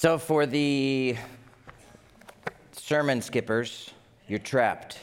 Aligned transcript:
So, 0.00 0.16
for 0.16 0.46
the 0.46 1.14
sermon 2.72 3.20
skippers, 3.20 3.90
you're 4.28 4.38
trapped. 4.38 4.98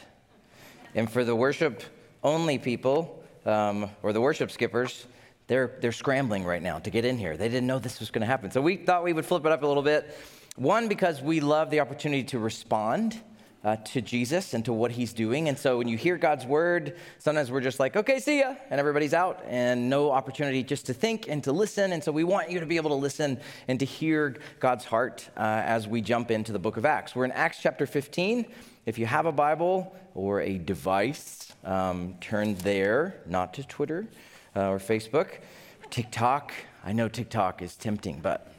And 0.96 1.08
for 1.08 1.24
the 1.24 1.36
worship 1.36 1.84
only 2.24 2.58
people, 2.58 3.24
um, 3.46 3.92
or 4.02 4.12
the 4.12 4.20
worship 4.20 4.50
skippers, 4.50 5.06
they're, 5.46 5.78
they're 5.82 5.92
scrambling 5.92 6.44
right 6.46 6.64
now 6.64 6.80
to 6.80 6.90
get 6.90 7.06
in 7.06 7.16
here. 7.16 7.38
They 7.38 7.48
didn't 7.48 7.68
know 7.68 7.78
this 7.78 8.00
was 8.00 8.10
going 8.10 8.22
to 8.22 8.26
happen. 8.26 8.50
So, 8.50 8.60
we 8.60 8.76
thought 8.76 9.04
we 9.04 9.14
would 9.14 9.28
flip 9.28 9.46
it 9.46 9.52
up 9.52 9.62
a 9.62 9.68
little 9.68 9.84
bit. 9.84 10.18
One, 10.56 10.88
because 10.88 11.22
we 11.22 11.42
love 11.42 11.70
the 11.70 11.80
opportunity 11.80 12.24
to 12.24 12.40
respond 12.40 13.22
uh, 13.68 13.76
to 13.84 14.00
Jesus 14.00 14.54
and 14.54 14.64
to 14.64 14.72
what 14.72 14.92
he's 14.92 15.12
doing. 15.12 15.50
And 15.50 15.60
so 15.60 15.78
when 15.78 15.90
you 15.90 15.98
hear 15.98 16.18
God's 16.18 16.46
word, 16.46 16.96
sometimes 17.20 17.52
we're 17.52 17.60
just 17.60 17.82
like, 17.82 17.98
okay, 17.98 18.18
see 18.18 18.40
ya, 18.40 18.56
and 18.70 18.80
everybody's 18.80 19.14
out, 19.14 19.44
and 19.46 19.90
no 19.90 20.10
opportunity 20.10 20.64
just 20.64 20.86
to 20.86 20.94
think 20.94 21.28
and 21.28 21.44
to 21.44 21.52
listen. 21.52 21.92
And 21.92 22.02
so 22.02 22.14
we 22.14 22.24
want 22.24 22.50
you 22.50 22.62
to 22.62 22.66
be 22.66 22.78
able 22.78 22.92
to 22.92 22.96
listen 22.96 23.42
and 23.68 23.78
to 23.82 23.86
hear 23.86 24.38
God's 24.62 24.86
heart 24.86 25.30
uh, 25.36 25.42
as 25.42 25.86
we 25.86 26.00
jump 26.00 26.32
into 26.32 26.54
the 26.54 26.60
book 26.60 26.78
of 26.78 26.86
Acts. 26.86 27.14
We're 27.14 27.26
in 27.26 27.34
Acts 27.34 27.60
chapter 27.62 27.86
15. 27.86 28.46
If 28.86 28.98
you 28.98 29.06
have 29.06 29.26
a 29.26 29.34
Bible 29.34 29.94
or 30.16 30.40
a 30.40 30.58
device, 30.58 31.52
um, 31.66 32.16
turn 32.22 32.56
there, 32.56 33.20
not 33.26 33.54
to 33.56 33.68
Twitter 33.68 34.08
uh, 34.56 34.70
or 34.70 34.80
Facebook, 34.80 35.28
or 35.28 35.90
TikTok. 35.90 36.54
I 36.86 36.94
know 36.94 37.10
TikTok 37.10 37.62
is 37.62 37.76
tempting, 37.76 38.22
but 38.22 38.50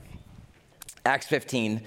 Acts 1.06 1.26
15. 1.28 1.80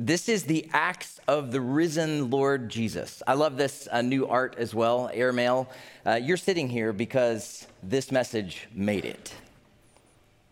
This 0.00 0.28
is 0.28 0.44
the 0.44 0.68
acts 0.72 1.18
of 1.26 1.50
the 1.50 1.60
risen 1.60 2.30
Lord 2.30 2.68
Jesus. 2.68 3.20
I 3.26 3.34
love 3.34 3.56
this 3.56 3.88
uh, 3.90 4.00
new 4.00 4.28
art 4.28 4.54
as 4.56 4.72
well, 4.72 5.10
airmail. 5.12 5.68
Uh, 6.06 6.20
you're 6.22 6.36
sitting 6.36 6.68
here 6.68 6.92
because 6.92 7.66
this 7.82 8.12
message 8.12 8.68
made 8.72 9.04
it. 9.04 9.34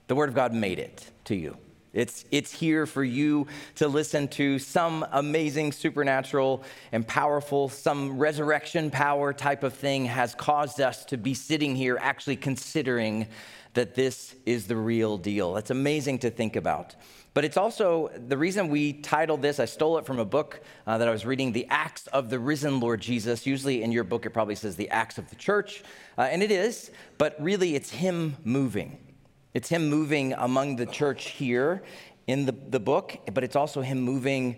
The 0.08 0.16
Word 0.16 0.30
of 0.30 0.34
God 0.34 0.52
made 0.52 0.80
it 0.80 1.08
to 1.26 1.36
you. 1.36 1.56
It's, 1.92 2.24
it's 2.32 2.50
here 2.50 2.86
for 2.86 3.04
you 3.04 3.46
to 3.76 3.86
listen 3.86 4.26
to 4.30 4.58
some 4.58 5.06
amazing 5.12 5.70
supernatural 5.70 6.64
and 6.90 7.06
powerful, 7.06 7.68
some 7.68 8.18
resurrection 8.18 8.90
power 8.90 9.32
type 9.32 9.62
of 9.62 9.74
thing 9.74 10.06
has 10.06 10.34
caused 10.34 10.80
us 10.80 11.04
to 11.04 11.16
be 11.16 11.34
sitting 11.34 11.76
here 11.76 11.98
actually 12.00 12.36
considering 12.36 13.28
that 13.74 13.94
this 13.94 14.34
is 14.44 14.66
the 14.66 14.74
real 14.74 15.16
deal. 15.16 15.54
That's 15.54 15.70
amazing 15.70 16.18
to 16.20 16.30
think 16.30 16.56
about. 16.56 16.96
But 17.36 17.44
it's 17.44 17.58
also 17.58 18.10
the 18.28 18.38
reason 18.38 18.68
we 18.68 18.94
titled 18.94 19.42
this, 19.42 19.60
I 19.60 19.66
stole 19.66 19.98
it 19.98 20.06
from 20.06 20.18
a 20.18 20.24
book 20.24 20.62
uh, 20.86 20.96
that 20.96 21.06
I 21.06 21.10
was 21.10 21.26
reading, 21.26 21.52
The 21.52 21.66
Acts 21.68 22.06
of 22.06 22.30
the 22.30 22.38
Risen 22.38 22.80
Lord 22.80 23.02
Jesus. 23.02 23.44
Usually 23.44 23.82
in 23.82 23.92
your 23.92 24.04
book, 24.04 24.24
it 24.24 24.30
probably 24.30 24.54
says 24.54 24.74
The 24.74 24.88
Acts 24.88 25.18
of 25.18 25.28
the 25.28 25.36
Church, 25.36 25.84
uh, 26.16 26.22
and 26.22 26.42
it 26.42 26.50
is, 26.50 26.90
but 27.18 27.36
really 27.38 27.74
it's 27.74 27.90
Him 27.90 28.38
moving. 28.42 28.96
It's 29.52 29.68
Him 29.68 29.90
moving 29.90 30.32
among 30.32 30.76
the 30.76 30.86
church 30.86 31.28
here 31.28 31.82
in 32.26 32.46
the, 32.46 32.52
the 32.52 32.80
book, 32.80 33.18
but 33.34 33.44
it's 33.44 33.54
also 33.54 33.82
Him 33.82 34.00
moving 34.00 34.56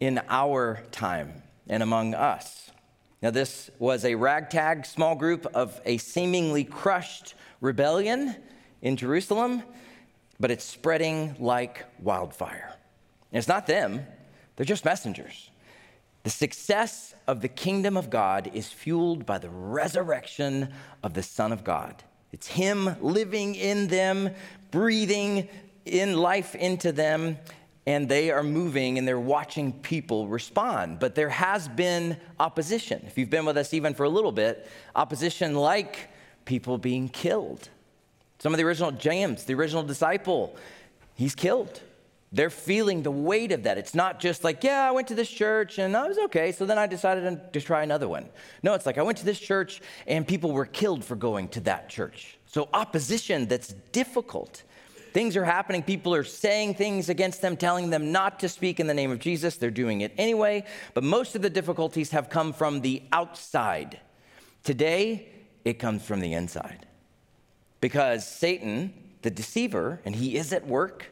in 0.00 0.20
our 0.28 0.82
time 0.90 1.44
and 1.68 1.80
among 1.80 2.14
us. 2.14 2.72
Now, 3.22 3.30
this 3.30 3.70
was 3.78 4.04
a 4.04 4.16
ragtag 4.16 4.84
small 4.84 5.14
group 5.14 5.46
of 5.54 5.80
a 5.84 5.98
seemingly 5.98 6.64
crushed 6.64 7.36
rebellion 7.60 8.34
in 8.82 8.96
Jerusalem 8.96 9.62
but 10.40 10.50
it's 10.50 10.64
spreading 10.64 11.36
like 11.38 11.84
wildfire. 12.00 12.74
And 13.30 13.38
it's 13.38 13.46
not 13.46 13.66
them, 13.66 14.04
they're 14.56 14.66
just 14.66 14.84
messengers. 14.84 15.50
The 16.22 16.30
success 16.30 17.14
of 17.26 17.40
the 17.40 17.48
kingdom 17.48 17.96
of 17.96 18.10
God 18.10 18.50
is 18.52 18.68
fueled 18.68 19.24
by 19.24 19.38
the 19.38 19.48
resurrection 19.48 20.70
of 21.02 21.14
the 21.14 21.22
Son 21.22 21.52
of 21.52 21.62
God. 21.62 22.02
It's 22.32 22.46
Him 22.46 22.96
living 23.00 23.54
in 23.54 23.86
them, 23.88 24.30
breathing 24.70 25.48
in 25.84 26.16
life 26.16 26.54
into 26.54 26.92
them, 26.92 27.38
and 27.86 28.08
they 28.08 28.30
are 28.30 28.42
moving 28.42 28.98
and 28.98 29.08
they're 29.08 29.18
watching 29.18 29.72
people 29.72 30.28
respond. 30.28 30.98
But 30.98 31.14
there 31.14 31.30
has 31.30 31.68
been 31.68 32.18
opposition. 32.38 33.02
If 33.06 33.16
you've 33.16 33.30
been 33.30 33.46
with 33.46 33.56
us 33.56 33.72
even 33.72 33.94
for 33.94 34.04
a 34.04 34.10
little 34.10 34.32
bit, 34.32 34.68
opposition 34.94 35.54
like 35.54 36.10
people 36.44 36.76
being 36.76 37.08
killed 37.08 37.68
some 38.40 38.52
of 38.54 38.58
the 38.58 38.64
original 38.64 38.90
James, 38.90 39.44
the 39.44 39.54
original 39.54 39.82
disciple, 39.82 40.56
he's 41.14 41.34
killed. 41.34 41.82
They're 42.32 42.48
feeling 42.48 43.02
the 43.02 43.10
weight 43.10 43.52
of 43.52 43.64
that. 43.64 43.76
It's 43.76 43.94
not 43.94 44.18
just 44.18 44.44
like, 44.44 44.64
yeah, 44.64 44.86
I 44.86 44.92
went 44.92 45.08
to 45.08 45.14
this 45.14 45.28
church 45.28 45.78
and 45.78 45.96
I 45.96 46.06
was 46.08 46.16
okay, 46.16 46.52
so 46.52 46.64
then 46.64 46.78
I 46.78 46.86
decided 46.86 47.52
to 47.52 47.60
try 47.60 47.82
another 47.82 48.08
one. 48.08 48.28
No, 48.62 48.74
it's 48.74 48.86
like 48.86 48.98
I 48.98 49.02
went 49.02 49.18
to 49.18 49.24
this 49.24 49.38
church 49.38 49.82
and 50.06 50.26
people 50.26 50.52
were 50.52 50.64
killed 50.64 51.04
for 51.04 51.16
going 51.16 51.48
to 51.48 51.60
that 51.62 51.88
church. 51.88 52.38
So, 52.46 52.68
opposition 52.72 53.46
that's 53.46 53.74
difficult. 53.92 54.62
Things 55.12 55.36
are 55.36 55.44
happening. 55.44 55.82
People 55.82 56.14
are 56.14 56.24
saying 56.24 56.74
things 56.74 57.08
against 57.08 57.42
them, 57.42 57.56
telling 57.56 57.90
them 57.90 58.12
not 58.12 58.38
to 58.40 58.48
speak 58.48 58.78
in 58.80 58.86
the 58.86 58.94
name 58.94 59.10
of 59.10 59.18
Jesus. 59.18 59.56
They're 59.56 59.70
doing 59.70 60.00
it 60.00 60.12
anyway. 60.16 60.64
But 60.94 61.02
most 61.04 61.34
of 61.34 61.42
the 61.42 61.50
difficulties 61.50 62.10
have 62.10 62.30
come 62.30 62.52
from 62.52 62.80
the 62.80 63.02
outside. 63.12 63.98
Today, 64.62 65.28
it 65.64 65.74
comes 65.74 66.04
from 66.04 66.20
the 66.20 66.32
inside. 66.32 66.86
Because 67.80 68.26
Satan, 68.26 68.92
the 69.22 69.30
deceiver, 69.30 70.00
and 70.04 70.14
he 70.14 70.36
is 70.36 70.52
at 70.52 70.66
work. 70.66 71.06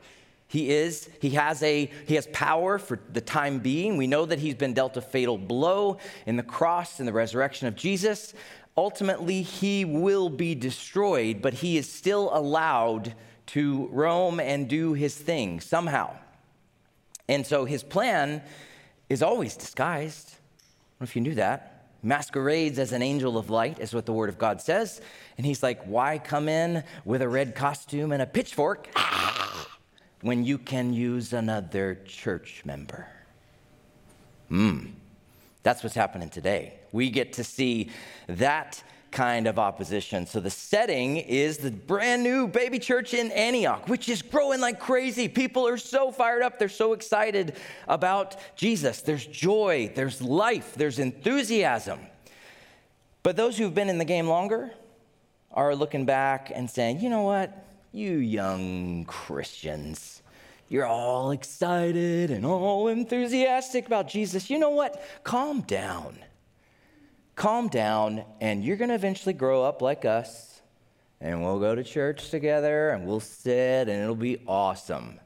He 0.47 0.71
is, 0.71 1.09
he 1.21 1.31
has 1.31 1.63
a, 1.63 1.91
he 2.07 2.15
has 2.15 2.27
power 2.29 2.79
for 2.79 2.99
the 3.13 3.21
time 3.21 3.59
being. 3.59 3.97
We 3.97 4.07
know 4.07 4.25
that 4.27 4.39
he's 4.39 4.55
been 4.55 4.75
dealt 4.75 4.97
a 4.97 5.03
fatal 5.03 5.37
blow 5.37 5.99
in 6.27 6.37
the 6.37 6.43
cross 6.43 6.99
and 6.99 7.09
the 7.09 7.13
resurrection 7.13 7.69
of 7.69 7.77
Jesus. 7.77 8.35
Ultimately, 8.77 9.43
he 9.43 9.85
will 9.85 10.31
be 10.31 10.55
destroyed, 10.55 11.43
but 11.43 11.55
he 11.55 11.77
is 11.77 11.91
still 11.91 12.31
allowed 12.33 13.15
to 13.47 13.89
roam 13.93 14.41
and 14.41 14.69
do 14.69 14.93
his 14.93 15.17
thing 15.17 15.61
somehow. 15.61 16.15
And 17.29 17.47
so 17.47 17.65
his 17.65 17.83
plan 17.83 18.43
is 19.09 19.23
always 19.23 19.57
disguised. 19.57 20.29
I 20.29 20.33
don't 20.33 21.01
know 21.01 21.05
if 21.05 21.17
you 21.17 21.23
knew 21.23 21.35
that 21.35 21.78
masquerades 22.09 22.79
as 22.79 22.93
an 22.93 23.03
angel 23.03 23.39
of 23.39 23.51
light, 23.51 23.79
is 23.79 23.95
what 23.95 24.07
the 24.07 24.13
Word 24.13 24.29
of 24.29 24.39
God 24.39 24.61
says. 24.61 25.01
And 25.37 25.47
he's 25.47 25.63
like, 25.63 25.83
Why 25.85 26.19
come 26.19 26.49
in 26.49 26.83
with 27.05 27.23
a 27.23 27.29
red 27.29 27.55
costume 27.55 28.11
and 28.13 28.23
a 28.23 28.27
pitchfork 28.27 28.89
when 30.23 30.45
you 30.45 30.59
can 30.59 30.93
use 30.93 31.33
another 31.33 32.01
church 32.07 32.63
member? 32.65 33.07
Hmm. 34.49 34.87
That's 35.63 35.83
what's 35.83 35.95
happening 35.95 36.31
today. 36.31 36.75
We 36.93 37.11
get 37.11 37.35
to 37.35 37.45
see 37.45 37.91
that 38.27 38.83
kind 39.11 39.47
of 39.47 39.59
opposition. 39.59 40.27
So 40.27 40.41
the 40.41 40.51
setting 40.51 41.17
is 41.17 41.59
the 41.59 41.71
brand 41.71 42.23
new 42.23 42.47
baby 42.47 42.79
church 42.79 43.15
in 43.15 43.31
Antioch, 43.33 43.89
which 43.89 44.09
is 44.09 44.23
growing 44.23 44.61
like 44.61 44.79
crazy. 44.79 45.29
People 45.29 45.67
are 45.67 45.79
so 45.79 46.11
fired 46.11 46.43
up, 46.43 46.59
they're 46.59 46.69
so 46.69 46.93
excited 46.93 47.57
about 47.87 48.37
Jesus. 48.57 49.01
There's 49.01 49.27
joy, 49.27 49.93
there's 49.95 50.21
life, 50.21 50.75
there's 50.75 50.99
enthusiasm. 50.99 52.01
But 53.23 53.37
those 53.37 53.59
who've 53.59 53.75
been 53.75 53.89
in 53.89 53.99
the 53.99 54.05
game 54.05 54.27
longer 54.27 54.71
are 55.53 55.75
looking 55.75 56.05
back 56.05 56.53
and 56.55 56.71
saying, 56.71 57.01
you 57.01 57.11
know 57.11 57.23
what? 57.23 57.65
You 57.93 58.19
young 58.19 59.05
Christians, 59.07 60.23
you're 60.69 60.87
all 60.87 61.31
excited 61.31 62.31
and 62.31 62.45
all 62.45 62.89
enthusiastic 62.89 63.87
about 63.87 64.09
Jesus. 64.09 64.51
You 64.51 64.59
know 64.59 64.71
what? 64.71 65.03
Calm 65.25 65.63
down 65.63 66.19
calm 67.39 67.69
down, 67.69 68.25
and 68.41 68.65
you're 68.65 68.77
going 68.77 68.89
to 68.89 68.97
eventually 68.97 69.33
grow 69.33 69.63
up 69.63 69.81
like 69.81 70.05
us, 70.05 70.61
and 71.21 71.41
we'll 71.43 71.61
go 71.61 71.75
to 71.75 71.85
church 71.85 72.31
together, 72.31 72.91
and 72.91 73.07
we'll 73.07 73.21
sit, 73.21 73.89
and 73.89 74.03
it'll 74.03 74.17
be 74.17 74.43
awesome. 74.47 75.21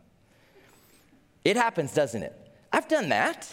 It 1.43 1.57
happens, 1.57 1.95
doesn't 1.95 2.23
it? 2.23 2.39
I've 2.71 2.87
done 2.87 3.09
that. 3.09 3.53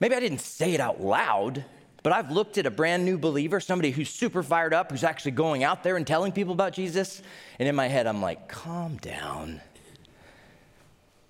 Maybe 0.00 0.16
I 0.16 0.20
didn't 0.20 0.40
say 0.40 0.74
it 0.74 0.80
out 0.80 1.00
loud, 1.00 1.64
but 2.02 2.12
I've 2.12 2.32
looked 2.32 2.58
at 2.58 2.66
a 2.66 2.70
brand 2.70 3.04
new 3.04 3.16
believer, 3.16 3.60
somebody 3.60 3.92
who's 3.92 4.10
super 4.10 4.42
fired 4.42 4.74
up, 4.74 4.90
who's 4.90 5.04
actually 5.04 5.32
going 5.32 5.62
out 5.62 5.84
there 5.84 5.96
and 5.96 6.06
telling 6.06 6.32
people 6.32 6.52
about 6.52 6.72
Jesus, 6.72 7.22
and 7.60 7.68
in 7.68 7.76
my 7.76 7.86
head, 7.86 8.08
I'm 8.08 8.20
like, 8.20 8.48
calm 8.48 8.96
down. 8.96 9.60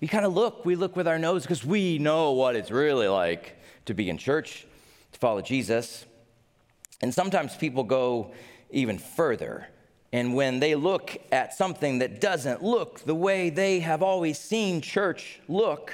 We 0.01 0.07
kind 0.07 0.25
of 0.25 0.33
look, 0.33 0.65
we 0.65 0.75
look 0.75 0.95
with 0.95 1.07
our 1.07 1.19
nose 1.19 1.43
because 1.43 1.63
we 1.63 1.99
know 1.99 2.31
what 2.31 2.55
it's 2.55 2.71
really 2.71 3.07
like 3.07 3.55
to 3.85 3.93
be 3.93 4.09
in 4.09 4.17
church, 4.17 4.65
to 5.11 5.19
follow 5.19 5.41
Jesus. 5.41 6.05
And 7.01 7.13
sometimes 7.13 7.55
people 7.55 7.83
go 7.83 8.31
even 8.71 8.97
further. 8.97 9.67
And 10.11 10.33
when 10.33 10.59
they 10.59 10.75
look 10.75 11.17
at 11.31 11.53
something 11.53 11.99
that 11.99 12.19
doesn't 12.19 12.63
look 12.63 12.99
the 13.01 13.15
way 13.15 13.49
they 13.49 13.79
have 13.79 14.01
always 14.01 14.39
seen 14.39 14.81
church 14.81 15.39
look, 15.47 15.93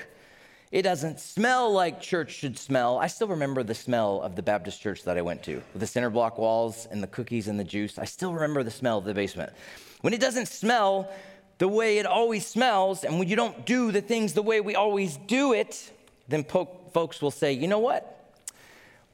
it 0.72 0.82
doesn't 0.82 1.20
smell 1.20 1.72
like 1.72 2.02
church 2.02 2.32
should 2.32 2.58
smell. 2.58 2.98
I 2.98 3.08
still 3.08 3.28
remember 3.28 3.64
the 3.64 3.76
smell 3.76 4.22
of 4.22 4.36
the 4.36 4.42
Baptist 4.42 4.82
church 4.82 5.04
that 5.04 5.18
I 5.18 5.22
went 5.22 5.44
to, 5.44 5.56
with 5.74 5.80
the 5.80 5.88
cinder 5.88 6.10
block 6.10 6.38
walls 6.38 6.88
and 6.90 7.04
the 7.04 7.08
cookies 7.08 7.48
and 7.48 7.60
the 7.60 7.64
juice. 7.64 8.00
I 8.00 8.06
still 8.06 8.34
remember 8.34 8.64
the 8.64 8.72
smell 8.72 8.98
of 8.98 9.06
the 9.06 9.14
basement. 9.14 9.54
When 10.02 10.14
it 10.14 10.20
doesn't 10.20 10.48
smell 10.48 11.12
the 11.58 11.68
way 11.68 11.98
it 12.00 12.06
always 12.06 12.46
smells, 12.46 13.04
and 13.04 13.20
when 13.20 13.30
you 13.30 13.36
don't 13.36 13.66
do 13.66 13.92
the 13.92 14.02
things 14.02 14.34
the 14.34 14.42
way 14.42 14.60
we 14.60 14.76
always 14.76 15.18
do 15.28 15.54
it, 15.54 15.92
then 16.28 16.44
po- 16.44 16.70
folks 16.94 17.22
will 17.22 17.32
say, 17.32 17.54
you 17.54 17.68
know 17.68 17.80
what? 17.80 18.34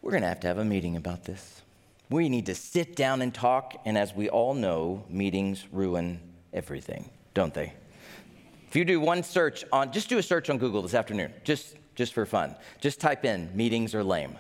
We're 0.02 0.12
going 0.12 0.24
to 0.24 0.30
have 0.30 0.40
to 0.40 0.48
have 0.48 0.58
a 0.58 0.66
meeting 0.66 0.96
about 0.96 1.26
this. 1.26 1.61
We 2.12 2.28
need 2.28 2.48
to 2.48 2.56
sit 2.56 2.98
down 2.98 3.22
and 3.22 3.34
talk, 3.34 3.82
and 3.86 3.98
as 3.98 4.14
we 4.14 4.28
all 4.28 4.54
know, 4.54 5.06
meetings 5.08 5.66
ruin 5.72 6.20
everything, 6.52 7.10
don't 7.34 7.54
they? 7.54 7.72
If 8.68 8.76
you 8.76 8.84
do 8.84 9.00
one 9.00 9.24
search 9.24 9.64
on, 9.72 9.94
just 9.94 10.10
do 10.10 10.18
a 10.18 10.24
search 10.24 10.50
on 10.50 10.58
Google 10.58 10.82
this 10.82 10.94
afternoon, 10.94 11.34
just, 11.46 11.78
just 11.96 12.14
for 12.14 12.26
fun. 12.26 12.58
Just 12.82 13.00
type 13.00 13.24
in 13.24 13.56
meetings 13.56 13.96
are 13.96 14.04
lame. 14.04 14.38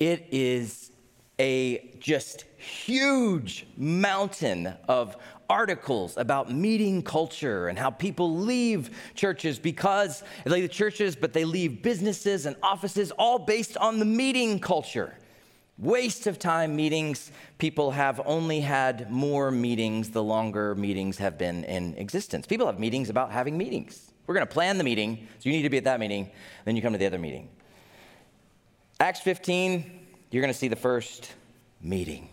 It 0.00 0.26
is 0.32 0.90
a 1.38 1.96
just 2.00 2.42
huge 2.56 3.68
mountain 3.76 4.74
of 4.88 5.16
articles 5.48 6.16
about 6.16 6.52
meeting 6.52 7.00
culture 7.00 7.68
and 7.68 7.78
how 7.78 7.90
people 7.90 8.38
leave 8.38 8.90
churches 9.14 9.60
because 9.60 10.24
they 10.42 10.50
leave 10.50 10.62
the 10.64 10.68
churches, 10.68 11.14
but 11.14 11.32
they 11.32 11.44
leave 11.44 11.80
businesses 11.80 12.44
and 12.44 12.56
offices, 12.60 13.12
all 13.12 13.38
based 13.38 13.76
on 13.76 14.00
the 14.00 14.04
meeting 14.04 14.58
culture. 14.58 15.14
Waste 15.78 16.26
of 16.26 16.38
time 16.38 16.74
meetings. 16.74 17.30
People 17.58 17.90
have 17.90 18.20
only 18.24 18.60
had 18.60 19.10
more 19.10 19.50
meetings 19.50 20.10
the 20.10 20.22
longer 20.22 20.74
meetings 20.74 21.18
have 21.18 21.36
been 21.36 21.64
in 21.64 21.94
existence. 21.96 22.46
People 22.46 22.66
have 22.66 22.78
meetings 22.78 23.10
about 23.10 23.30
having 23.30 23.58
meetings. 23.58 24.12
We're 24.26 24.34
going 24.34 24.46
to 24.46 24.52
plan 24.52 24.78
the 24.78 24.84
meeting, 24.84 25.28
so 25.38 25.50
you 25.50 25.52
need 25.52 25.62
to 25.62 25.70
be 25.70 25.76
at 25.76 25.84
that 25.84 26.00
meeting, 26.00 26.30
then 26.64 26.76
you 26.76 26.82
come 26.82 26.92
to 26.92 26.98
the 26.98 27.06
other 27.06 27.18
meeting. 27.18 27.48
Acts 28.98 29.20
15, 29.20 30.06
you're 30.30 30.40
going 30.40 30.52
to 30.52 30.58
see 30.58 30.68
the 30.68 30.76
first 30.76 31.34
meeting. 31.82 32.30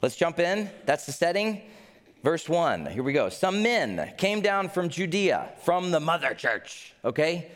Let's 0.00 0.16
jump 0.16 0.38
in. 0.38 0.70
That's 0.86 1.04
the 1.04 1.12
setting. 1.12 1.60
Verse 2.24 2.48
1, 2.48 2.86
here 2.86 3.02
we 3.02 3.12
go. 3.12 3.28
Some 3.28 3.62
men 3.62 4.14
came 4.16 4.40
down 4.40 4.68
from 4.70 4.88
Judea, 4.88 5.50
from 5.62 5.90
the 5.90 6.00
mother 6.00 6.34
church, 6.34 6.94
okay? 7.04 7.50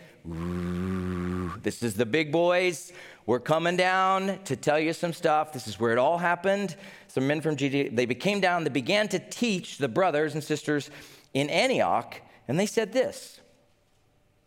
This 1.62 1.82
is 1.82 1.94
the 1.94 2.06
big 2.06 2.31
boys. 2.31 2.93
We're 3.24 3.40
coming 3.40 3.76
down 3.76 4.40
to 4.44 4.56
tell 4.56 4.80
you 4.80 4.92
some 4.92 5.12
stuff. 5.12 5.52
This 5.52 5.69
is 5.69 5.78
where 5.78 5.92
it 5.92 5.98
all 5.98 6.19
happened. 6.19 6.76
Some 7.06 7.26
men 7.26 7.40
from 7.40 7.56
Judea, 7.56 7.90
they 7.92 8.06
came 8.06 8.40
down, 8.40 8.64
they 8.64 8.70
began 8.70 9.08
to 9.08 9.19
teach 9.19 9.78
the 9.78 9.88
brothers 9.88 10.34
and 10.34 10.42
sisters 10.42 10.90
in 11.34 11.48
Antioch, 11.50 12.20
and 12.48 12.58
they 12.58 12.66
said 12.66 12.92
this 12.92 13.40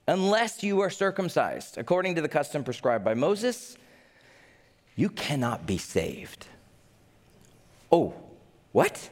Unless 0.07 0.61
you 0.63 0.81
are 0.81 0.89
circumcised, 0.89 1.77
according 1.77 2.15
to 2.15 2.21
the 2.21 2.27
custom 2.27 2.63
prescribed 2.63 3.05
by 3.05 3.13
Moses, 3.13 3.77
you 4.95 5.09
cannot 5.09 5.65
be 5.65 5.77
saved. 5.77 6.47
Oh, 7.91 8.13
what? 8.71 9.09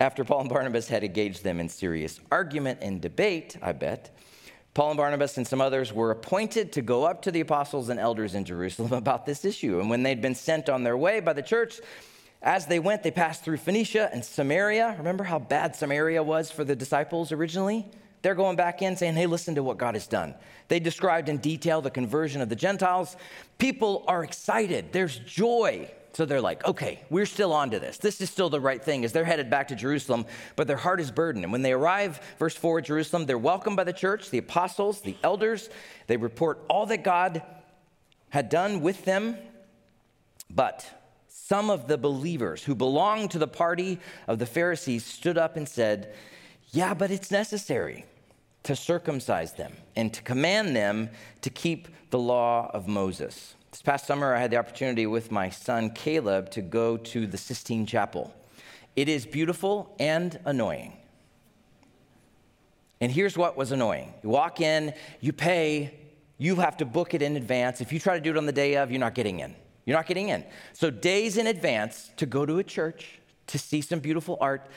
After 0.00 0.24
Paul 0.24 0.40
and 0.40 0.48
Barnabas 0.48 0.88
had 0.88 1.04
engaged 1.04 1.44
them 1.44 1.60
in 1.60 1.68
serious 1.68 2.20
argument 2.30 2.80
and 2.82 3.00
debate, 3.00 3.56
I 3.62 3.72
bet, 3.72 4.16
Paul 4.74 4.90
and 4.90 4.96
Barnabas 4.96 5.36
and 5.36 5.46
some 5.46 5.60
others 5.60 5.92
were 5.92 6.10
appointed 6.10 6.72
to 6.72 6.82
go 6.82 7.04
up 7.04 7.22
to 7.22 7.30
the 7.30 7.40
apostles 7.40 7.88
and 7.88 8.00
elders 8.00 8.34
in 8.34 8.44
Jerusalem 8.44 8.92
about 9.04 9.24
this 9.24 9.44
issue. 9.44 9.78
And 9.80 9.88
when 9.88 10.02
they'd 10.02 10.20
been 10.20 10.34
sent 10.34 10.68
on 10.68 10.82
their 10.82 10.96
way 10.96 11.20
by 11.20 11.32
the 11.32 11.42
church, 11.42 11.80
as 12.42 12.66
they 12.66 12.80
went, 12.80 13.02
they 13.02 13.10
passed 13.10 13.44
through 13.44 13.56
Phoenicia 13.58 14.10
and 14.12 14.24
Samaria. 14.24 14.96
Remember 14.98 15.24
how 15.24 15.38
bad 15.38 15.74
Samaria 15.76 16.22
was 16.22 16.50
for 16.50 16.64
the 16.64 16.76
disciples 16.76 17.32
originally? 17.32 17.86
They're 18.20 18.34
going 18.34 18.56
back 18.56 18.82
in 18.82 18.96
saying, 18.96 19.14
hey, 19.14 19.26
listen 19.26 19.54
to 19.54 19.62
what 19.62 19.78
God 19.78 19.94
has 19.94 20.06
done. 20.06 20.34
They 20.68 20.80
described 20.80 21.28
in 21.28 21.38
detail 21.38 21.80
the 21.80 21.90
conversion 21.90 22.40
of 22.40 22.48
the 22.48 22.56
Gentiles. 22.56 23.16
People 23.58 24.04
are 24.08 24.24
excited, 24.24 24.92
there's 24.92 25.18
joy. 25.18 25.90
So 26.14 26.24
they're 26.24 26.40
like, 26.40 26.64
okay, 26.64 27.00
we're 27.10 27.26
still 27.26 27.52
on 27.52 27.70
to 27.70 27.80
this. 27.80 27.98
This 27.98 28.20
is 28.20 28.30
still 28.30 28.48
the 28.48 28.60
right 28.60 28.82
thing 28.82 29.04
as 29.04 29.10
they're 29.10 29.24
headed 29.24 29.50
back 29.50 29.68
to 29.68 29.76
Jerusalem, 29.76 30.26
but 30.54 30.68
their 30.68 30.76
heart 30.76 31.00
is 31.00 31.10
burdened. 31.10 31.44
And 31.44 31.50
when 31.50 31.62
they 31.62 31.72
arrive, 31.72 32.20
verse 32.38 32.54
4 32.54 32.78
at 32.78 32.84
Jerusalem, 32.84 33.26
they're 33.26 33.36
welcomed 33.36 33.76
by 33.76 33.82
the 33.82 33.92
church, 33.92 34.30
the 34.30 34.38
apostles, 34.38 35.00
the 35.00 35.16
elders. 35.24 35.68
They 36.06 36.16
report 36.16 36.64
all 36.68 36.86
that 36.86 37.02
God 37.02 37.42
had 38.30 38.48
done 38.48 38.80
with 38.80 39.04
them. 39.04 39.36
But 40.48 40.88
some 41.26 41.68
of 41.68 41.88
the 41.88 41.98
believers 41.98 42.62
who 42.62 42.76
belonged 42.76 43.32
to 43.32 43.38
the 43.38 43.48
party 43.48 43.98
of 44.28 44.38
the 44.38 44.46
Pharisees 44.46 45.04
stood 45.04 45.36
up 45.36 45.56
and 45.56 45.68
said, 45.68 46.14
Yeah, 46.70 46.94
but 46.94 47.10
it's 47.10 47.32
necessary 47.32 48.04
to 48.62 48.76
circumcise 48.76 49.54
them 49.54 49.72
and 49.96 50.14
to 50.14 50.22
command 50.22 50.76
them 50.76 51.10
to 51.42 51.50
keep 51.50 51.88
the 52.10 52.18
law 52.20 52.70
of 52.72 52.86
Moses. 52.86 53.54
This 53.74 53.82
past 53.82 54.06
summer, 54.06 54.36
I 54.36 54.38
had 54.38 54.52
the 54.52 54.56
opportunity 54.56 55.04
with 55.04 55.32
my 55.32 55.50
son 55.50 55.90
Caleb 55.90 56.48
to 56.52 56.62
go 56.62 56.96
to 56.96 57.26
the 57.26 57.36
Sistine 57.36 57.86
Chapel. 57.86 58.32
It 58.94 59.08
is 59.08 59.26
beautiful 59.26 59.96
and 59.98 60.38
annoying. 60.44 60.96
And 63.00 63.10
here's 63.10 63.36
what 63.36 63.56
was 63.56 63.72
annoying 63.72 64.14
you 64.22 64.28
walk 64.28 64.60
in, 64.60 64.94
you 65.20 65.32
pay, 65.32 65.92
you 66.38 66.54
have 66.54 66.76
to 66.76 66.84
book 66.84 67.14
it 67.14 67.22
in 67.22 67.36
advance. 67.36 67.80
If 67.80 67.92
you 67.92 67.98
try 67.98 68.14
to 68.14 68.20
do 68.20 68.30
it 68.30 68.36
on 68.36 68.46
the 68.46 68.52
day 68.52 68.76
of, 68.76 68.92
you're 68.92 69.00
not 69.00 69.16
getting 69.16 69.40
in. 69.40 69.56
You're 69.86 69.96
not 69.96 70.06
getting 70.06 70.28
in. 70.28 70.44
So, 70.72 70.88
days 70.88 71.36
in 71.36 71.48
advance 71.48 72.12
to 72.18 72.26
go 72.26 72.46
to 72.46 72.58
a 72.58 72.62
church 72.62 73.18
to 73.48 73.58
see 73.58 73.80
some 73.80 73.98
beautiful 73.98 74.38
art, 74.40 74.70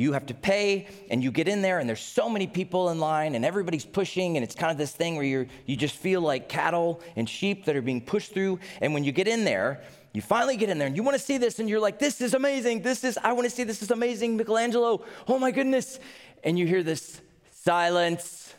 you 0.00 0.12
have 0.14 0.24
to 0.24 0.34
pay 0.34 0.88
and 1.10 1.22
you 1.22 1.30
get 1.30 1.46
in 1.46 1.60
there 1.60 1.78
and 1.78 1.86
there's 1.86 2.00
so 2.00 2.30
many 2.30 2.46
people 2.46 2.88
in 2.88 2.98
line 2.98 3.34
and 3.34 3.44
everybody's 3.44 3.84
pushing 3.84 4.38
and 4.38 4.42
it's 4.42 4.54
kind 4.54 4.72
of 4.72 4.78
this 4.78 4.92
thing 4.92 5.14
where 5.14 5.24
you 5.24 5.46
you 5.66 5.76
just 5.76 5.94
feel 5.94 6.22
like 6.22 6.48
cattle 6.48 7.02
and 7.16 7.28
sheep 7.28 7.66
that 7.66 7.76
are 7.76 7.82
being 7.82 8.00
pushed 8.00 8.32
through. 8.32 8.58
And 8.80 8.94
when 8.94 9.04
you 9.04 9.12
get 9.12 9.28
in 9.28 9.44
there 9.44 9.82
you 10.14 10.22
finally 10.22 10.56
get 10.56 10.70
in 10.70 10.78
there 10.78 10.86
and 10.86 10.96
you 10.96 11.02
want 11.02 11.18
to 11.18 11.22
see 11.22 11.36
this 11.36 11.58
and 11.58 11.68
you're 11.68 11.80
like 11.80 11.98
this 11.98 12.22
is 12.22 12.32
amazing. 12.32 12.80
This 12.80 13.04
is 13.04 13.18
i 13.22 13.32
want 13.32 13.44
to 13.44 13.54
see 13.54 13.62
this 13.62 13.82
is 13.82 13.90
amazing 13.90 14.38
michelangelo. 14.38 15.04
Oh 15.28 15.38
my 15.38 15.50
goodness. 15.50 16.00
And 16.44 16.58
you 16.58 16.66
hear 16.66 16.82
this 16.82 17.20
silence 17.50 18.54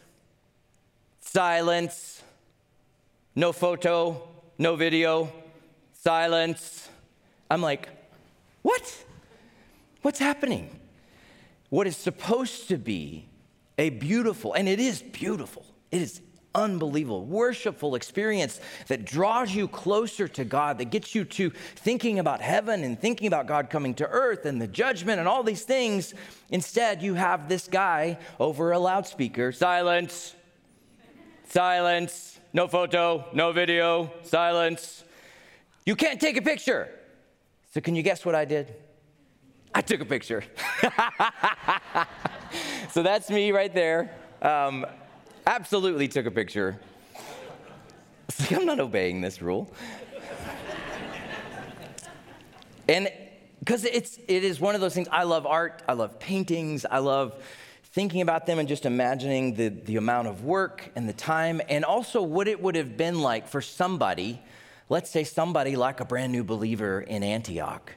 silence. 1.21 2.21
No 3.35 3.51
photo 3.51 4.27
no 4.59 4.75
video. 4.75 5.33
Silence. 5.93 6.87
I'm 7.49 7.63
like 7.63 7.89
what? 8.61 9.05
What's 10.03 10.19
happening 10.19 10.80
what 11.71 11.87
is 11.87 11.95
supposed 11.95 12.67
to 12.67 12.77
be 12.77 13.29
a 13.77 13.89
beautiful, 13.89 14.53
and 14.53 14.67
it 14.67 14.79
is 14.79 15.01
beautiful, 15.01 15.65
it 15.89 16.01
is 16.01 16.21
unbelievable, 16.53 17.23
worshipful 17.23 17.95
experience 17.95 18.59
that 18.87 19.05
draws 19.05 19.55
you 19.55 19.69
closer 19.69 20.27
to 20.27 20.43
God, 20.43 20.79
that 20.79 20.91
gets 20.91 21.15
you 21.15 21.23
to 21.23 21.49
thinking 21.49 22.19
about 22.19 22.41
heaven 22.41 22.83
and 22.83 22.99
thinking 22.99 23.25
about 23.27 23.47
God 23.47 23.69
coming 23.69 23.93
to 23.95 24.07
earth 24.07 24.45
and 24.45 24.61
the 24.61 24.67
judgment 24.67 25.19
and 25.19 25.29
all 25.29 25.43
these 25.43 25.63
things. 25.63 26.13
Instead, 26.49 27.01
you 27.01 27.13
have 27.13 27.47
this 27.47 27.69
guy 27.69 28.19
over 28.37 28.73
a 28.73 28.79
loudspeaker 28.79 29.53
silence, 29.53 30.35
silence, 31.47 32.37
no 32.51 32.67
photo, 32.67 33.25
no 33.31 33.53
video, 33.53 34.11
silence. 34.23 35.05
You 35.85 35.95
can't 35.95 36.19
take 36.19 36.35
a 36.35 36.41
picture. 36.41 36.89
So, 37.73 37.79
can 37.79 37.95
you 37.95 38.03
guess 38.03 38.25
what 38.25 38.35
I 38.35 38.43
did? 38.43 38.75
I 39.73 39.81
took 39.81 40.01
a 40.01 40.05
picture. 40.05 40.43
so 42.91 43.03
that's 43.03 43.29
me 43.29 43.51
right 43.51 43.73
there. 43.73 44.11
Um, 44.41 44.85
absolutely 45.47 46.07
took 46.07 46.25
a 46.25 46.31
picture. 46.31 46.79
Like, 48.39 48.51
I'm 48.53 48.65
not 48.65 48.79
obeying 48.79 49.21
this 49.21 49.41
rule. 49.41 49.71
and 52.87 53.09
because 53.59 53.85
it's 53.85 54.17
it 54.27 54.43
is 54.43 54.59
one 54.59 54.75
of 54.75 54.81
those 54.81 54.93
things 54.93 55.07
i 55.11 55.23
love 55.23 55.45
art 55.45 55.83
i 55.87 55.93
love 55.93 56.19
paintings 56.19 56.85
i 56.89 56.97
love 56.97 57.35
thinking 57.83 58.21
about 58.21 58.45
them 58.45 58.57
and 58.57 58.67
just 58.67 58.85
imagining 58.85 59.53
the, 59.53 59.67
the 59.67 59.97
amount 59.97 60.27
of 60.27 60.43
work 60.43 60.89
and 60.95 61.07
the 61.07 61.13
time 61.13 61.61
and 61.69 61.85
also 61.85 62.21
what 62.21 62.47
it 62.47 62.61
would 62.61 62.75
have 62.75 62.97
been 62.97 63.21
like 63.21 63.47
for 63.47 63.61
somebody 63.61 64.41
let's 64.89 65.11
say 65.11 65.23
somebody 65.23 65.75
like 65.75 65.99
a 65.99 66.05
brand 66.05 66.31
new 66.31 66.43
believer 66.43 67.01
in 67.01 67.21
antioch 67.21 67.95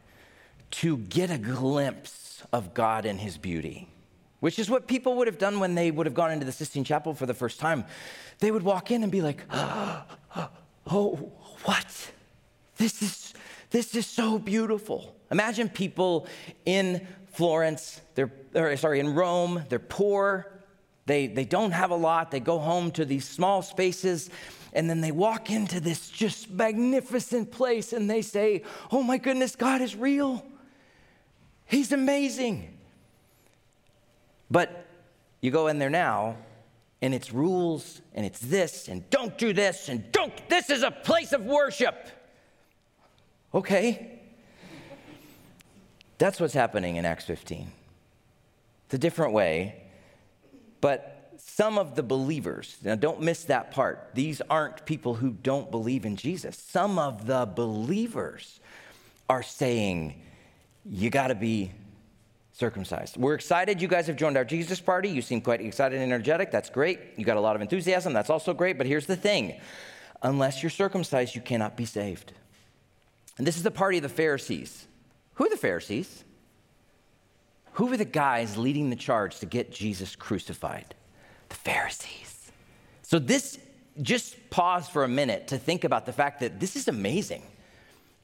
to 0.76 0.99
get 0.99 1.31
a 1.31 1.38
glimpse 1.38 2.43
of 2.52 2.75
God 2.75 3.07
and 3.07 3.21
his 3.21 3.38
beauty, 3.38 3.88
which 4.40 4.59
is 4.59 4.69
what 4.69 4.88
people 4.88 5.16
would 5.16 5.28
have 5.28 5.38
done 5.38 5.61
when 5.61 5.75
they 5.75 5.90
would 5.90 6.07
have 6.07 6.14
gone 6.14 6.33
into 6.33 6.45
the 6.45 6.52
Sistine 6.52 6.85
Chapel 6.85 7.14
for 7.14 7.26
the 7.26 7.35
first 7.35 7.61
time. 7.61 7.85
They 8.40 8.50
would 8.50 8.62
walk 8.62 8.90
in 8.90 9.02
and 9.02 9.12
be 9.12 9.23
like, 9.23 9.45
oh, 9.50 11.33
what? 11.64 12.12
This 12.76 13.02
is, 13.02 13.35
this 13.71 13.95
is 13.95 14.07
so 14.07 14.38
beautiful. 14.38 15.14
Imagine 15.31 15.69
people 15.69 16.26
in 16.64 17.07
Florence, 17.33 18.00
they're, 18.16 18.33
or, 18.54 18.76
sorry, 18.76 19.00
in 19.00 19.14
Rome, 19.14 19.62
they're 19.69 19.78
poor, 19.78 20.61
they, 21.07 21.28
they 21.28 21.45
don't 21.45 21.73
have 21.73 21.90
a 21.90 21.97
lot, 21.97 22.31
they 22.31 22.40
go 22.40 22.59
home 22.59 22.90
to 22.93 23.04
these 23.04 23.28
small 23.28 23.62
spaces, 23.62 24.28
and 24.73 24.90
then 24.90 25.00
they 25.00 25.12
walk 25.12 25.50
into 25.50 25.78
this 25.78 26.09
just 26.09 26.50
magnificent 26.50 27.52
place 27.52 27.93
and 27.93 28.11
they 28.11 28.23
say, 28.23 28.62
Oh 28.90 29.04
my 29.04 29.19
goodness, 29.19 29.54
God 29.54 29.81
is 29.81 29.95
real. 29.95 30.45
He's 31.66 31.92
amazing. 31.92 32.76
But 34.50 34.87
you 35.40 35.50
go 35.50 35.66
in 35.68 35.78
there 35.78 35.90
now, 35.90 36.37
and 37.02 37.14
it's 37.14 37.33
rules, 37.33 38.00
and 38.14 38.25
it's 38.25 38.40
this, 38.40 38.88
and 38.88 39.09
don't 39.11 39.37
do 39.37 39.52
this, 39.52 39.88
and 39.88 40.11
don't, 40.12 40.33
this 40.49 40.71
is 40.71 40.83
a 40.83 40.90
place 40.90 41.33
of 41.33 41.44
worship. 41.44 42.09
Okay. 43.52 44.21
That's 46.18 46.40
what's 46.40 46.54
happening 46.54 46.97
in 46.97 47.04
Acts 47.04 47.25
15. 47.25 47.71
It's 48.87 48.94
a 48.94 48.99
different 48.99 49.33
way, 49.33 49.83
but 50.80 51.33
some 51.37 51.78
of 51.78 51.94
the 51.94 52.02
believers, 52.02 52.76
now 52.83 52.94
don't 52.94 53.21
miss 53.21 53.44
that 53.44 53.71
part. 53.71 54.11
These 54.14 54.40
aren't 54.49 54.87
people 54.87 55.14
who 55.14 55.30
don't 55.30 55.71
believe 55.71 56.04
in 56.04 56.16
Jesus. 56.16 56.56
Some 56.56 56.99
of 56.99 57.26
the 57.26 57.47
believers 57.47 58.61
are 59.28 59.42
saying, 59.42 60.21
you 60.85 61.11
got 61.11 61.29
to 61.29 61.35
be 61.35 61.73
circumcised. 62.53 63.17
We're 63.17 63.35
excited 63.35 63.83
you 63.83 63.88
guys 63.88 64.07
have 64.07 64.17
joined 64.17 64.37
our 64.37 64.45
Jesus 64.45 64.81
party. 64.81 65.09
You 65.09 65.23
seem 65.23 65.41
quite 65.41 65.61
excited 65.61 66.00
and 66.00 66.12
energetic. 66.12 66.50
That's 66.50 66.71
great. 66.71 67.00
You 67.17 67.25
got 67.25 67.37
a 67.37 67.41
lot 67.41 67.57
of 67.57 67.62
enthusiasm. 67.62 68.12
That's 68.12 68.31
also 68.31 68.55
great. 68.55 68.79
But 68.79 68.87
here's 68.87 69.07
the 69.07 69.17
thing 69.17 69.61
unless 70.23 70.62
you're 70.62 70.71
circumcised, 70.71 71.35
you 71.35 71.43
cannot 71.43 71.76
be 71.76 71.85
saved. 71.85 72.33
And 73.37 73.47
this 73.47 73.57
is 73.57 73.62
the 73.62 73.71
party 73.71 73.99
of 73.99 74.03
the 74.03 74.09
Pharisees. 74.09 74.87
Who 75.35 75.47
are 75.47 75.50
the 75.50 75.57
Pharisees? 75.57 76.25
Who 77.73 77.87
were 77.87 77.97
the 77.97 78.05
guys 78.05 78.57
leading 78.57 78.91
the 78.91 78.97
charge 78.97 79.41
to 79.41 79.47
get 79.47 79.73
Jesus 79.73 80.14
crucified? 80.14 80.95
The 81.49 81.57
Pharisees. 81.57 82.53
So, 83.03 83.19
this, 83.19 83.59
just 84.00 84.50
pause 84.50 84.88
for 84.88 85.03
a 85.03 85.09
minute 85.09 85.49
to 85.49 85.59
think 85.59 85.83
about 85.83 86.07
the 86.07 86.12
fact 86.12 86.41
that 86.41 86.61
this 86.61 86.76
is 86.76 86.87
amazing. 86.87 87.43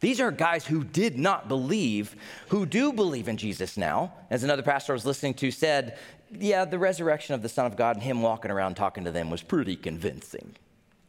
These 0.00 0.20
are 0.20 0.30
guys 0.30 0.66
who 0.66 0.82
did 0.82 1.18
not 1.18 1.46
believe, 1.46 2.16
who 2.48 2.64
do 2.64 2.92
believe 2.92 3.28
in 3.28 3.36
Jesus 3.36 3.76
now. 3.76 4.14
As 4.30 4.42
another 4.42 4.62
pastor 4.62 4.92
I 4.92 4.94
was 4.94 5.04
listening 5.04 5.34
to 5.34 5.50
said, 5.50 5.98
yeah, 6.32 6.64
the 6.64 6.78
resurrection 6.78 7.34
of 7.34 7.42
the 7.42 7.48
Son 7.48 7.66
of 7.66 7.76
God 7.76 7.96
and 7.96 8.02
him 8.02 8.22
walking 8.22 8.50
around 8.50 8.76
talking 8.76 9.04
to 9.04 9.10
them 9.10 9.30
was 9.30 9.42
pretty 9.42 9.76
convincing, 9.76 10.56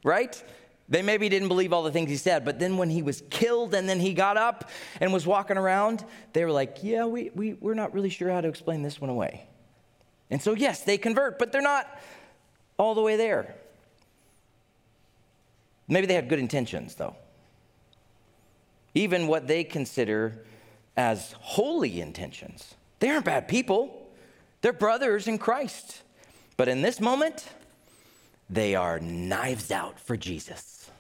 right? 0.04 0.42
They 0.90 1.02
maybe 1.02 1.30
didn't 1.30 1.48
believe 1.48 1.72
all 1.72 1.84
the 1.84 1.92
things 1.92 2.10
he 2.10 2.18
said, 2.18 2.44
but 2.44 2.60
then 2.60 2.76
when 2.76 2.90
he 2.90 3.02
was 3.02 3.24
killed 3.30 3.74
and 3.74 3.88
then 3.88 4.00
he 4.00 4.14
got 4.14 4.36
up 4.36 4.70
and 5.00 5.14
was 5.14 5.26
walking 5.26 5.58
around, 5.58 6.04
they 6.34 6.44
were 6.44 6.52
like, 6.52 6.80
yeah, 6.82 7.06
we, 7.06 7.32
we, 7.34 7.54
we're 7.54 7.76
not 7.76 7.94
really 7.94 8.10
sure 8.10 8.30
how 8.30 8.42
to 8.42 8.48
explain 8.50 8.82
this 8.82 9.00
one 9.00 9.10
away. 9.10 9.46
And 10.30 10.42
so, 10.42 10.54
yes, 10.54 10.84
they 10.84 10.98
convert, 10.98 11.40
but 11.40 11.54
they're 11.54 11.62
not 11.62 11.88
all 12.78 12.94
the 12.94 13.02
way 13.02 13.16
there. 13.16 13.56
Maybe 15.88 16.08
they 16.08 16.14
had 16.14 16.28
good 16.28 16.40
intentions, 16.40 16.96
though. 16.96 17.16
Even 18.94 19.28
what 19.28 19.48
they 19.48 19.64
consider 19.64 20.44
as 20.98 21.34
holy 21.40 22.02
intentions. 22.02 22.76
They 23.00 23.10
aren't 23.10 23.26
bad 23.26 23.48
people, 23.48 24.10
they're 24.62 24.74
brothers 24.74 25.28
in 25.28 25.38
Christ. 25.38 26.02
But 26.58 26.68
in 26.68 26.82
this 26.82 27.00
moment, 27.00 27.48
they 28.50 28.76
are 28.76 29.00
knives 29.00 29.72
out 29.72 30.00
for 30.00 30.16
Jesus. 30.16 30.92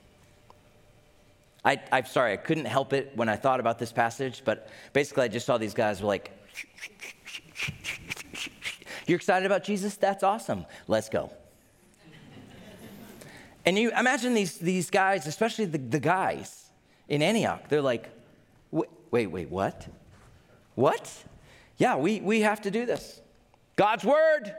I, 1.64 1.80
am 1.92 2.06
sorry, 2.06 2.34
I 2.34 2.38
couldn't 2.38 2.66
help 2.66 2.94
it 2.94 3.12
when 3.16 3.30
I 3.30 3.36
thought 3.36 3.60
about 3.60 3.78
this 3.78 3.92
passage, 3.92 4.42
but 4.44 4.70
basically 4.94 5.26
I 5.26 5.28
just 5.28 5.46
saw 5.46 5.60
these 5.60 5.76
guys 5.76 6.02
were 6.02 6.08
like, 6.08 6.32
You're 9.06 9.18
excited 9.18 9.46
about 9.46 9.64
Jesus? 9.64 9.96
That's 9.96 10.24
awesome. 10.24 10.66
Let's 10.88 11.10
go. 11.10 11.32
and 13.66 13.78
you 13.78 13.92
imagine 13.92 14.34
these, 14.34 14.58
these 14.58 14.90
guys, 14.90 15.28
especially 15.28 15.66
the, 15.66 15.78
the 15.78 16.00
guys 16.00 16.61
in 17.12 17.22
Antioch, 17.22 17.68
they're 17.70 17.82
like, 17.82 18.10
Wait, 19.12 19.30
wait, 19.30 19.50
what? 19.50 19.88
What? 20.76 21.14
Yeah, 21.78 21.98
we, 21.98 22.22
we 22.22 22.42
have 22.42 22.62
to 22.62 22.72
do 22.72 22.86
this. 22.86 23.20
God's 23.76 24.06
word, 24.06 24.56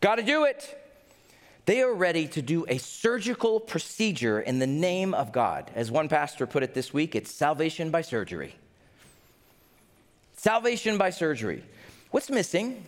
got 0.00 0.16
to 0.16 0.22
do 0.22 0.44
it. 0.44 0.80
They 1.66 1.80
are 1.80 1.94
ready 1.94 2.26
to 2.28 2.42
do 2.42 2.66
a 2.68 2.78
surgical 2.78 3.60
procedure 3.60 4.40
in 4.40 4.58
the 4.58 4.66
name 4.66 5.14
of 5.14 5.32
God. 5.32 5.70
As 5.74 5.90
one 5.90 6.08
pastor 6.08 6.46
put 6.46 6.62
it 6.62 6.74
this 6.74 6.92
week, 6.92 7.14
it's 7.14 7.30
salvation 7.30 7.90
by 7.90 8.02
surgery. 8.02 8.56
Salvation 10.36 10.98
by 10.98 11.10
surgery. 11.10 11.62
What's 12.10 12.28
missing? 12.28 12.84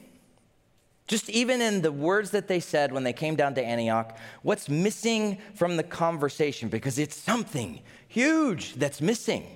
Just 1.07 1.31
even 1.31 1.61
in 1.61 1.83
the 1.83 1.93
words 1.93 2.31
that 2.33 2.49
they 2.49 2.59
said 2.59 2.93
when 2.93 3.05
they 3.05 3.13
came 3.13 3.37
down 3.37 3.55
to 3.55 3.65
Antioch, 3.65 4.17
what's 4.43 4.69
missing 4.69 5.39
from 5.55 5.77
the 5.77 5.85
conversation? 5.85 6.69
Because 6.69 6.99
it's 6.99 7.17
something 7.17 7.81
huge 8.09 8.75
that's 8.75 9.01
missing. 9.01 9.47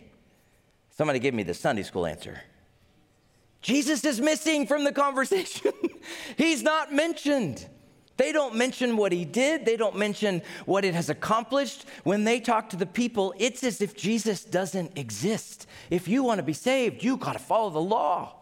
Somebody 0.90 1.18
give 1.18 1.34
me 1.34 1.42
the 1.42 1.54
Sunday 1.54 1.82
school 1.82 2.06
answer. 2.06 2.40
Jesus 3.62 4.04
is 4.04 4.20
missing 4.20 4.66
from 4.66 4.84
the 4.84 4.92
conversation. 4.92 5.72
He's 6.36 6.62
not 6.62 6.92
mentioned. 6.92 7.66
They 8.16 8.32
don't 8.32 8.54
mention 8.54 8.98
what 8.98 9.12
he 9.12 9.24
did, 9.24 9.64
they 9.64 9.78
don't 9.78 9.96
mention 9.96 10.42
what 10.66 10.84
it 10.84 10.92
has 10.92 11.08
accomplished. 11.08 11.86
When 12.04 12.24
they 12.24 12.38
talk 12.38 12.68
to 12.68 12.76
the 12.76 12.84
people, 12.84 13.32
it's 13.38 13.64
as 13.64 13.80
if 13.80 13.96
Jesus 13.96 14.44
doesn't 14.44 14.98
exist. 14.98 15.66
If 15.88 16.06
you 16.06 16.22
want 16.22 16.36
to 16.38 16.42
be 16.42 16.52
saved, 16.52 17.02
you 17.02 17.16
got 17.16 17.32
to 17.32 17.38
follow 17.38 17.70
the 17.70 17.80
law. 17.80 18.39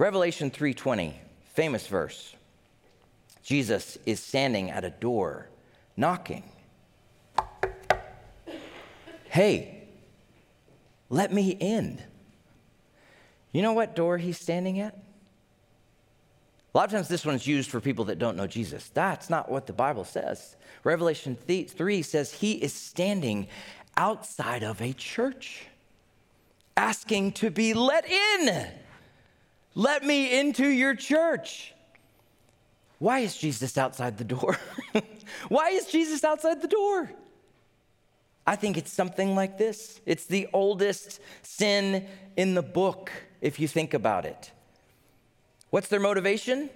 Revelation 0.00 0.50
3:20, 0.50 1.12
famous 1.52 1.86
verse. 1.86 2.34
Jesus 3.42 3.98
is 4.06 4.18
standing 4.18 4.70
at 4.70 4.82
a 4.82 4.88
door 4.88 5.50
knocking. 5.94 6.42
Hey, 9.24 9.88
let 11.10 11.34
me 11.34 11.50
in. 11.50 12.02
You 13.52 13.60
know 13.60 13.74
what 13.74 13.94
door 13.94 14.16
he's 14.16 14.38
standing 14.38 14.80
at? 14.80 14.94
A 14.94 16.78
lot 16.78 16.86
of 16.86 16.92
times 16.92 17.08
this 17.08 17.26
one's 17.26 17.46
used 17.46 17.70
for 17.70 17.78
people 17.78 18.06
that 18.06 18.18
don't 18.18 18.38
know 18.38 18.46
Jesus. 18.46 18.88
That's 18.94 19.28
not 19.28 19.50
what 19.50 19.66
the 19.66 19.74
Bible 19.74 20.06
says. 20.06 20.56
Revelation 20.82 21.36
3 21.36 22.00
says 22.00 22.32
he 22.32 22.52
is 22.52 22.72
standing 22.72 23.48
outside 23.98 24.62
of 24.62 24.80
a 24.80 24.94
church, 24.94 25.66
asking 26.74 27.32
to 27.32 27.50
be 27.50 27.74
let 27.74 28.08
in. 28.08 28.70
Let 29.74 30.04
me 30.04 30.38
into 30.38 30.66
your 30.66 30.94
church. 30.94 31.74
Why 32.98 33.20
is 33.20 33.36
Jesus 33.36 33.78
outside 33.78 34.18
the 34.18 34.24
door? 34.24 34.58
Why 35.48 35.70
is 35.70 35.86
Jesus 35.86 36.22
outside 36.22 36.60
the 36.60 36.68
door? 36.68 37.10
I 38.46 38.56
think 38.56 38.76
it's 38.76 38.92
something 38.92 39.34
like 39.34 39.58
this. 39.58 40.00
It's 40.06 40.26
the 40.26 40.48
oldest 40.52 41.20
sin 41.42 42.06
in 42.36 42.54
the 42.54 42.62
book, 42.62 43.10
if 43.40 43.60
you 43.60 43.68
think 43.68 43.94
about 43.94 44.24
it. 44.24 44.50
What's 45.70 45.88
their 45.88 46.00
motivation? 46.00 46.68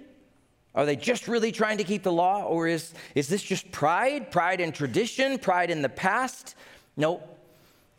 Are 0.73 0.85
they 0.85 0.95
just 0.95 1.27
really 1.27 1.51
trying 1.51 1.77
to 1.77 1.83
keep 1.83 2.03
the 2.03 2.11
law, 2.11 2.43
or 2.43 2.67
is, 2.67 2.93
is 3.13 3.27
this 3.27 3.43
just 3.43 3.71
pride? 3.71 4.31
Pride 4.31 4.61
in 4.61 4.71
tradition? 4.71 5.37
Pride 5.37 5.69
in 5.69 5.81
the 5.81 5.89
past? 5.89 6.55
No. 6.97 7.21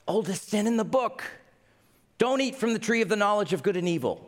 Oldest 0.09 0.49
sin 0.49 0.67
in 0.67 0.77
the 0.77 0.85
book. 0.85 1.23
Don't 2.19 2.41
eat 2.41 2.57
from 2.57 2.73
the 2.73 2.79
tree 2.79 3.03
of 3.03 3.09
the 3.09 3.17
knowledge 3.17 3.53
of 3.53 3.63
good 3.63 3.77
and 3.77 3.89
evil. 3.89 4.26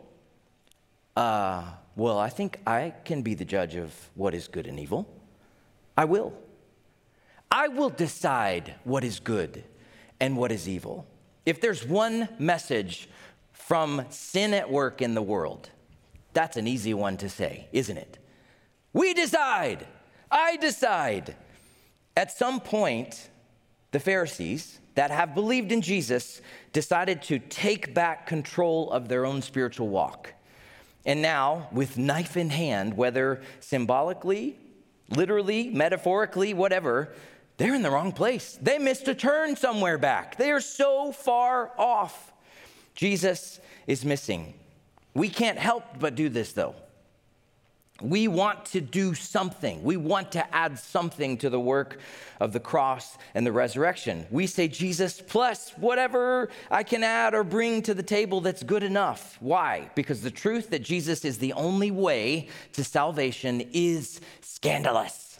Uh, 1.19 1.65
well, 1.97 2.17
I 2.17 2.29
think 2.29 2.61
I 2.65 2.93
can 3.03 3.23
be 3.23 3.33
the 3.33 3.43
judge 3.43 3.75
of 3.75 3.93
what 4.15 4.33
is 4.33 4.47
good 4.47 4.67
and 4.67 4.79
evil. 4.79 5.05
I 5.97 6.05
will. 6.05 6.31
I 7.51 7.67
will 7.67 7.89
decide 7.89 8.75
what 8.85 9.03
is 9.03 9.19
good 9.19 9.65
and 10.21 10.37
what 10.37 10.49
is 10.49 10.69
evil. 10.69 11.05
If 11.45 11.59
there's 11.59 11.85
one 11.85 12.29
message 12.39 13.09
from 13.51 14.05
sin 14.09 14.53
at 14.53 14.71
work 14.71 15.01
in 15.01 15.13
the 15.13 15.21
world, 15.21 15.69
that's 16.31 16.55
an 16.55 16.67
easy 16.67 16.93
one 16.93 17.17
to 17.17 17.27
say, 17.27 17.67
isn't 17.73 17.97
it? 17.97 18.17
We 18.93 19.13
decide. 19.13 19.85
I 20.31 20.55
decide. 20.55 21.35
At 22.15 22.31
some 22.31 22.61
point, 22.61 23.29
the 23.91 23.99
Pharisees 23.99 24.79
that 24.95 25.11
have 25.11 25.35
believed 25.35 25.73
in 25.73 25.81
Jesus 25.81 26.41
decided 26.71 27.21
to 27.23 27.39
take 27.39 27.93
back 27.93 28.25
control 28.25 28.89
of 28.91 29.09
their 29.09 29.25
own 29.25 29.41
spiritual 29.41 29.89
walk. 29.89 30.33
And 31.05 31.21
now, 31.21 31.69
with 31.71 31.97
knife 31.97 32.35
in 32.37 32.49
hand, 32.49 32.95
whether 32.95 33.41
symbolically, 33.59 34.57
literally, 35.09 35.69
metaphorically, 35.69 36.53
whatever, 36.53 37.13
they're 37.57 37.75
in 37.75 37.81
the 37.81 37.91
wrong 37.91 38.11
place. 38.11 38.57
They 38.61 38.77
missed 38.77 39.07
a 39.07 39.15
turn 39.15 39.55
somewhere 39.55 39.97
back. 39.97 40.37
They 40.37 40.51
are 40.51 40.61
so 40.61 41.11
far 41.11 41.71
off. 41.77 42.33
Jesus 42.95 43.59
is 43.87 44.05
missing. 44.05 44.53
We 45.13 45.29
can't 45.29 45.57
help 45.57 45.83
but 45.99 46.15
do 46.15 46.29
this, 46.29 46.53
though. 46.53 46.75
We 48.01 48.27
want 48.27 48.65
to 48.67 48.81
do 48.81 49.13
something. 49.13 49.83
We 49.83 49.97
want 49.97 50.31
to 50.33 50.55
add 50.55 50.79
something 50.79 51.37
to 51.39 51.49
the 51.49 51.59
work 51.59 51.99
of 52.39 52.53
the 52.53 52.59
cross 52.59 53.17
and 53.33 53.45
the 53.45 53.51
resurrection. 53.51 54.25
We 54.31 54.47
say 54.47 54.67
Jesus 54.67 55.21
plus 55.21 55.71
whatever 55.71 56.49
I 56.71 56.83
can 56.83 57.03
add 57.03 57.33
or 57.33 57.43
bring 57.43 57.81
to 57.83 57.93
the 57.93 58.03
table 58.03 58.41
that's 58.41 58.63
good 58.63 58.83
enough. 58.83 59.37
Why? 59.39 59.89
Because 59.95 60.21
the 60.21 60.31
truth 60.31 60.69
that 60.69 60.83
Jesus 60.83 61.25
is 61.25 61.37
the 61.37 61.53
only 61.53 61.91
way 61.91 62.47
to 62.73 62.83
salvation 62.83 63.61
is 63.73 64.21
scandalous. 64.41 65.39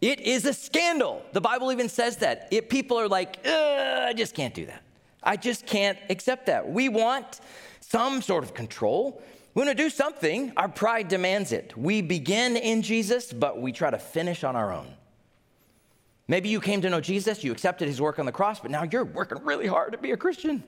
It 0.00 0.20
is 0.20 0.44
a 0.44 0.52
scandal. 0.52 1.22
The 1.32 1.40
Bible 1.40 1.72
even 1.72 1.88
says 1.88 2.18
that. 2.18 2.48
It, 2.50 2.68
people 2.68 2.98
are 2.98 3.08
like, 3.08 3.44
I 3.46 4.14
just 4.16 4.34
can't 4.34 4.54
do 4.54 4.66
that. 4.66 4.82
I 5.22 5.36
just 5.36 5.66
can't 5.66 5.98
accept 6.08 6.46
that. 6.46 6.68
We 6.68 6.88
want 6.88 7.40
some 7.80 8.22
sort 8.22 8.44
of 8.44 8.54
control. 8.54 9.22
We 9.54 9.64
want 9.64 9.76
to 9.76 9.82
do 9.82 9.90
something. 9.90 10.52
Our 10.56 10.68
pride 10.68 11.08
demands 11.08 11.52
it. 11.52 11.76
We 11.76 12.02
begin 12.02 12.56
in 12.56 12.82
Jesus, 12.82 13.32
but 13.32 13.60
we 13.60 13.72
try 13.72 13.90
to 13.90 13.98
finish 13.98 14.44
on 14.44 14.54
our 14.54 14.72
own. 14.72 14.94
Maybe 16.28 16.50
you 16.50 16.60
came 16.60 16.82
to 16.82 16.90
know 16.90 17.00
Jesus, 17.00 17.42
you 17.42 17.52
accepted 17.52 17.88
his 17.88 18.00
work 18.00 18.18
on 18.18 18.26
the 18.26 18.32
cross, 18.32 18.60
but 18.60 18.70
now 18.70 18.82
you're 18.82 19.04
working 19.04 19.42
really 19.44 19.66
hard 19.66 19.92
to 19.92 19.98
be 19.98 20.12
a 20.12 20.16
Christian. 20.16 20.62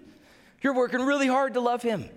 You're 0.63 0.75
working 0.75 1.01
really 1.03 1.27
hard 1.27 1.55
to 1.55 1.61
love 1.61 1.83
him. 1.83 2.09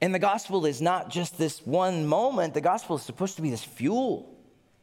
And 0.00 0.14
the 0.14 0.20
gospel 0.20 0.64
is 0.64 0.80
not 0.80 1.10
just 1.10 1.38
this 1.38 1.64
one 1.66 2.06
moment, 2.06 2.54
the 2.54 2.60
gospel 2.60 2.96
is 2.96 3.02
supposed 3.02 3.36
to 3.36 3.42
be 3.42 3.50
this 3.50 3.64
fuel 3.64 4.32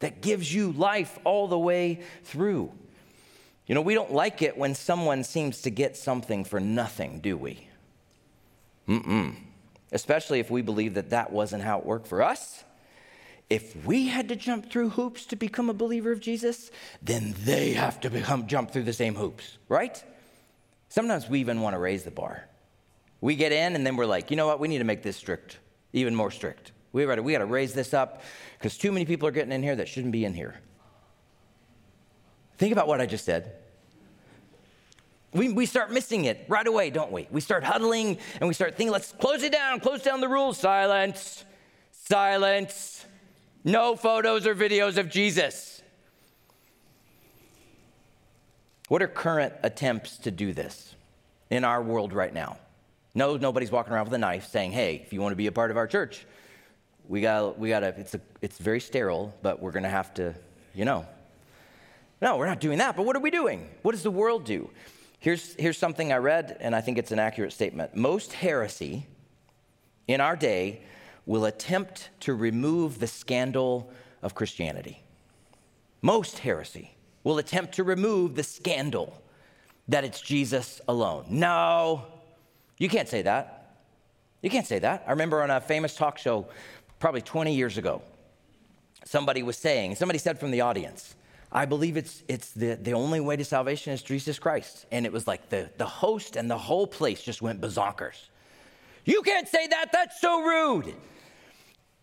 that 0.00 0.20
gives 0.20 0.52
you 0.52 0.72
life 0.72 1.18
all 1.24 1.48
the 1.48 1.58
way 1.58 2.00
through. 2.24 2.70
You 3.66 3.74
know, 3.74 3.82
we 3.82 3.94
don't 3.94 4.12
like 4.12 4.42
it 4.42 4.56
when 4.58 4.74
someone 4.74 5.24
seems 5.24 5.62
to 5.62 5.70
get 5.70 5.96
something 5.96 6.44
for 6.44 6.58
nothing, 6.58 7.20
do 7.20 7.36
we? 7.36 7.66
Mm-mm. 8.88 9.36
Especially 9.92 10.40
if 10.40 10.50
we 10.50 10.62
believe 10.62 10.94
that 10.94 11.10
that 11.10 11.32
wasn't 11.32 11.62
how 11.62 11.78
it 11.78 11.86
worked 11.86 12.06
for 12.06 12.22
us. 12.22 12.64
If 13.48 13.84
we 13.84 14.06
had 14.06 14.28
to 14.28 14.36
jump 14.36 14.70
through 14.70 14.90
hoops 14.90 15.26
to 15.26 15.36
become 15.36 15.68
a 15.68 15.74
believer 15.74 16.12
of 16.12 16.20
Jesus, 16.20 16.70
then 17.02 17.34
they 17.44 17.72
have 17.72 18.00
to 18.00 18.10
become 18.10 18.46
jump 18.46 18.70
through 18.70 18.84
the 18.84 18.92
same 18.92 19.16
hoops, 19.16 19.58
right? 19.68 20.02
Sometimes 20.88 21.28
we 21.28 21.40
even 21.40 21.60
want 21.60 21.74
to 21.74 21.78
raise 21.78 22.04
the 22.04 22.10
bar. 22.12 22.48
We 23.20 23.34
get 23.34 23.52
in 23.52 23.74
and 23.74 23.84
then 23.84 23.96
we're 23.96 24.06
like, 24.06 24.30
you 24.30 24.36
know 24.36 24.46
what? 24.46 24.60
We 24.60 24.68
need 24.68 24.78
to 24.78 24.84
make 24.84 25.02
this 25.02 25.16
strict, 25.16 25.58
even 25.92 26.14
more 26.14 26.30
strict. 26.30 26.72
We 26.92 27.04
got 27.04 27.22
we 27.22 27.36
to 27.36 27.44
raise 27.44 27.74
this 27.74 27.94
up 27.94 28.22
because 28.58 28.76
too 28.76 28.92
many 28.92 29.04
people 29.04 29.28
are 29.28 29.32
getting 29.32 29.52
in 29.52 29.62
here 29.62 29.76
that 29.76 29.88
shouldn't 29.88 30.12
be 30.12 30.24
in 30.24 30.34
here. 30.34 30.60
Think 32.58 32.72
about 32.72 32.88
what 32.88 33.00
I 33.00 33.06
just 33.06 33.24
said. 33.24 33.52
We, 35.32 35.50
we 35.50 35.66
start 35.66 35.92
missing 35.92 36.24
it 36.24 36.44
right 36.48 36.66
away, 36.66 36.90
don't 36.90 37.12
we? 37.12 37.28
We 37.30 37.40
start 37.40 37.62
huddling 37.62 38.18
and 38.40 38.48
we 38.48 38.54
start 38.54 38.76
thinking, 38.76 38.92
let's 38.92 39.12
close 39.12 39.42
it 39.42 39.52
down, 39.52 39.80
close 39.80 40.02
down 40.02 40.20
the 40.20 40.28
rules. 40.28 40.58
Silence, 40.58 41.44
silence, 41.92 43.06
no 43.62 43.94
photos 43.94 44.46
or 44.46 44.54
videos 44.54 44.96
of 44.96 45.08
Jesus. 45.08 45.82
What 48.88 49.02
are 49.02 49.06
current 49.06 49.54
attempts 49.62 50.18
to 50.18 50.32
do 50.32 50.52
this 50.52 50.96
in 51.48 51.62
our 51.62 51.80
world 51.80 52.12
right 52.12 52.34
now? 52.34 52.58
No, 53.14 53.36
nobody's 53.36 53.70
walking 53.70 53.92
around 53.92 54.06
with 54.06 54.14
a 54.14 54.18
knife 54.18 54.48
saying, 54.48 54.72
hey, 54.72 54.96
if 54.96 55.12
you 55.12 55.20
want 55.20 55.30
to 55.30 55.36
be 55.36 55.46
a 55.46 55.52
part 55.52 55.70
of 55.70 55.76
our 55.76 55.86
church, 55.86 56.26
we 57.08 57.20
got 57.20 57.56
we 57.56 57.68
got 57.68 57.80
to, 57.80 57.88
it's, 57.88 58.14
a, 58.14 58.20
it's 58.40 58.58
very 58.58 58.80
sterile, 58.80 59.32
but 59.42 59.60
we're 59.60 59.72
going 59.72 59.84
to 59.84 59.88
have 59.88 60.12
to, 60.14 60.34
you 60.74 60.84
know. 60.84 61.06
No, 62.20 62.36
we're 62.36 62.46
not 62.46 62.60
doing 62.60 62.78
that, 62.78 62.96
but 62.96 63.06
what 63.06 63.16
are 63.16 63.20
we 63.20 63.30
doing? 63.30 63.68
What 63.82 63.92
does 63.92 64.02
the 64.02 64.10
world 64.10 64.44
do? 64.44 64.70
Here's, 65.20 65.54
here's 65.56 65.76
something 65.76 66.12
I 66.12 66.16
read, 66.16 66.56
and 66.60 66.74
I 66.74 66.80
think 66.80 66.96
it's 66.96 67.12
an 67.12 67.18
accurate 67.18 67.52
statement. 67.52 67.94
Most 67.94 68.32
heresy 68.32 69.06
in 70.08 70.20
our 70.20 70.34
day 70.34 70.80
will 71.26 71.44
attempt 71.44 72.08
to 72.20 72.34
remove 72.34 72.98
the 72.98 73.06
scandal 73.06 73.92
of 74.22 74.34
Christianity. 74.34 75.02
Most 76.00 76.38
heresy 76.38 76.94
will 77.22 77.36
attempt 77.36 77.74
to 77.74 77.84
remove 77.84 78.34
the 78.34 78.42
scandal 78.42 79.22
that 79.88 80.04
it's 80.04 80.22
Jesus 80.22 80.80
alone. 80.88 81.26
No, 81.28 82.06
you 82.78 82.88
can't 82.88 83.08
say 83.08 83.20
that. 83.22 83.76
You 84.40 84.48
can't 84.48 84.66
say 84.66 84.78
that. 84.78 85.04
I 85.06 85.10
remember 85.10 85.42
on 85.42 85.50
a 85.50 85.60
famous 85.60 85.94
talk 85.94 86.16
show 86.16 86.46
probably 86.98 87.20
20 87.20 87.54
years 87.54 87.76
ago, 87.76 88.00
somebody 89.04 89.42
was 89.42 89.58
saying, 89.58 89.96
somebody 89.96 90.18
said 90.18 90.40
from 90.40 90.50
the 90.50 90.62
audience, 90.62 91.14
I 91.52 91.64
believe 91.64 91.96
it's, 91.96 92.22
it's 92.28 92.52
the, 92.52 92.74
the 92.74 92.92
only 92.92 93.20
way 93.20 93.36
to 93.36 93.44
salvation 93.44 93.92
is 93.92 94.02
Jesus 94.02 94.38
Christ. 94.38 94.86
And 94.92 95.04
it 95.04 95.12
was 95.12 95.26
like 95.26 95.48
the, 95.48 95.70
the 95.78 95.86
host 95.86 96.36
and 96.36 96.50
the 96.50 96.58
whole 96.58 96.86
place 96.86 97.22
just 97.22 97.42
went 97.42 97.60
bazonkers. 97.60 98.28
You 99.04 99.22
can't 99.22 99.48
say 99.48 99.66
that, 99.66 99.90
that's 99.92 100.20
so 100.20 100.42
rude. 100.42 100.94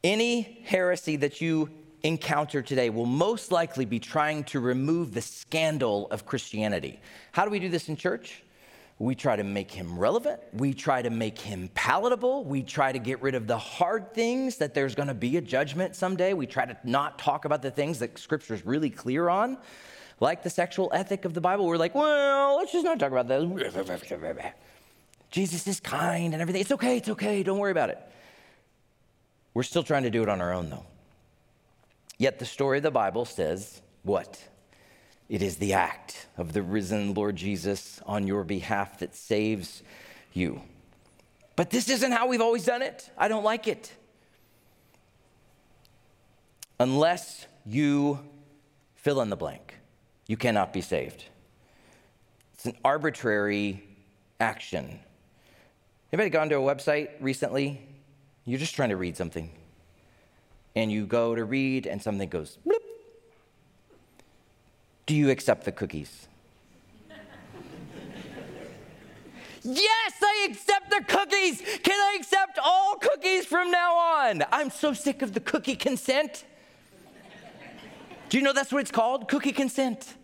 Any 0.03 0.61
heresy 0.65 1.15
that 1.17 1.39
you 1.39 1.69
encounter 2.03 2.61
today 2.61 2.89
will 2.89 3.05
most 3.05 3.51
likely 3.51 3.85
be 3.85 3.99
trying 3.99 4.43
to 4.45 4.59
remove 4.59 5.13
the 5.13 5.21
scandal 5.21 6.07
of 6.11 6.25
Christianity. 6.25 6.99
How 7.31 7.45
do 7.45 7.51
we 7.51 7.59
do 7.59 7.69
this 7.69 7.89
in 7.89 7.95
church? 7.95 8.43
We 8.99 9.13
try 9.13 9.35
to 9.35 9.43
make 9.43 9.71
him 9.71 9.99
relevant. 9.99 10.39
We 10.53 10.73
try 10.73 11.03
to 11.03 11.11
make 11.11 11.37
him 11.37 11.69
palatable. 11.75 12.43
We 12.45 12.63
try 12.63 12.91
to 12.91 12.97
get 12.97 13.21
rid 13.21 13.35
of 13.35 13.45
the 13.45 13.57
hard 13.57 14.13
things 14.13 14.57
that 14.57 14.73
there's 14.73 14.95
going 14.95 15.07
to 15.09 15.13
be 15.13 15.37
a 15.37 15.41
judgment 15.41 15.95
someday. 15.95 16.33
We 16.33 16.47
try 16.47 16.65
to 16.65 16.75
not 16.83 17.19
talk 17.19 17.45
about 17.45 17.61
the 17.61 17.69
things 17.69 17.99
that 17.99 18.17
scripture 18.17 18.55
is 18.55 18.65
really 18.65 18.89
clear 18.89 19.29
on, 19.29 19.59
like 20.19 20.41
the 20.41 20.49
sexual 20.49 20.89
ethic 20.93 21.25
of 21.25 21.35
the 21.35 21.41
Bible. 21.41 21.67
We're 21.67 21.77
like, 21.77 21.93
well, 21.93 22.57
let's 22.57 22.71
just 22.71 22.83
not 22.83 22.99
talk 22.99 23.11
about 23.11 23.27
that. 23.27 24.57
Jesus 25.29 25.67
is 25.67 25.79
kind 25.79 26.33
and 26.33 26.41
everything. 26.41 26.61
It's 26.61 26.71
okay, 26.71 26.97
it's 26.97 27.09
okay, 27.09 27.43
don't 27.43 27.59
worry 27.59 27.71
about 27.71 27.91
it. 27.91 27.99
We're 29.53 29.63
still 29.63 29.83
trying 29.83 30.03
to 30.03 30.09
do 30.09 30.23
it 30.23 30.29
on 30.29 30.41
our 30.41 30.53
own, 30.53 30.69
though. 30.71 30.85
Yet 32.17 32.39
the 32.39 32.45
story 32.45 32.77
of 32.77 32.83
the 32.83 32.91
Bible 32.91 33.25
says 33.25 33.81
what? 34.01 34.41
It 35.29 35.41
is 35.41 35.57
the 35.57 35.73
act 35.73 36.27
of 36.37 36.53
the 36.53 36.61
risen 36.61 37.13
Lord 37.13 37.35
Jesus 37.35 38.01
on 38.05 38.27
your 38.27 38.43
behalf 38.43 38.99
that 38.99 39.13
saves 39.13 39.83
you. 40.33 40.61
But 41.55 41.69
this 41.69 41.89
isn't 41.89 42.11
how 42.11 42.27
we've 42.27 42.41
always 42.41 42.65
done 42.65 42.81
it. 42.81 43.09
I 43.17 43.27
don't 43.27 43.43
like 43.43 43.67
it. 43.67 43.91
Unless 46.79 47.47
you 47.65 48.19
fill 48.95 49.21
in 49.21 49.29
the 49.29 49.35
blank, 49.35 49.75
you 50.27 50.37
cannot 50.37 50.71
be 50.71 50.81
saved. 50.81 51.25
It's 52.53 52.65
an 52.65 52.77
arbitrary 52.85 53.83
action. 54.39 54.99
Anybody 56.13 56.29
gone 56.29 56.49
to 56.49 56.55
a 56.55 56.59
website 56.59 57.09
recently? 57.19 57.81
You're 58.45 58.59
just 58.59 58.75
trying 58.75 58.89
to 58.89 58.97
read 58.97 59.17
something. 59.17 59.49
And 60.75 60.91
you 60.91 61.05
go 61.05 61.35
to 61.35 61.43
read, 61.43 61.87
and 61.87 62.01
something 62.01 62.29
goes 62.29 62.59
do 65.07 65.15
you 65.15 65.31
accept 65.31 65.63
the 65.63 65.71
cookies? 65.71 66.27
yes, 69.63 70.13
I 70.21 70.47
accept 70.51 70.91
the 70.91 71.03
cookies. 71.07 71.61
Can 71.81 71.99
I 71.99 72.17
accept 72.19 72.59
all 72.63 72.97
cookies 72.97 73.45
from 73.45 73.71
now 73.71 73.95
on? 73.95 74.43
I'm 74.51 74.69
so 74.69 74.93
sick 74.93 75.21
of 75.21 75.33
the 75.33 75.39
cookie 75.39 75.75
consent. 75.75 76.45
Do 78.29 78.37
you 78.37 78.43
know 78.43 78.53
that's 78.53 78.71
what 78.71 78.81
it's 78.81 78.91
called? 78.91 79.29
Cookie 79.29 79.53
consent. 79.53 80.15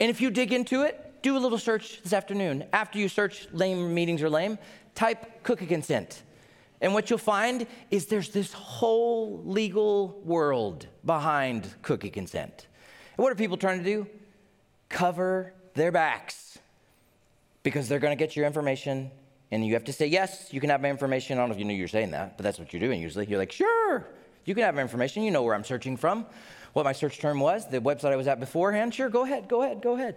And 0.00 0.08
if 0.08 0.20
you 0.20 0.30
dig 0.30 0.52
into 0.52 0.82
it, 0.82 1.22
do 1.22 1.36
a 1.36 1.40
little 1.40 1.58
search 1.58 2.00
this 2.02 2.12
afternoon. 2.12 2.64
After 2.72 2.98
you 2.98 3.08
search 3.08 3.48
lame 3.52 3.92
meetings 3.92 4.22
are 4.22 4.30
lame, 4.30 4.58
type 4.94 5.42
cookie 5.42 5.66
consent. 5.66 6.22
And 6.80 6.94
what 6.94 7.10
you'll 7.10 7.18
find 7.18 7.66
is 7.90 8.06
there's 8.06 8.30
this 8.30 8.52
whole 8.52 9.42
legal 9.44 10.20
world 10.24 10.86
behind 11.04 11.68
cookie 11.82 12.10
consent. 12.10 12.66
What 13.22 13.30
are 13.30 13.36
people 13.36 13.56
trying 13.56 13.78
to 13.78 13.84
do? 13.84 14.08
Cover 14.88 15.52
their 15.74 15.92
backs 15.92 16.58
because 17.62 17.88
they're 17.88 18.00
going 18.00 18.10
to 18.10 18.20
get 18.20 18.34
your 18.34 18.46
information 18.46 19.12
and 19.52 19.64
you 19.64 19.74
have 19.74 19.84
to 19.84 19.92
say, 19.92 20.08
yes, 20.08 20.48
you 20.52 20.60
can 20.60 20.70
have 20.70 20.82
my 20.82 20.90
information. 20.90 21.38
I 21.38 21.42
don't 21.42 21.50
know 21.50 21.54
if 21.54 21.60
you 21.60 21.64
knew 21.64 21.72
you 21.72 21.84
were 21.84 21.88
saying 21.88 22.10
that, 22.10 22.36
but 22.36 22.42
that's 22.42 22.58
what 22.58 22.72
you're 22.72 22.80
doing 22.80 23.00
usually. 23.00 23.26
You're 23.26 23.38
like, 23.38 23.52
sure, 23.52 24.08
you 24.44 24.56
can 24.56 24.64
have 24.64 24.74
my 24.74 24.82
information. 24.82 25.22
You 25.22 25.30
know 25.30 25.44
where 25.44 25.54
I'm 25.54 25.62
searching 25.62 25.96
from, 25.96 26.26
what 26.72 26.84
my 26.84 26.90
search 26.90 27.20
term 27.20 27.38
was, 27.38 27.68
the 27.68 27.80
website 27.80 28.10
I 28.10 28.16
was 28.16 28.26
at 28.26 28.40
beforehand. 28.40 28.92
Sure, 28.92 29.08
go 29.08 29.22
ahead, 29.22 29.46
go 29.48 29.62
ahead, 29.62 29.82
go 29.82 29.94
ahead. 29.94 30.16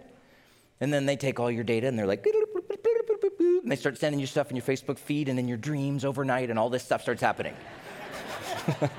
And 0.80 0.92
then 0.92 1.06
they 1.06 1.14
take 1.14 1.38
all 1.38 1.48
your 1.48 1.62
data 1.62 1.86
and 1.86 1.96
they're 1.96 2.08
like, 2.08 2.26
and 2.26 3.70
they 3.70 3.76
start 3.76 3.98
sending 3.98 4.18
you 4.18 4.26
stuff 4.26 4.50
in 4.50 4.56
your 4.56 4.64
Facebook 4.64 4.98
feed 4.98 5.28
and 5.28 5.38
in 5.38 5.46
your 5.46 5.58
dreams 5.58 6.04
overnight, 6.04 6.50
and 6.50 6.58
all 6.58 6.70
this 6.70 6.82
stuff 6.82 7.02
starts 7.02 7.22
happening. 7.22 7.54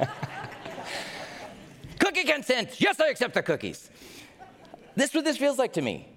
Cookie 1.99 2.23
consent. 2.23 2.79
Yes, 2.79 3.01
I 3.01 3.09
accept 3.09 3.33
the 3.33 3.43
cookies. 3.43 3.89
This 4.97 5.11
is 5.11 5.15
what 5.15 5.25
this 5.25 5.37
feels 5.37 5.59
like 5.59 5.73
to 5.73 5.81
me. 5.83 6.09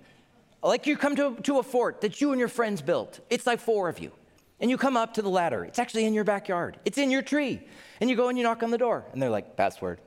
Like 0.63 0.87
you 0.87 0.97
come 0.97 1.15
to, 1.17 1.37
to 1.43 1.59
a 1.59 1.63
fort 1.63 2.01
that 2.01 2.23
you 2.23 2.31
and 2.33 2.39
your 2.39 2.49
friends 2.49 2.81
built. 2.81 3.21
It's 3.29 3.47
like 3.47 3.61
four 3.61 3.91
of 3.91 3.99
you. 3.99 4.11
And 4.59 4.71
you 4.71 4.79
come 4.79 4.97
up 4.97 5.13
to 5.15 5.23
the 5.23 5.29
ladder. 5.29 5.65
It's 5.65 5.79
actually 5.79 6.07
in 6.07 6.15
your 6.15 6.25
backyard. 6.25 6.79
It's 6.87 6.97
in 6.97 7.11
your 7.11 7.21
tree. 7.21 7.61
And 8.01 8.09
you 8.09 8.17
go 8.17 8.31
and 8.31 8.39
you 8.39 8.45
knock 8.45 8.63
on 8.63 8.71
the 8.71 8.79
door. 8.79 9.05
And 9.13 9.21
they're 9.21 9.29
like, 9.29 9.55
password. 9.55 10.01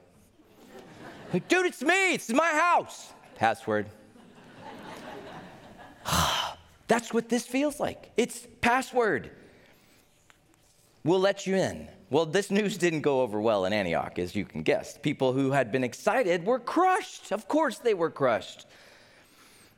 like, 1.32 1.48
dude, 1.48 1.68
it's 1.68 1.84
me. 1.84 2.16
It's 2.16 2.34
my 2.34 2.50
house. 2.50 3.14
Password. 3.36 3.86
That's 6.88 7.14
what 7.14 7.30
this 7.30 7.46
feels 7.46 7.80
like. 7.80 8.10
It's 8.18 8.48
password. 8.62 9.30
We'll 11.04 11.20
let 11.20 11.46
you 11.46 11.58
in. 11.58 11.90
Well, 12.14 12.28
this 12.28 12.52
news 12.52 12.78
didn't 12.78 13.02
go 13.02 13.22
over 13.22 13.42
well 13.42 13.66
in 13.66 13.74
Antioch, 13.74 14.20
as 14.20 14.36
you 14.36 14.46
can 14.46 14.62
guess. 14.62 15.00
People 15.00 15.34
who 15.34 15.50
had 15.50 15.72
been 15.72 15.84
excited 15.84 16.46
were 16.46 16.60
crushed. 16.60 17.32
Of 17.32 17.48
course, 17.48 17.80
they 17.80 17.96
were 17.96 18.12
crushed. 18.12 18.68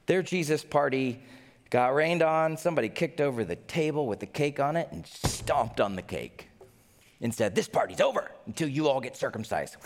Their 0.07 0.21
Jesus 0.21 0.61
party 0.61 1.23
got 1.69 1.95
rained 1.95 2.21
on. 2.21 2.57
Somebody 2.57 2.89
kicked 2.89 3.21
over 3.21 3.45
the 3.45 3.55
table 3.55 4.05
with 4.05 4.19
the 4.19 4.25
cake 4.25 4.59
on 4.59 4.75
it 4.75 4.89
and 4.91 5.07
stomped 5.07 5.79
on 5.79 5.95
the 5.95 6.01
cake 6.01 6.49
and 7.21 7.33
said, 7.33 7.55
This 7.55 7.69
party's 7.69 8.01
over 8.01 8.29
until 8.47 8.67
you 8.67 8.89
all 8.89 8.99
get 8.99 9.15
circumcised. 9.15 9.77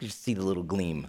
You 0.00 0.08
see 0.08 0.32
the 0.32 0.40
little 0.42 0.62
gleam. 0.62 1.06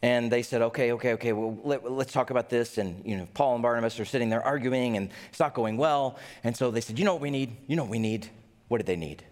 And 0.00 0.30
they 0.30 0.42
said, 0.42 0.62
okay, 0.62 0.92
okay, 0.92 1.14
okay, 1.14 1.32
well, 1.32 1.58
let, 1.64 1.84
us 1.84 2.12
talk 2.12 2.30
about 2.30 2.48
this. 2.48 2.78
And, 2.78 3.04
you 3.04 3.16
know, 3.16 3.26
Paul 3.34 3.54
and 3.54 3.62
Barnabas 3.62 3.98
are 3.98 4.04
sitting 4.04 4.28
there 4.28 4.44
arguing 4.44 4.96
and 4.96 5.10
it's 5.28 5.40
not 5.40 5.54
going 5.54 5.76
well. 5.76 6.18
And 6.44 6.56
so 6.56 6.70
they 6.70 6.80
said, 6.80 6.98
you 6.98 7.04
know 7.04 7.14
what 7.14 7.22
we 7.22 7.30
need? 7.30 7.56
You 7.66 7.74
know 7.74 7.82
what 7.82 7.90
we 7.90 7.98
need? 7.98 8.30
What 8.68 8.78
did 8.78 8.86
they 8.86 8.96
need? 8.96 9.24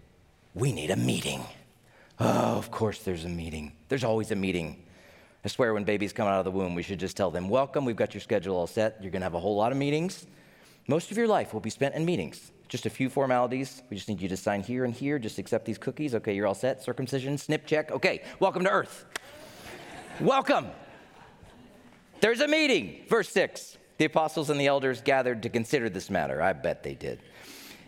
We 0.53 0.73
need 0.73 0.91
a 0.91 0.97
meeting. 0.97 1.41
Oh, 2.19 2.57
of 2.57 2.71
course 2.71 2.99
there's 3.03 3.23
a 3.23 3.29
meeting. 3.29 3.73
There's 3.87 4.03
always 4.03 4.31
a 4.31 4.35
meeting. 4.35 4.83
I 5.45 5.47
swear 5.47 5.73
when 5.73 5.85
babies 5.85 6.11
come 6.11 6.27
out 6.27 6.39
of 6.39 6.45
the 6.45 6.51
womb, 6.51 6.75
we 6.75 6.83
should 6.83 6.99
just 6.99 7.15
tell 7.15 7.31
them, 7.31 7.47
welcome, 7.47 7.85
we've 7.85 7.95
got 7.95 8.13
your 8.13 8.21
schedule 8.21 8.57
all 8.57 8.67
set. 8.67 8.97
You're 9.01 9.11
going 9.11 9.21
to 9.21 9.25
have 9.25 9.35
a 9.35 9.39
whole 9.39 9.55
lot 9.55 9.71
of 9.71 9.77
meetings. 9.77 10.25
Most 10.87 11.11
of 11.11 11.17
your 11.17 11.27
life 11.27 11.53
will 11.53 11.61
be 11.61 11.69
spent 11.69 11.95
in 11.95 12.03
meetings. 12.03 12.51
Just 12.67 12.85
a 12.85 12.89
few 12.89 13.09
formalities. 13.09 13.81
We 13.89 13.95
just 13.95 14.09
need 14.09 14.19
you 14.19 14.27
to 14.27 14.35
sign 14.35 14.61
here 14.61 14.83
and 14.83 14.93
here. 14.93 15.19
Just 15.19 15.37
accept 15.37 15.63
these 15.65 15.77
cookies. 15.77 16.15
Okay, 16.15 16.35
you're 16.35 16.47
all 16.47 16.55
set. 16.55 16.83
Circumcision, 16.83 17.37
snip 17.37 17.65
check. 17.65 17.91
Okay, 17.91 18.23
welcome 18.39 18.63
to 18.65 18.69
earth. 18.69 19.05
Welcome. 20.19 20.67
There's 22.21 22.41
a 22.41 22.47
meeting. 22.47 23.05
Verse 23.07 23.29
6. 23.29 23.77
The 23.99 24.05
apostles 24.05 24.49
and 24.49 24.59
the 24.59 24.65
elders 24.65 25.01
gathered 25.01 25.43
to 25.43 25.49
consider 25.49 25.89
this 25.89 26.09
matter. 26.09 26.41
I 26.41 26.53
bet 26.53 26.81
they 26.81 26.95
did. 26.95 27.19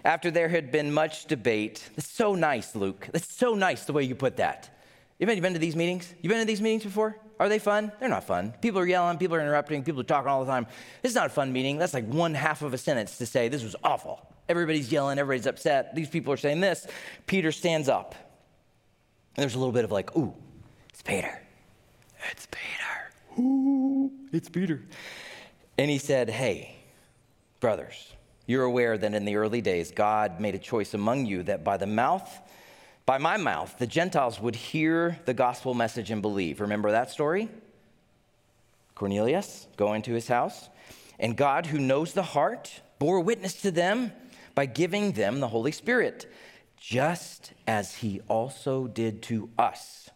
After 0.06 0.30
there 0.30 0.48
had 0.48 0.72
been 0.72 0.94
much 0.94 1.26
debate, 1.26 1.90
that's 1.96 2.08
so 2.08 2.36
nice, 2.36 2.76
Luke. 2.76 3.10
That's 3.12 3.34
so 3.34 3.56
nice 3.56 3.86
the 3.86 3.94
way 3.94 4.04
you 4.04 4.14
put 4.14 4.38
that. 4.38 4.70
You 5.18 5.26
have 5.26 5.42
been 5.42 5.54
to 5.54 5.60
these 5.60 5.76
meetings? 5.76 6.14
You've 6.22 6.30
been 6.30 6.40
to 6.40 6.46
these 6.46 6.62
meetings 6.62 6.84
before? 6.84 7.18
Are 7.40 7.50
they 7.50 7.58
fun? 7.58 7.92
They're 8.00 8.10
not 8.10 8.26
fun. 8.26 8.54
People 8.62 8.80
are 8.80 8.86
yelling, 8.86 9.18
people 9.18 9.36
are 9.36 9.42
interrupting, 9.42 9.84
people 9.84 10.02
are 10.02 10.06
talking 10.06 10.30
all 10.30 10.46
the 10.46 10.52
time. 10.52 10.68
This 11.02 11.10
is 11.12 11.16
not 11.16 11.26
a 11.26 11.30
fun 11.30 11.52
meeting. 11.52 11.80
That's 11.80 11.96
like 11.96 12.08
one 12.08 12.36
half 12.36 12.62
of 12.62 12.74
a 12.76 12.78
sentence 12.78 13.18
to 13.18 13.26
say 13.26 13.50
this 13.50 13.64
was 13.64 13.76
awful. 13.84 14.22
Everybody's 14.48 14.92
yelling, 14.92 15.18
everybody's 15.18 15.48
upset. 15.48 15.96
These 15.96 16.10
people 16.10 16.32
are 16.32 16.38
saying 16.38 16.60
this. 16.60 16.86
Peter 17.26 17.52
stands 17.52 17.90
up. 17.90 18.14
And 19.36 19.42
there's 19.42 19.56
a 19.56 19.60
little 19.60 19.74
bit 19.74 19.84
of 19.84 19.92
like, 19.92 20.16
ooh, 20.16 20.34
it's 20.90 21.02
Peter. 21.02 21.42
It's 22.32 22.48
Peter. 22.48 23.42
Ooh, 23.42 24.12
it's 24.32 24.50
Peter. 24.50 24.82
And 25.78 25.90
he 25.90 25.98
said, 25.98 26.30
Hey, 26.30 26.76
brothers, 27.60 28.14
you're 28.46 28.64
aware 28.64 28.98
that 28.98 29.14
in 29.14 29.26
the 29.26 29.36
early 29.36 29.62
days, 29.62 29.92
God 29.92 30.40
made 30.40 30.56
a 30.56 30.60
choice 30.60 30.94
among 30.94 31.26
you 31.26 31.44
that 31.44 31.64
by 31.64 31.78
the 31.78 31.88
mouth, 31.88 32.30
by 33.06 33.18
my 33.18 33.38
mouth, 33.38 33.78
the 33.80 33.88
Gentiles 33.88 34.40
would 34.40 34.56
hear 34.56 35.20
the 35.26 35.34
gospel 35.34 35.74
message 35.74 36.12
and 36.12 36.22
believe. 36.22 36.62
Remember 36.62 36.92
that 36.92 37.12
story? 37.12 37.50
Cornelius 38.96 39.68
going 39.78 40.02
to 40.04 40.14
his 40.14 40.28
house. 40.28 40.70
And 41.20 41.36
God, 41.36 41.66
who 41.66 41.80
knows 41.80 42.14
the 42.14 42.24
heart, 42.24 42.82
bore 42.98 43.20
witness 43.22 43.62
to 43.62 43.72
them 43.72 44.12
by 44.56 44.66
giving 44.66 45.14
them 45.14 45.40
the 45.40 45.48
Holy 45.48 45.72
Spirit, 45.72 46.32
just 46.78 47.54
as 47.68 47.96
he 47.96 48.22
also 48.28 48.88
did 48.88 49.22
to 49.24 49.50
us. 49.58 50.10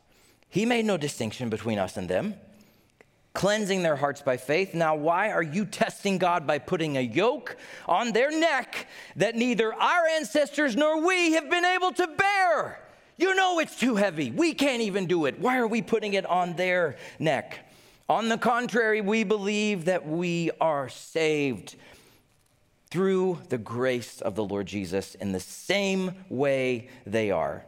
He 0.54 0.68
made 0.68 0.86
no 0.86 0.98
distinction 0.98 1.50
between 1.50 1.80
us 1.80 1.98
and 1.98 2.08
them 2.08 2.36
cleansing 3.34 3.82
their 3.82 3.96
hearts 3.96 4.22
by 4.22 4.38
faith. 4.38 4.76
Now, 4.76 4.94
why 4.94 5.32
are 5.32 5.42
you 5.42 5.66
testing 5.66 6.20
God 6.20 6.46
by 6.46 6.60
putting 6.60 6.96
a 6.96 7.02
yoke 7.02 7.58
on 7.88 8.12
their 8.12 8.30
neck 8.30 8.86
that 9.16 9.34
neither 9.34 9.74
our 9.74 10.06
ancestors 10.06 10.76
nor 10.76 11.04
we 11.04 11.34
have 11.34 11.50
been 11.50 11.66
able 11.66 11.92
to 11.94 12.06
bear? 12.06 12.80
You 13.18 13.34
know 13.34 13.58
it's 13.58 13.80
too 13.80 13.96
heavy. 13.96 14.30
We 14.30 14.54
can't 14.54 14.84
even 14.84 15.08
do 15.08 15.26
it. 15.26 15.40
Why 15.40 15.58
are 15.58 15.66
we 15.66 15.82
putting 15.82 16.14
it 16.14 16.28
on 16.28 16.56
their 16.56 16.98
neck? 17.18 17.68
On 18.08 18.30
the 18.30 18.38
contrary, 18.38 19.02
we 19.02 19.24
believe 19.24 19.86
that 19.86 20.08
we 20.08 20.52
are 20.62 20.88
saved 20.88 21.76
through 22.92 23.40
the 23.50 23.58
grace 23.58 24.22
of 24.22 24.36
the 24.36 24.44
Lord 24.44 24.68
Jesus 24.68 25.16
in 25.16 25.32
the 25.32 25.40
same 25.40 26.14
way 26.30 26.90
they 27.08 27.32
are. 27.32 27.66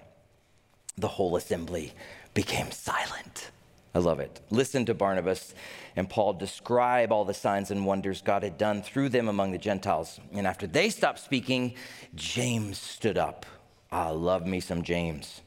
The 1.00 1.08
whole 1.08 1.36
assembly 1.36 1.91
became 2.36 2.69
silent. 2.69 3.50
I 3.95 4.00
love 4.00 4.19
it. 4.19 4.41
Listen 4.52 4.86
to 4.86 4.93
Barnabas 4.93 5.56
and 5.95 6.10
Paul 6.10 6.34
describe 6.34 7.12
all 7.12 7.24
the 7.24 7.34
signs 7.34 7.71
and 7.71 7.86
wonders 7.86 8.21
God 8.21 8.43
had 8.43 8.58
done 8.58 8.84
through 8.84 9.10
them 9.10 9.30
among 9.30 9.54
the 9.54 9.58
Gentiles. 9.58 10.19
And 10.34 10.45
after 10.45 10.67
they 10.67 10.89
stopped 10.89 11.19
speaking, 11.19 11.76
James 12.13 12.78
stood 12.78 13.17
up. 13.17 13.45
I 13.91 14.10
love 14.10 14.45
me 14.45 14.60
some 14.60 14.84
James. 14.84 15.41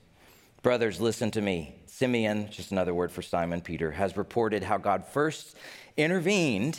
Brothers, 0.62 1.00
listen 1.00 1.30
to 1.32 1.42
me. 1.42 1.74
Simeon, 1.86 2.48
just 2.50 2.72
another 2.72 2.94
word 2.94 3.12
for 3.12 3.20
Simon 3.20 3.60
Peter, 3.60 3.90
has 3.90 4.16
reported 4.16 4.62
how 4.62 4.78
God 4.78 5.04
first 5.04 5.54
intervened 5.98 6.78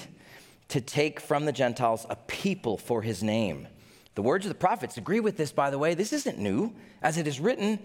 to 0.69 0.81
take 0.81 1.19
from 1.19 1.45
the 1.45 1.51
Gentiles 1.51 2.07
a 2.09 2.15
people 2.15 2.77
for 2.77 3.03
his 3.03 3.21
name. 3.21 3.67
The 4.15 4.23
words 4.23 4.45
of 4.45 4.49
the 4.49 4.55
prophets 4.55 4.97
agree 4.97 5.19
with 5.19 5.37
this, 5.37 5.51
by 5.51 5.69
the 5.69 5.77
way. 5.77 5.93
This 5.93 6.13
isn't 6.13 6.39
new. 6.39 6.73
As 7.01 7.17
it 7.17 7.27
is 7.27 7.39
written, 7.39 7.79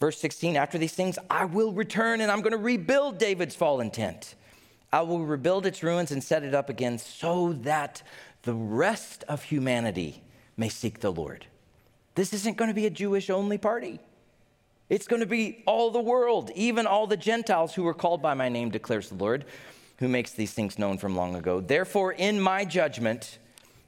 Verse 0.00 0.18
16, 0.18 0.56
after 0.56 0.78
these 0.78 0.94
things, 0.94 1.18
I 1.28 1.44
will 1.44 1.72
return 1.72 2.22
and 2.22 2.32
I'm 2.32 2.40
going 2.40 2.52
to 2.52 2.58
rebuild 2.58 3.18
David's 3.18 3.54
fallen 3.54 3.90
tent. 3.90 4.34
I 4.92 5.02
will 5.02 5.20
rebuild 5.20 5.66
its 5.66 5.82
ruins 5.82 6.10
and 6.10 6.24
set 6.24 6.42
it 6.42 6.54
up 6.54 6.70
again 6.70 6.98
so 6.98 7.52
that 7.60 8.02
the 8.42 8.54
rest 8.54 9.24
of 9.28 9.42
humanity 9.44 10.22
may 10.56 10.70
seek 10.70 11.00
the 11.00 11.12
Lord. 11.12 11.46
This 12.14 12.32
isn't 12.32 12.56
going 12.56 12.68
to 12.68 12.74
be 12.74 12.86
a 12.86 12.90
Jewish 12.90 13.28
only 13.28 13.58
party. 13.58 14.00
It's 14.88 15.06
going 15.06 15.20
to 15.20 15.26
be 15.26 15.62
all 15.66 15.90
the 15.90 16.00
world, 16.00 16.50
even 16.54 16.86
all 16.86 17.06
the 17.06 17.16
Gentiles 17.16 17.74
who 17.74 17.84
were 17.84 17.94
called 17.94 18.22
by 18.22 18.34
my 18.34 18.48
name, 18.48 18.70
declares 18.70 19.10
the 19.10 19.14
Lord, 19.14 19.44
who 19.98 20.08
makes 20.08 20.32
these 20.32 20.52
things 20.52 20.78
known 20.78 20.98
from 20.98 21.14
long 21.14 21.36
ago. 21.36 21.60
Therefore, 21.60 22.12
in 22.12 22.40
my 22.40 22.64
judgment, 22.64 23.38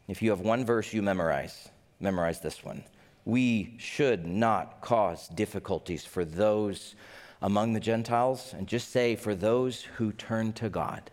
if 0.07 0.23
you 0.23 0.31
have 0.31 0.41
one 0.41 0.65
verse 0.65 0.93
you 0.93 1.03
memorize, 1.03 1.71
memorize 1.99 2.41
this 2.41 2.63
one 2.63 2.85
we 3.25 3.75
should 3.79 4.27
not 4.27 4.81
cause 4.81 5.29
difficulties 5.29 6.05
for 6.05 6.25
those 6.25 6.95
among 7.41 7.73
the 7.73 7.81
Gentiles 7.81 8.55
and 8.57 8.67
just 8.67 8.91
say 8.91 9.17
for 9.17 9.35
those 9.35 9.83
who 9.83 10.13
turn 10.13 10.53
to 10.55 10.69
God. 10.69 11.11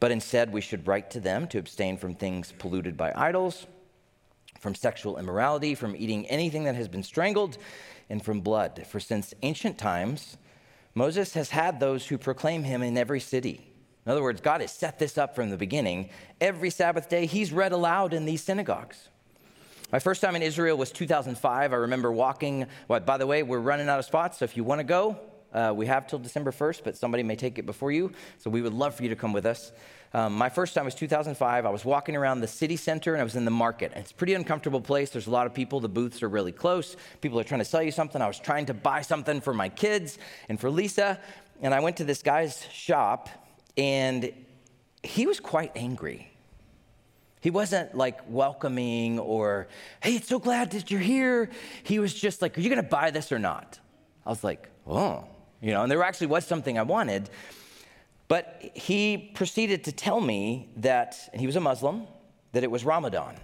But 0.00 0.10
instead, 0.10 0.52
we 0.52 0.60
should 0.60 0.86
write 0.86 1.10
to 1.12 1.20
them 1.20 1.46
to 1.48 1.58
abstain 1.58 1.96
from 1.96 2.14
things 2.14 2.52
polluted 2.58 2.96
by 2.96 3.12
idols, 3.14 3.66
from 4.58 4.74
sexual 4.74 5.18
immorality, 5.18 5.74
from 5.74 5.94
eating 5.96 6.26
anything 6.26 6.64
that 6.64 6.74
has 6.74 6.88
been 6.88 7.04
strangled, 7.04 7.58
and 8.10 8.24
from 8.24 8.40
blood. 8.40 8.84
For 8.88 9.00
since 9.00 9.32
ancient 9.42 9.78
times, 9.78 10.36
Moses 10.94 11.34
has 11.34 11.50
had 11.50 11.78
those 11.78 12.06
who 12.06 12.18
proclaim 12.18 12.64
him 12.64 12.82
in 12.82 12.98
every 12.98 13.20
city. 13.20 13.66
In 14.04 14.10
other 14.10 14.22
words, 14.22 14.40
God 14.40 14.60
has 14.60 14.72
set 14.72 14.98
this 14.98 15.16
up 15.16 15.36
from 15.36 15.50
the 15.50 15.56
beginning. 15.56 16.10
Every 16.40 16.70
Sabbath 16.70 17.08
day, 17.08 17.26
he's 17.26 17.52
read 17.52 17.72
aloud 17.72 18.12
in 18.12 18.24
these 18.24 18.42
synagogues. 18.42 19.08
My 19.92 19.98
first 19.98 20.22
time 20.22 20.34
in 20.36 20.42
Israel 20.42 20.78
was 20.78 20.90
2005. 20.90 21.72
I 21.72 21.76
remember 21.76 22.10
walking. 22.10 22.66
Well, 22.88 23.00
by 23.00 23.18
the 23.18 23.26
way, 23.26 23.42
we're 23.42 23.58
running 23.58 23.90
out 23.90 23.98
of 23.98 24.06
spots, 24.06 24.38
so 24.38 24.46
if 24.46 24.56
you 24.56 24.64
want 24.64 24.78
to 24.78 24.84
go, 24.84 25.20
uh, 25.52 25.74
we 25.76 25.84
have 25.84 26.06
till 26.06 26.18
December 26.18 26.50
1st, 26.50 26.80
but 26.82 26.96
somebody 26.96 27.22
may 27.22 27.36
take 27.36 27.58
it 27.58 27.66
before 27.66 27.92
you. 27.92 28.10
So 28.38 28.48
we 28.48 28.62
would 28.62 28.72
love 28.72 28.94
for 28.94 29.02
you 29.02 29.10
to 29.10 29.16
come 29.16 29.34
with 29.34 29.44
us. 29.44 29.70
Um, 30.14 30.34
my 30.34 30.48
first 30.48 30.72
time 30.72 30.86
was 30.86 30.94
2005. 30.94 31.66
I 31.66 31.68
was 31.68 31.84
walking 31.84 32.16
around 32.16 32.40
the 32.40 32.48
city 32.48 32.76
center 32.76 33.12
and 33.12 33.20
I 33.20 33.24
was 33.24 33.36
in 33.36 33.44
the 33.44 33.50
market. 33.50 33.92
It's 33.94 34.12
a 34.12 34.14
pretty 34.14 34.32
uncomfortable 34.32 34.80
place. 34.80 35.10
There's 35.10 35.26
a 35.26 35.30
lot 35.30 35.46
of 35.46 35.52
people. 35.52 35.78
The 35.78 35.90
booths 35.90 36.22
are 36.22 36.28
really 36.28 36.52
close. 36.52 36.96
People 37.20 37.38
are 37.38 37.44
trying 37.44 37.60
to 37.60 37.66
sell 37.66 37.82
you 37.82 37.92
something. 37.92 38.22
I 38.22 38.26
was 38.26 38.38
trying 38.38 38.64
to 38.66 38.74
buy 38.74 39.02
something 39.02 39.42
for 39.42 39.52
my 39.52 39.68
kids 39.68 40.16
and 40.48 40.58
for 40.58 40.70
Lisa. 40.70 41.20
And 41.60 41.74
I 41.74 41.80
went 41.80 41.98
to 41.98 42.04
this 42.04 42.22
guy's 42.22 42.64
shop 42.72 43.28
and 43.76 44.32
he 45.02 45.26
was 45.26 45.38
quite 45.38 45.72
angry. 45.76 46.31
He 47.42 47.50
wasn't 47.50 47.96
like 47.96 48.20
welcoming 48.28 49.18
or, 49.18 49.66
hey, 50.00 50.14
it's 50.14 50.28
so 50.28 50.38
glad 50.38 50.70
that 50.70 50.92
you're 50.92 51.00
here. 51.00 51.50
He 51.82 51.98
was 51.98 52.14
just 52.14 52.40
like, 52.40 52.56
are 52.56 52.60
you 52.60 52.70
going 52.70 52.82
to 52.82 52.88
buy 52.88 53.10
this 53.10 53.32
or 53.32 53.40
not? 53.40 53.80
I 54.24 54.30
was 54.30 54.44
like, 54.44 54.70
oh, 54.86 55.24
you 55.60 55.72
know, 55.72 55.82
and 55.82 55.90
there 55.90 56.00
actually 56.04 56.28
was 56.28 56.46
something 56.46 56.78
I 56.78 56.82
wanted. 56.82 57.28
But 58.28 58.70
he 58.74 59.32
proceeded 59.34 59.82
to 59.84 59.92
tell 59.92 60.20
me 60.20 60.68
that, 60.76 61.18
and 61.32 61.40
he 61.40 61.48
was 61.48 61.56
a 61.56 61.60
Muslim, 61.60 62.06
that 62.52 62.62
it 62.62 62.70
was 62.70 62.84
Ramadan, 62.84 63.34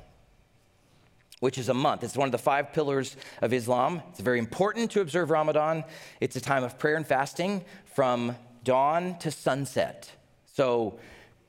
which 1.41 1.59
is 1.59 1.69
a 1.69 1.75
month. 1.75 2.05
It's 2.05 2.17
one 2.17 2.29
of 2.29 2.33
the 2.33 2.39
five 2.39 2.73
pillars 2.73 3.17
of 3.43 3.53
Islam. 3.53 4.01
It's 4.11 4.21
very 4.21 4.39
important 4.39 4.93
to 4.93 5.01
observe 5.01 5.31
Ramadan. 5.31 5.83
It's 6.21 6.37
a 6.37 6.41
time 6.41 6.63
of 6.63 6.79
prayer 6.79 6.95
and 6.95 7.07
fasting 7.07 7.65
from 7.85 8.37
dawn 8.63 9.19
to 9.19 9.33
sunset. 9.33 10.13
So, 10.55 11.01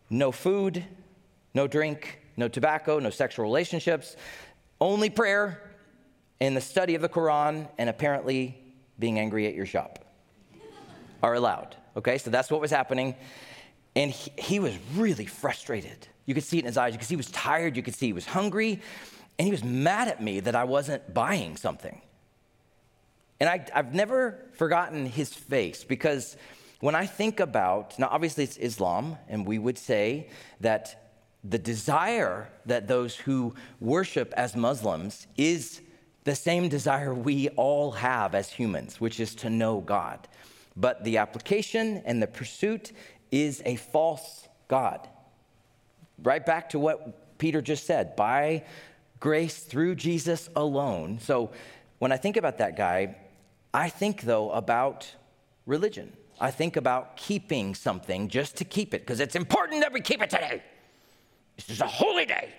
no 0.09 0.31
food, 0.31 0.83
no 1.53 1.67
drink, 1.67 2.19
no 2.39 2.47
tobacco, 2.47 2.97
no 2.99 3.10
sexual 3.10 3.43
relationships, 3.43 4.15
only 4.82 5.10
prayer 5.10 5.62
and 6.39 6.56
the 6.56 6.62
study 6.62 6.95
of 6.95 7.02
the 7.02 7.10
Quran, 7.10 7.67
and 7.78 7.89
apparently 7.89 8.58
being 8.97 9.19
angry 9.19 9.45
at 9.45 9.54
your 9.54 9.65
shop 9.65 10.06
are 11.21 11.34
allowed. 11.34 11.75
Okay, 11.97 12.17
so 12.17 12.30
that's 12.30 12.49
what 12.49 12.62
was 12.62 12.71
happening. 12.71 13.13
And 13.95 14.12
he, 14.12 14.32
he, 14.38 14.60
was 14.60 14.78
really 14.95 15.25
frustrated. 15.25 16.08
You 16.25 16.34
could 16.34 16.43
see 16.43 16.58
it 16.58 16.62
in 16.62 16.67
his 16.67 16.78
eyes. 16.78 16.93
You 16.93 16.99
could 16.99 17.08
see 17.08 17.15
he 17.15 17.17
was 17.17 17.32
tired. 17.32 17.75
You 17.75 17.84
could 17.84 17.95
see 17.95 18.08
he 18.08 18.13
was 18.13 18.25
hungry. 18.25 18.82
And 19.38 19.45
he 19.45 19.52
was 19.52 19.63
mad 19.63 20.08
at 20.08 20.23
me 20.23 20.39
that 20.41 20.56
I 20.56 20.63
wasn't 20.63 21.13
buying 21.13 21.58
something. 21.58 22.02
And 23.39 23.49
I, 23.49 23.65
I've 23.73 23.93
never 23.93 24.39
forgotten 24.54 25.06
his 25.06 25.34
face 25.34 25.84
because 25.84 26.38
when 26.80 26.95
I 26.95 27.06
think 27.06 27.39
about, 27.39 27.97
now 27.99 28.08
obviously 28.12 28.43
it's 28.43 28.58
Islam, 28.58 29.17
and 29.28 29.45
we 29.45 29.60
would 29.60 29.78
say 29.78 30.30
that 30.62 31.09
the 31.43 31.58
desire 31.58 32.49
that 32.65 32.88
those 32.88 33.15
who 33.15 33.54
worship 33.80 34.34
as 34.36 34.56
Muslims 34.56 35.28
is 35.38 35.82
the 36.25 36.36
same 36.36 36.67
desire 36.67 37.13
we 37.13 37.49
all 37.49 37.91
have 37.91 38.36
as 38.36 38.52
humans, 38.52 38.99
which 38.99 39.19
is 39.19 39.34
to 39.36 39.49
know 39.49 39.80
God. 39.80 40.28
But 40.75 41.04
the 41.04 41.17
application 41.17 42.04
and 42.06 42.21
the 42.21 42.28
pursuit 42.28 42.91
is 43.32 43.62
a 43.65 43.75
false 43.78 44.47
God. 44.67 45.08
Right 46.21 46.45
back 46.45 46.69
to 46.71 46.80
what 46.80 47.38
Peter 47.38 47.62
just 47.62 47.86
said 47.86 48.15
by 48.15 48.65
grace 49.19 49.60
through 49.60 49.95
Jesus 49.95 50.49
alone. 50.56 51.19
So 51.21 51.52
when 51.99 52.12
I 52.12 52.17
think 52.17 52.38
about 52.38 52.58
that 52.58 52.75
guy, 52.78 53.15
I 53.73 53.89
think 53.89 54.21
though 54.21 54.52
about 54.52 55.10
religion. 55.65 56.13
I 56.41 56.52
think 56.52 56.78
about 56.78 57.17
keeping 57.17 57.75
something 57.75 58.30
just 58.30 58.56
to 58.58 58.65
keep 58.65 58.93
it 58.93 59.02
because 59.02 59.19
it's 59.19 59.36
important 59.36 59.82
that 59.82 59.91
we 59.91 60.02
keep 60.02 60.21
it 60.21 60.30
today. 60.30 60.63
This 61.67 61.76
is 61.76 61.82
a 61.82 61.88
holy 61.88 62.26
day. 62.26 62.50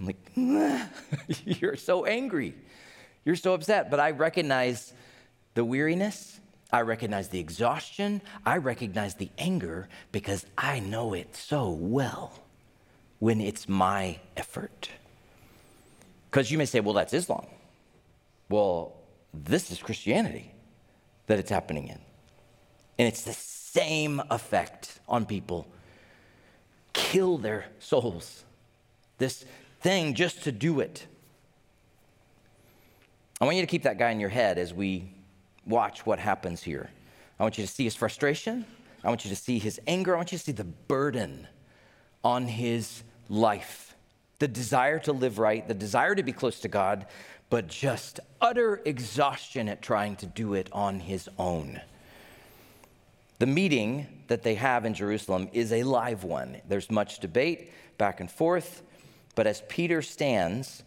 I'm 0.00 0.06
like, 0.06 0.88
you're 1.60 1.76
so 1.76 2.04
angry. 2.04 2.54
You're 3.24 3.36
so 3.36 3.54
upset. 3.54 3.90
But 3.90 4.00
I 4.00 4.10
recognize 4.10 4.92
the 5.54 5.64
weariness. 5.64 6.40
I 6.72 6.80
recognize 6.80 7.28
the 7.28 7.38
exhaustion. 7.38 8.20
I 8.44 8.56
recognize 8.56 9.14
the 9.14 9.30
anger 9.38 9.88
because 10.10 10.46
I 10.58 10.80
know 10.80 11.14
it 11.14 11.36
so 11.36 11.70
well 11.70 12.32
when 13.20 13.40
it's 13.40 13.68
my 13.68 14.18
effort. 14.36 14.88
Because 16.28 16.50
you 16.50 16.58
may 16.58 16.64
say, 16.64 16.80
well, 16.80 16.94
that's 16.94 17.12
Islam. 17.12 17.46
Well, 18.48 18.96
this 19.32 19.70
is 19.70 19.78
Christianity 19.78 20.50
that 21.28 21.38
it's 21.38 21.50
happening 21.50 21.86
in. 21.86 22.00
And 22.98 23.06
it's 23.06 23.22
the 23.22 23.32
same 23.32 24.20
effect 24.28 24.98
on 25.08 25.24
people. 25.24 25.68
Kill 26.92 27.38
their 27.38 27.66
souls. 27.78 28.44
This 29.18 29.44
thing 29.80 30.14
just 30.14 30.44
to 30.44 30.52
do 30.52 30.80
it. 30.80 31.06
I 33.40 33.44
want 33.44 33.56
you 33.56 33.62
to 33.62 33.66
keep 33.66 33.82
that 33.82 33.98
guy 33.98 34.10
in 34.10 34.20
your 34.20 34.28
head 34.30 34.58
as 34.58 34.72
we 34.72 35.12
watch 35.66 36.06
what 36.06 36.18
happens 36.18 36.62
here. 36.62 36.90
I 37.38 37.42
want 37.42 37.58
you 37.58 37.66
to 37.66 37.72
see 37.72 37.84
his 37.84 37.96
frustration. 37.96 38.64
I 39.02 39.08
want 39.08 39.24
you 39.24 39.30
to 39.30 39.36
see 39.36 39.58
his 39.58 39.80
anger. 39.86 40.14
I 40.14 40.16
want 40.16 40.32
you 40.32 40.38
to 40.38 40.44
see 40.44 40.52
the 40.52 40.64
burden 40.64 41.48
on 42.22 42.46
his 42.46 43.02
life 43.28 43.92
the 44.42 44.48
desire 44.48 44.98
to 44.98 45.12
live 45.12 45.38
right, 45.38 45.68
the 45.68 45.72
desire 45.72 46.16
to 46.16 46.22
be 46.24 46.32
close 46.32 46.58
to 46.58 46.66
God, 46.66 47.06
but 47.48 47.68
just 47.68 48.18
utter 48.40 48.82
exhaustion 48.84 49.68
at 49.68 49.80
trying 49.80 50.16
to 50.16 50.26
do 50.26 50.54
it 50.54 50.68
on 50.72 50.98
his 50.98 51.30
own. 51.38 51.80
The 53.42 53.46
meeting 53.48 54.06
that 54.28 54.44
they 54.44 54.54
have 54.54 54.84
in 54.84 54.94
Jerusalem 54.94 55.48
is 55.52 55.72
a 55.72 55.82
live 55.82 56.22
one. 56.22 56.58
There's 56.68 56.88
much 56.92 57.18
debate 57.18 57.72
back 57.98 58.20
and 58.20 58.30
forth, 58.30 58.84
but 59.34 59.48
as 59.48 59.64
Peter 59.68 60.00
stands, 60.00 60.84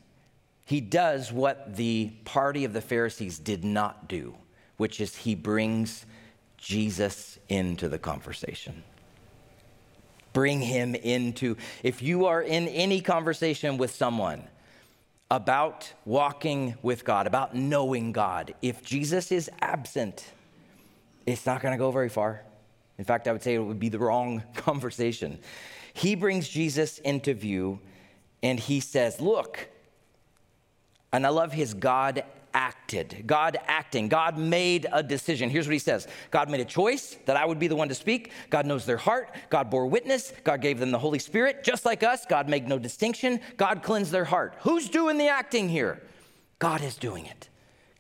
he 0.64 0.80
does 0.80 1.34
what 1.34 1.76
the 1.76 2.14
party 2.24 2.64
of 2.64 2.72
the 2.72 2.80
Pharisees 2.80 3.40
did 3.40 3.66
not 3.66 4.08
do 4.08 4.36
which 4.78 5.02
is 5.02 5.18
he 5.18 5.36
brings 5.36 6.06
Jesus 6.58 7.40
into 7.50 7.90
the 7.90 8.00
conversation. 8.00 8.84
Bring 10.32 10.62
him 10.62 10.96
into, 10.96 11.58
if 11.84 12.02
you 12.02 12.26
are 12.26 12.42
in 12.42 12.70
any 12.70 13.02
conversation 13.02 13.76
with 13.76 13.92
someone 13.92 14.48
about 15.30 15.92
walking 16.06 16.76
with 16.82 17.04
God, 17.04 17.28
about 17.28 17.54
knowing 17.54 18.14
God, 18.14 18.56
if 18.62 18.82
Jesus 18.82 19.34
is 19.34 19.52
absent, 19.60 20.32
it's 21.26 21.46
not 21.46 21.62
going 21.62 21.72
to 21.72 21.78
go 21.78 21.92
very 21.92 22.10
far. 22.10 22.42
In 22.98 23.06
fact, 23.06 23.28
I 23.28 23.32
would 23.32 23.44
say 23.44 23.56
it 23.56 23.60
would 23.60 23.80
be 23.80 23.90
the 23.90 24.00
wrong 24.00 24.44
conversation. 24.56 25.40
He 25.94 26.16
brings 26.16 26.48
Jesus 26.48 27.00
into 27.00 27.34
view 27.34 27.80
and 28.44 28.60
he 28.60 28.80
says, 28.80 29.20
Look, 29.20 29.70
and 31.12 31.26
I 31.26 31.30
love 31.30 31.54
his 31.54 31.74
God 31.74 32.24
acted. 32.54 33.24
God 33.26 33.58
acting. 33.68 34.08
God 34.08 34.38
made 34.38 34.88
a 34.92 35.04
decision. 35.04 35.50
Here's 35.50 35.68
what 35.68 35.74
he 35.74 35.80
says 35.80 36.08
God 36.32 36.50
made 36.50 36.62
a 36.62 36.66
choice 36.66 37.18
that 37.26 37.38
I 37.38 37.46
would 37.46 37.60
be 37.60 37.68
the 37.68 37.76
one 37.76 37.90
to 37.90 37.96
speak. 37.96 38.32
God 38.50 38.66
knows 38.66 38.86
their 38.86 38.98
heart. 38.98 39.36
God 39.50 39.70
bore 39.70 39.88
witness. 39.88 40.34
God 40.44 40.62
gave 40.62 40.80
them 40.80 40.92
the 40.92 41.00
Holy 41.00 41.20
Spirit. 41.20 41.64
Just 41.64 41.86
like 41.86 42.02
us, 42.02 42.26
God 42.26 42.50
made 42.50 42.68
no 42.68 42.80
distinction. 42.80 43.40
God 43.58 43.84
cleansed 43.84 44.12
their 44.12 44.26
heart. 44.26 44.56
Who's 44.62 44.90
doing 44.90 45.18
the 45.18 45.28
acting 45.28 45.70
here? 45.70 46.02
God 46.60 46.82
is 46.82 46.96
doing 46.96 47.26
it. 47.26 47.50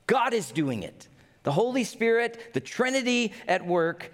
God 0.07 0.33
is 0.33 0.51
doing 0.51 0.83
it. 0.83 1.07
The 1.45 1.51
Holy 1.51 1.83
Spirit, 1.83 2.53
the 2.53 2.59
Trinity 2.59 3.31
at 3.47 3.65
work. 3.65 4.11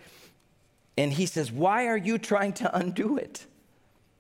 And 0.97 1.11
he 1.11 1.25
says, 1.25 1.51
Why 1.51 1.87
are 1.87 1.97
you 1.97 2.17
trying 2.17 2.53
to 2.53 2.77
undo 2.77 3.17
it? 3.17 3.47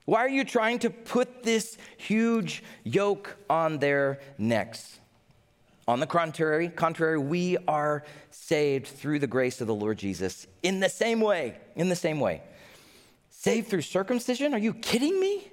Why 0.05 0.19
are 0.21 0.29
you 0.29 0.43
trying 0.43 0.79
to 0.79 0.89
put 0.89 1.43
this 1.43 1.77
huge 1.97 2.63
yoke 2.83 3.37
on 3.49 3.77
their 3.77 4.19
necks? 4.37 4.99
On 5.87 5.99
the 5.99 6.07
contrary, 6.07 6.69
contrary, 6.69 7.19
we 7.19 7.57
are 7.67 8.03
saved 8.29 8.87
through 8.87 9.19
the 9.19 9.27
grace 9.27 9.59
of 9.59 9.67
the 9.67 9.75
Lord 9.75 9.97
Jesus 9.97 10.47
in 10.63 10.79
the 10.79 10.89
same 10.89 11.19
way, 11.19 11.57
in 11.75 11.89
the 11.89 11.95
same 11.95 12.19
way. 12.19 12.41
Saved 13.29 13.67
through 13.67 13.81
circumcision? 13.81 14.53
Are 14.53 14.59
you 14.59 14.73
kidding 14.73 15.19
me? 15.19 15.51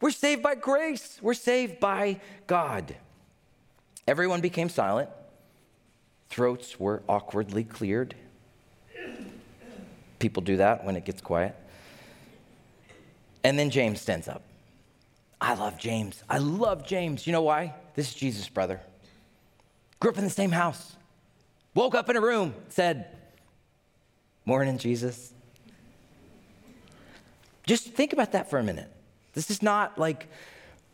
We're 0.00 0.10
saved 0.10 0.42
by 0.42 0.54
grace. 0.54 1.18
We're 1.20 1.34
saved 1.34 1.80
by 1.80 2.20
God. 2.46 2.94
Everyone 4.06 4.40
became 4.40 4.70
silent. 4.70 5.10
Throats 6.30 6.78
were 6.78 7.02
awkwardly 7.08 7.64
cleared. 7.64 8.14
People 10.18 10.42
do 10.42 10.56
that 10.56 10.84
when 10.84 10.96
it 10.96 11.04
gets 11.04 11.20
quiet. 11.20 11.54
And 13.44 13.58
then 13.58 13.70
James 13.70 14.00
stands 14.00 14.28
up. 14.28 14.42
I 15.40 15.54
love 15.54 15.78
James. 15.78 16.22
I 16.28 16.38
love 16.38 16.86
James. 16.86 17.26
You 17.26 17.32
know 17.32 17.42
why? 17.42 17.74
This 17.94 18.08
is 18.08 18.14
Jesus' 18.14 18.48
brother. 18.48 18.80
Grew 20.00 20.10
up 20.10 20.18
in 20.18 20.24
the 20.24 20.30
same 20.30 20.50
house. 20.50 20.96
Woke 21.74 21.94
up 21.94 22.10
in 22.10 22.16
a 22.16 22.20
room, 22.20 22.54
said, 22.68 23.06
Morning, 24.44 24.78
Jesus. 24.78 25.32
Just 27.66 27.88
think 27.88 28.14
about 28.14 28.32
that 28.32 28.48
for 28.48 28.58
a 28.58 28.62
minute. 28.62 28.90
This 29.34 29.50
is 29.50 29.62
not 29.62 29.98
like, 29.98 30.26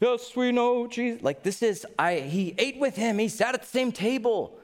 yes, 0.00 0.34
we 0.34 0.50
know 0.50 0.88
Jesus. 0.88 1.22
Like 1.22 1.44
this 1.44 1.62
is, 1.62 1.86
I 1.96 2.16
he 2.16 2.54
ate 2.58 2.78
with 2.78 2.96
him, 2.96 3.18
he 3.18 3.28
sat 3.28 3.54
at 3.54 3.62
the 3.62 3.68
same 3.68 3.92
table. 3.92 4.58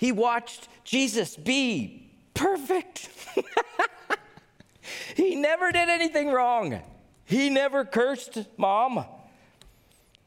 He 0.00 0.12
watched 0.12 0.66
Jesus 0.82 1.36
be 1.36 2.10
perfect. 2.32 3.10
he 5.14 5.36
never 5.36 5.70
did 5.70 5.90
anything 5.90 6.28
wrong. 6.28 6.80
He 7.26 7.50
never 7.50 7.84
cursed 7.84 8.38
mom. 8.56 9.04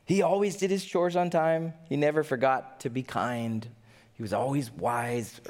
He 0.05 0.21
always 0.21 0.57
did 0.57 0.69
his 0.69 0.85
chores 0.85 1.15
on 1.15 1.31
time. 1.31 1.73
He 1.89 1.97
never 1.97 2.21
forgot 2.23 2.81
to 2.81 2.91
be 2.91 3.01
kind. 3.01 3.67
He 4.13 4.21
was 4.21 4.31
always 4.31 4.69
wise. 4.69 5.41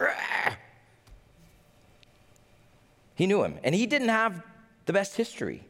He 3.15 3.27
knew 3.27 3.43
him, 3.43 3.59
and 3.61 3.75
he 3.75 3.85
didn't 3.85 4.07
have 4.07 4.41
the 4.85 4.93
best 4.93 5.17
history. 5.17 5.65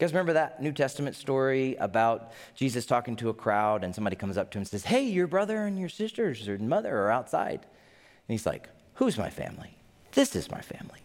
You 0.00 0.06
guys 0.06 0.14
remember 0.14 0.32
that 0.32 0.62
New 0.62 0.72
Testament 0.72 1.14
story 1.14 1.76
about 1.76 2.32
Jesus 2.54 2.86
talking 2.86 3.16
to 3.16 3.28
a 3.28 3.34
crowd, 3.34 3.84
and 3.84 3.94
somebody 3.94 4.16
comes 4.16 4.38
up 4.38 4.50
to 4.50 4.56
him 4.56 4.62
and 4.62 4.68
says, 4.68 4.86
Hey, 4.86 5.02
your 5.02 5.26
brother 5.26 5.66
and 5.66 5.78
your 5.78 5.90
sisters 5.90 6.48
or 6.48 6.56
mother 6.56 6.96
are 6.96 7.10
outside. 7.10 7.60
And 7.60 8.28
he's 8.28 8.46
like, 8.46 8.70
Who's 8.94 9.18
my 9.18 9.28
family? 9.28 9.76
This 10.12 10.34
is 10.34 10.50
my 10.50 10.62
family. 10.62 11.00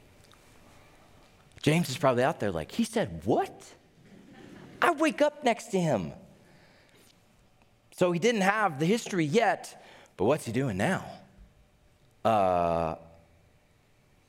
James 1.62 1.90
is 1.90 1.98
probably 1.98 2.24
out 2.24 2.40
there 2.40 2.54
like, 2.54 2.72
He 2.72 2.86
said, 2.86 3.24
What? 3.26 3.66
I 4.82 4.92
wake 4.92 5.22
up 5.22 5.44
next 5.44 5.72
to 5.72 5.80
him. 5.80 6.14
So 7.98 8.14
he 8.14 8.20
didn't 8.20 8.42
have 8.42 8.80
the 8.80 8.86
history 8.86 9.26
yet, 9.26 9.86
but 10.16 10.24
what's 10.24 10.46
he 10.46 10.54
doing 10.54 10.78
now? 10.78 11.04
Uh, 12.24 12.96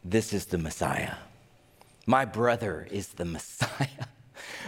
this 0.05 0.33
is 0.33 0.46
the 0.46 0.59
Messiah. 0.59 1.14
My 2.05 2.24
brother 2.24 2.88
is 2.90 3.11
the 3.11 3.24
Messiah. 3.37 4.07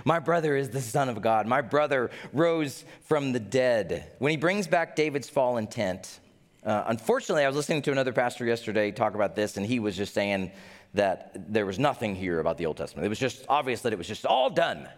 My 0.05 0.19
brother 0.19 0.57
is 0.57 0.71
the 0.71 0.81
Son 0.81 1.09
of 1.09 1.21
God. 1.21 1.47
My 1.47 1.61
brother 1.61 2.11
rose 2.33 2.85
from 3.03 3.33
the 3.33 3.41
dead. 3.41 4.13
When 4.19 4.31
he 4.31 4.37
brings 4.37 4.67
back 4.67 4.97
David's 4.97 5.29
fallen 5.29 5.67
tent, 5.67 6.21
uh, 6.65 6.85
unfortunately, 6.87 7.45
I 7.45 7.47
was 7.47 7.57
listening 7.57 7.83
to 7.83 7.93
another 7.93 8.13
pastor 8.13 8.45
yesterday 8.45 8.91
talk 8.91 9.15
about 9.15 9.35
this, 9.35 9.57
and 9.57 9.65
he 9.65 9.79
was 9.79 9.97
just 9.97 10.13
saying 10.13 10.51
that 10.95 11.53
there 11.53 11.67
was 11.67 11.79
nothing 11.79 12.15
here 12.15 12.41
about 12.41 12.59
the 12.59 12.67
Old 12.67 12.77
Testament. 12.77 13.07
It 13.07 13.09
was 13.09 13.19
just 13.19 13.45
obvious 13.49 13.83
that 13.83 13.93
it 13.93 13.97
was 13.97 14.09
just 14.09 14.27
all 14.27 14.51
done. 14.51 14.79
And 14.79 14.89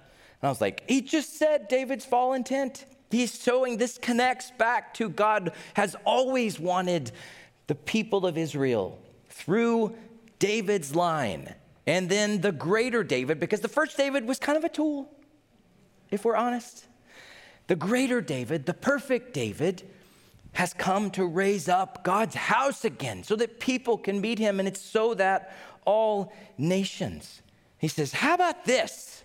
I 0.42 0.48
was 0.48 0.60
like, 0.60 0.84
he 0.88 1.02
just 1.02 1.38
said 1.38 1.68
David's 1.68 2.04
fallen 2.04 2.44
tent. 2.44 2.86
He's 3.10 3.42
showing 3.42 3.76
this 3.76 3.98
connects 3.98 4.52
back 4.52 4.94
to 4.94 5.08
God 5.08 5.52
has 5.74 5.96
always 6.04 6.58
wanted 6.58 7.12
the 7.66 7.74
people 7.74 8.24
of 8.24 8.38
Israel 8.38 8.98
through 9.28 9.96
David's 10.38 10.94
line 10.94 11.54
and 11.90 12.09
then 12.09 12.40
the 12.40 12.53
greater 12.53 13.03
David, 13.03 13.40
because 13.40 13.59
the 13.62 13.68
first 13.68 13.96
David 13.96 14.24
was 14.24 14.38
kind 14.38 14.57
of 14.57 14.62
a 14.62 14.68
tool, 14.68 15.11
if 16.12 16.24
we're 16.24 16.37
honest. 16.37 16.87
The 17.66 17.74
greater 17.74 18.20
David, 18.20 18.64
the 18.64 18.74
perfect 18.74 19.35
David, 19.35 19.83
has 20.53 20.72
come 20.72 21.11
to 21.11 21.26
raise 21.26 21.68
up 21.68 22.05
God's 22.05 22.37
house 22.37 22.85
again 22.85 23.24
so 23.24 23.35
that 23.35 23.59
people 23.59 23.98
can 23.98 24.20
meet 24.20 24.38
him, 24.38 24.61
and 24.61 24.68
it's 24.68 24.81
so 24.81 25.14
that 25.14 25.53
all 25.85 26.33
nations. 26.57 27.42
He 27.79 27.88
says, 27.88 28.12
How 28.12 28.35
about 28.35 28.66
this? 28.66 29.24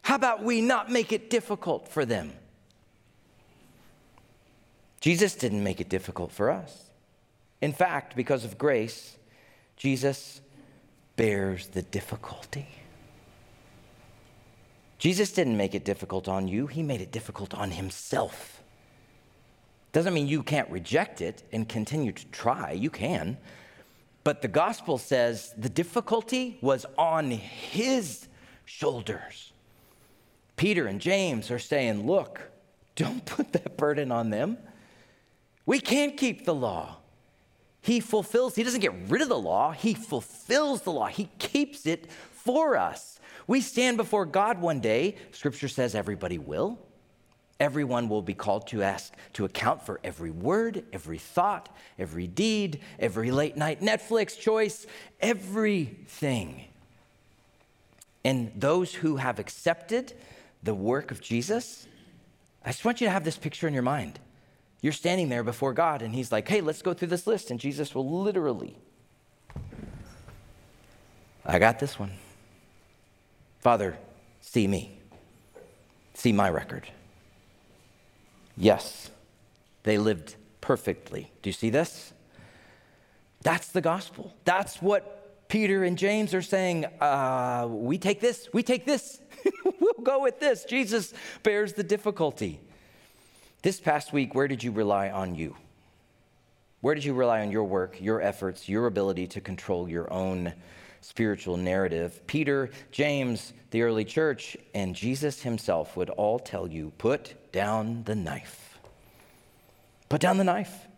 How 0.00 0.14
about 0.14 0.42
we 0.42 0.62
not 0.62 0.90
make 0.90 1.12
it 1.12 1.28
difficult 1.28 1.86
for 1.86 2.06
them? 2.06 2.32
Jesus 5.02 5.34
didn't 5.34 5.62
make 5.62 5.82
it 5.82 5.90
difficult 5.90 6.32
for 6.32 6.50
us. 6.50 6.88
In 7.60 7.74
fact, 7.74 8.16
because 8.16 8.46
of 8.46 8.56
grace, 8.56 9.18
Jesus 9.76 10.40
bears 11.20 11.66
the 11.66 11.82
difficulty. 11.82 12.66
Jesus 14.98 15.32
didn't 15.32 15.58
make 15.58 15.74
it 15.74 15.84
difficult 15.84 16.28
on 16.28 16.48
you, 16.48 16.66
he 16.66 16.82
made 16.82 17.02
it 17.02 17.12
difficult 17.12 17.52
on 17.52 17.72
himself. 17.72 18.62
Doesn't 19.92 20.14
mean 20.14 20.28
you 20.28 20.42
can't 20.42 20.70
reject 20.70 21.20
it 21.20 21.42
and 21.52 21.68
continue 21.68 22.12
to 22.12 22.26
try. 22.28 22.72
You 22.72 22.88
can. 22.88 23.36
But 24.24 24.40
the 24.40 24.48
gospel 24.48 24.96
says 24.96 25.52
the 25.58 25.68
difficulty 25.68 26.56
was 26.62 26.86
on 26.96 27.30
his 27.30 28.26
shoulders. 28.64 29.52
Peter 30.56 30.86
and 30.86 31.02
James 31.02 31.50
are 31.50 31.58
saying, 31.58 32.06
look, 32.06 32.40
don't 32.96 33.26
put 33.26 33.52
that 33.52 33.76
burden 33.76 34.10
on 34.10 34.30
them. 34.30 34.56
We 35.66 35.80
can't 35.80 36.16
keep 36.16 36.46
the 36.46 36.54
law. 36.54 36.99
He 37.82 38.00
fulfills, 38.00 38.54
he 38.54 38.62
doesn't 38.62 38.80
get 38.80 38.94
rid 39.08 39.22
of 39.22 39.28
the 39.28 39.38
law, 39.38 39.72
he 39.72 39.94
fulfills 39.94 40.82
the 40.82 40.92
law. 40.92 41.06
He 41.06 41.28
keeps 41.38 41.86
it 41.86 42.10
for 42.30 42.76
us. 42.76 43.18
We 43.46 43.60
stand 43.60 43.96
before 43.96 44.26
God 44.26 44.60
one 44.60 44.80
day. 44.80 45.16
Scripture 45.32 45.68
says 45.68 45.94
everybody 45.94 46.38
will. 46.38 46.78
Everyone 47.58 48.08
will 48.08 48.22
be 48.22 48.32
called 48.32 48.66
to 48.68 48.82
ask 48.82 49.12
to 49.34 49.44
account 49.44 49.84
for 49.84 50.00
every 50.02 50.30
word, 50.30 50.84
every 50.92 51.18
thought, 51.18 51.68
every 51.98 52.26
deed, 52.26 52.80
every 52.98 53.30
late 53.30 53.56
night 53.56 53.80
Netflix 53.80 54.38
choice, 54.38 54.86
everything. 55.20 56.64
And 58.24 58.52
those 58.56 58.94
who 58.94 59.16
have 59.16 59.38
accepted 59.38 60.14
the 60.62 60.74
work 60.74 61.10
of 61.10 61.20
Jesus, 61.20 61.86
I 62.64 62.70
just 62.70 62.84
want 62.84 63.00
you 63.00 63.06
to 63.06 63.10
have 63.10 63.24
this 63.24 63.36
picture 63.36 63.68
in 63.68 63.74
your 63.74 63.82
mind. 63.82 64.18
You're 64.82 64.92
standing 64.92 65.28
there 65.28 65.44
before 65.44 65.74
God, 65.74 66.02
and 66.02 66.14
He's 66.14 66.32
like, 66.32 66.48
hey, 66.48 66.60
let's 66.60 66.82
go 66.82 66.94
through 66.94 67.08
this 67.08 67.26
list. 67.26 67.50
And 67.50 67.60
Jesus 67.60 67.94
will 67.94 68.22
literally, 68.22 68.76
I 71.44 71.58
got 71.58 71.78
this 71.78 71.98
one. 71.98 72.12
Father, 73.60 73.98
see 74.40 74.66
me, 74.66 74.98
see 76.14 76.32
my 76.32 76.48
record. 76.48 76.88
Yes, 78.56 79.10
they 79.82 79.98
lived 79.98 80.36
perfectly. 80.60 81.30
Do 81.42 81.50
you 81.50 81.54
see 81.54 81.70
this? 81.70 82.12
That's 83.42 83.68
the 83.68 83.80
gospel. 83.80 84.34
That's 84.44 84.82
what 84.82 85.48
Peter 85.48 85.84
and 85.84 85.98
James 85.98 86.32
are 86.34 86.42
saying. 86.42 86.86
Uh, 87.00 87.66
we 87.68 87.98
take 87.98 88.20
this, 88.20 88.48
we 88.52 88.62
take 88.62 88.86
this, 88.86 89.20
we'll 89.80 89.92
go 90.02 90.22
with 90.22 90.40
this. 90.40 90.64
Jesus 90.64 91.12
bears 91.42 91.72
the 91.74 91.82
difficulty. 91.82 92.60
This 93.62 93.78
past 93.78 94.14
week, 94.14 94.34
where 94.34 94.48
did 94.48 94.64
you 94.64 94.72
rely 94.72 95.10
on 95.10 95.34
you? 95.34 95.54
Where 96.80 96.94
did 96.94 97.04
you 97.04 97.12
rely 97.12 97.42
on 97.42 97.50
your 97.50 97.64
work, 97.64 98.00
your 98.00 98.22
efforts, 98.22 98.70
your 98.70 98.86
ability 98.86 99.26
to 99.28 99.40
control 99.42 99.86
your 99.86 100.10
own 100.10 100.54
spiritual 101.02 101.58
narrative? 101.58 102.26
Peter, 102.26 102.70
James, 102.90 103.52
the 103.70 103.82
early 103.82 104.06
church, 104.06 104.56
and 104.74 104.96
Jesus 104.96 105.42
himself 105.42 105.94
would 105.94 106.08
all 106.08 106.38
tell 106.38 106.66
you 106.66 106.90
put 106.96 107.52
down 107.52 108.02
the 108.04 108.14
knife. 108.14 108.78
Put 110.08 110.22
down 110.22 110.38
the 110.38 110.44
knife. 110.44 110.88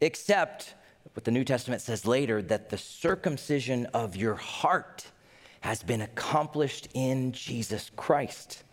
Except 0.00 0.74
what 1.14 1.22
the 1.24 1.30
New 1.30 1.44
Testament 1.44 1.82
says 1.82 2.04
later 2.04 2.42
that 2.42 2.68
the 2.68 2.78
circumcision 2.78 3.86
of 3.94 4.16
your 4.16 4.34
heart 4.34 5.06
has 5.60 5.84
been 5.84 6.00
accomplished 6.00 6.88
in 6.94 7.30
Jesus 7.30 7.92
Christ. 7.94 8.64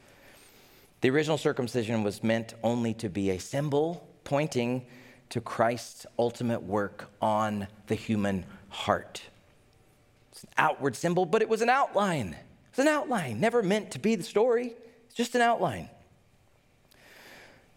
The 1.02 1.10
original 1.10 1.38
circumcision 1.38 2.04
was 2.04 2.24
meant 2.24 2.54
only 2.64 2.94
to 2.96 3.10
be 3.10 3.30
a 3.30 3.40
symbol 3.40 4.08
pointing 4.26 4.86
to 5.30 5.40
Christ's 5.40 6.06
ultimate 6.18 6.64
work 6.64 7.10
on 7.22 7.68
the 7.88 7.96
human 7.96 8.46
heart. 8.70 9.22
It's 10.32 10.44
an 10.44 10.50
outward 10.58 10.96
symbol, 10.96 11.26
but 11.26 11.42
it 11.42 11.50
was 11.50 11.62
an 11.62 11.70
outline. 11.70 12.36
It's 12.70 12.80
an 12.80 12.88
outline, 12.88 13.40
never 13.40 13.64
meant 13.64 13.92
to 13.92 14.00
be 14.00 14.16
the 14.16 14.24
story. 14.24 14.74
It's 15.06 15.16
just 15.16 15.36
an 15.36 15.42
outline. 15.42 15.90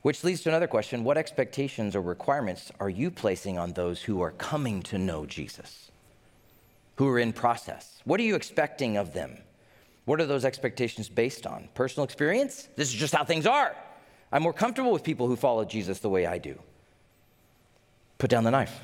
Which 0.02 0.24
leads 0.24 0.40
to 0.42 0.48
another 0.48 0.66
question 0.66 1.04
What 1.04 1.16
expectations 1.16 1.94
or 1.94 2.02
requirements 2.02 2.72
are 2.80 2.90
you 2.90 3.10
placing 3.10 3.56
on 3.56 3.72
those 3.72 4.02
who 4.02 4.20
are 4.20 4.32
coming 4.32 4.82
to 4.84 4.98
know 4.98 5.26
Jesus, 5.26 5.92
who 6.96 7.08
are 7.08 7.20
in 7.20 7.32
process? 7.32 8.00
What 8.04 8.18
are 8.18 8.24
you 8.24 8.34
expecting 8.34 8.96
of 8.96 9.12
them? 9.12 9.38
What 10.04 10.20
are 10.20 10.26
those 10.26 10.44
expectations 10.44 11.08
based 11.08 11.46
on? 11.46 11.68
Personal 11.74 12.04
experience? 12.04 12.68
This 12.76 12.88
is 12.88 12.94
just 12.94 13.14
how 13.14 13.24
things 13.24 13.46
are. 13.46 13.76
I'm 14.32 14.42
more 14.42 14.52
comfortable 14.52 14.92
with 14.92 15.04
people 15.04 15.28
who 15.28 15.36
follow 15.36 15.64
Jesus 15.64 16.00
the 16.00 16.08
way 16.08 16.26
I 16.26 16.38
do. 16.38 16.58
Put 18.18 18.30
down 18.30 18.44
the 18.44 18.50
knife. 18.50 18.80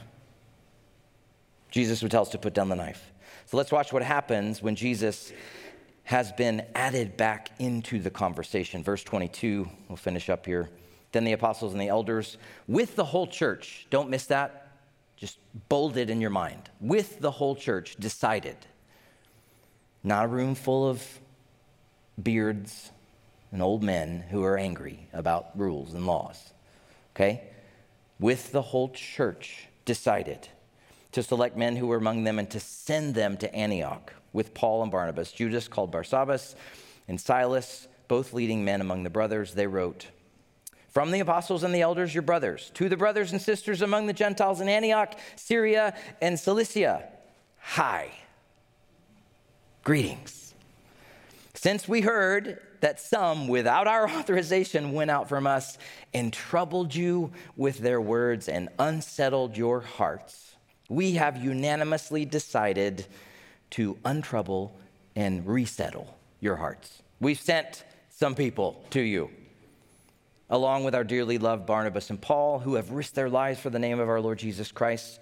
Jesus 1.70 2.02
would 2.02 2.10
tell 2.10 2.22
us 2.22 2.30
to 2.30 2.38
put 2.38 2.54
down 2.54 2.68
the 2.68 2.76
knife. 2.76 3.12
So 3.46 3.56
let's 3.56 3.72
watch 3.72 3.92
what 3.92 4.02
happens 4.02 4.62
when 4.62 4.76
Jesus 4.76 5.32
has 6.04 6.32
been 6.32 6.64
added 6.74 7.16
back 7.16 7.50
into 7.58 7.98
the 7.98 8.10
conversation. 8.10 8.82
Verse 8.82 9.02
22, 9.02 9.68
we'll 9.88 9.96
finish 9.96 10.30
up 10.30 10.46
here. 10.46 10.70
Then 11.12 11.24
the 11.24 11.32
apostles 11.32 11.72
and 11.72 11.80
the 11.80 11.88
elders, 11.88 12.38
with 12.66 12.96
the 12.96 13.04
whole 13.04 13.26
church, 13.26 13.86
don't 13.90 14.10
miss 14.10 14.26
that, 14.26 14.68
just 15.16 15.38
bold 15.68 15.96
it 15.96 16.10
in 16.10 16.20
your 16.20 16.30
mind, 16.30 16.70
with 16.80 17.20
the 17.20 17.30
whole 17.30 17.56
church, 17.56 17.96
decided 17.96 18.56
not 20.02 20.26
a 20.26 20.28
room 20.28 20.54
full 20.54 20.88
of 20.88 21.20
beards 22.22 22.90
and 23.52 23.62
old 23.62 23.82
men 23.82 24.24
who 24.30 24.44
are 24.44 24.58
angry 24.58 25.08
about 25.12 25.58
rules 25.58 25.94
and 25.94 26.06
laws. 26.06 26.52
Okay? 27.14 27.42
With 28.18 28.52
the 28.52 28.62
whole 28.62 28.90
church 28.90 29.68
decided 29.84 30.48
to 31.12 31.22
select 31.22 31.56
men 31.56 31.76
who 31.76 31.86
were 31.86 31.96
among 31.96 32.24
them 32.24 32.38
and 32.38 32.50
to 32.50 32.60
send 32.60 33.14
them 33.14 33.36
to 33.38 33.52
Antioch 33.54 34.12
with 34.32 34.54
Paul 34.54 34.82
and 34.82 34.92
Barnabas. 34.92 35.32
Judas, 35.32 35.68
called 35.68 35.90
Barsabbas, 35.90 36.54
and 37.06 37.20
Silas, 37.20 37.88
both 38.06 38.32
leading 38.32 38.64
men 38.64 38.80
among 38.80 39.02
the 39.02 39.10
brothers, 39.10 39.54
they 39.54 39.66
wrote, 39.66 40.08
From 40.90 41.10
the 41.10 41.20
apostles 41.20 41.62
and 41.62 41.74
the 41.74 41.80
elders, 41.80 42.14
your 42.14 42.22
brothers, 42.22 42.70
to 42.74 42.88
the 42.88 42.96
brothers 42.96 43.32
and 43.32 43.40
sisters 43.40 43.82
among 43.82 44.06
the 44.06 44.12
Gentiles 44.12 44.60
in 44.60 44.68
Antioch, 44.68 45.18
Syria, 45.36 45.96
and 46.20 46.38
Cilicia, 46.38 47.08
hi. 47.58 48.10
Greetings. 49.88 50.52
Since 51.54 51.88
we 51.88 52.02
heard 52.02 52.60
that 52.80 53.00
some, 53.00 53.48
without 53.48 53.86
our 53.86 54.06
authorization, 54.18 54.92
went 54.92 55.10
out 55.10 55.30
from 55.30 55.46
us 55.46 55.78
and 56.12 56.30
troubled 56.30 56.94
you 56.94 57.32
with 57.56 57.78
their 57.78 57.98
words 57.98 58.50
and 58.50 58.68
unsettled 58.78 59.56
your 59.56 59.80
hearts, 59.80 60.56
we 60.90 61.12
have 61.12 61.42
unanimously 61.42 62.26
decided 62.26 63.06
to 63.70 63.96
untrouble 64.04 64.72
and 65.16 65.46
resettle 65.46 66.14
your 66.38 66.56
hearts. 66.56 67.02
We've 67.18 67.40
sent 67.40 67.82
some 68.10 68.34
people 68.34 68.84
to 68.90 69.00
you, 69.00 69.30
along 70.50 70.84
with 70.84 70.94
our 70.94 71.02
dearly 71.02 71.38
loved 71.38 71.64
Barnabas 71.64 72.10
and 72.10 72.20
Paul, 72.20 72.58
who 72.58 72.74
have 72.74 72.90
risked 72.90 73.14
their 73.14 73.30
lives 73.30 73.58
for 73.58 73.70
the 73.70 73.78
name 73.78 74.00
of 74.00 74.10
our 74.10 74.20
Lord 74.20 74.38
Jesus 74.38 74.70
Christ. 74.70 75.18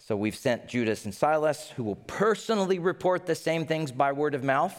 So 0.00 0.16
we've 0.16 0.34
sent 0.34 0.66
Judas 0.66 1.04
and 1.04 1.14
Silas, 1.14 1.70
who 1.76 1.84
will 1.84 1.96
personally 1.96 2.78
report 2.78 3.26
the 3.26 3.34
same 3.34 3.66
things 3.66 3.92
by 3.92 4.12
word 4.12 4.34
of 4.34 4.42
mouth 4.42 4.74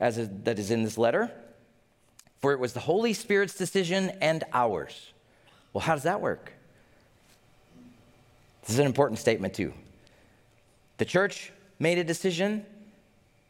as 0.00 0.18
is, 0.18 0.28
that 0.42 0.58
is 0.58 0.70
in 0.70 0.82
this 0.82 0.98
letter. 0.98 1.30
For 2.40 2.52
it 2.52 2.58
was 2.58 2.72
the 2.72 2.80
Holy 2.80 3.12
Spirit's 3.12 3.54
decision 3.54 4.10
and 4.20 4.42
ours. 4.52 5.12
Well, 5.72 5.82
how 5.82 5.94
does 5.94 6.02
that 6.02 6.20
work? 6.20 6.52
This 8.62 8.70
is 8.70 8.78
an 8.80 8.86
important 8.86 9.20
statement, 9.20 9.54
too. 9.54 9.72
The 10.98 11.04
church 11.04 11.52
made 11.78 11.98
a 11.98 12.04
decision, 12.04 12.64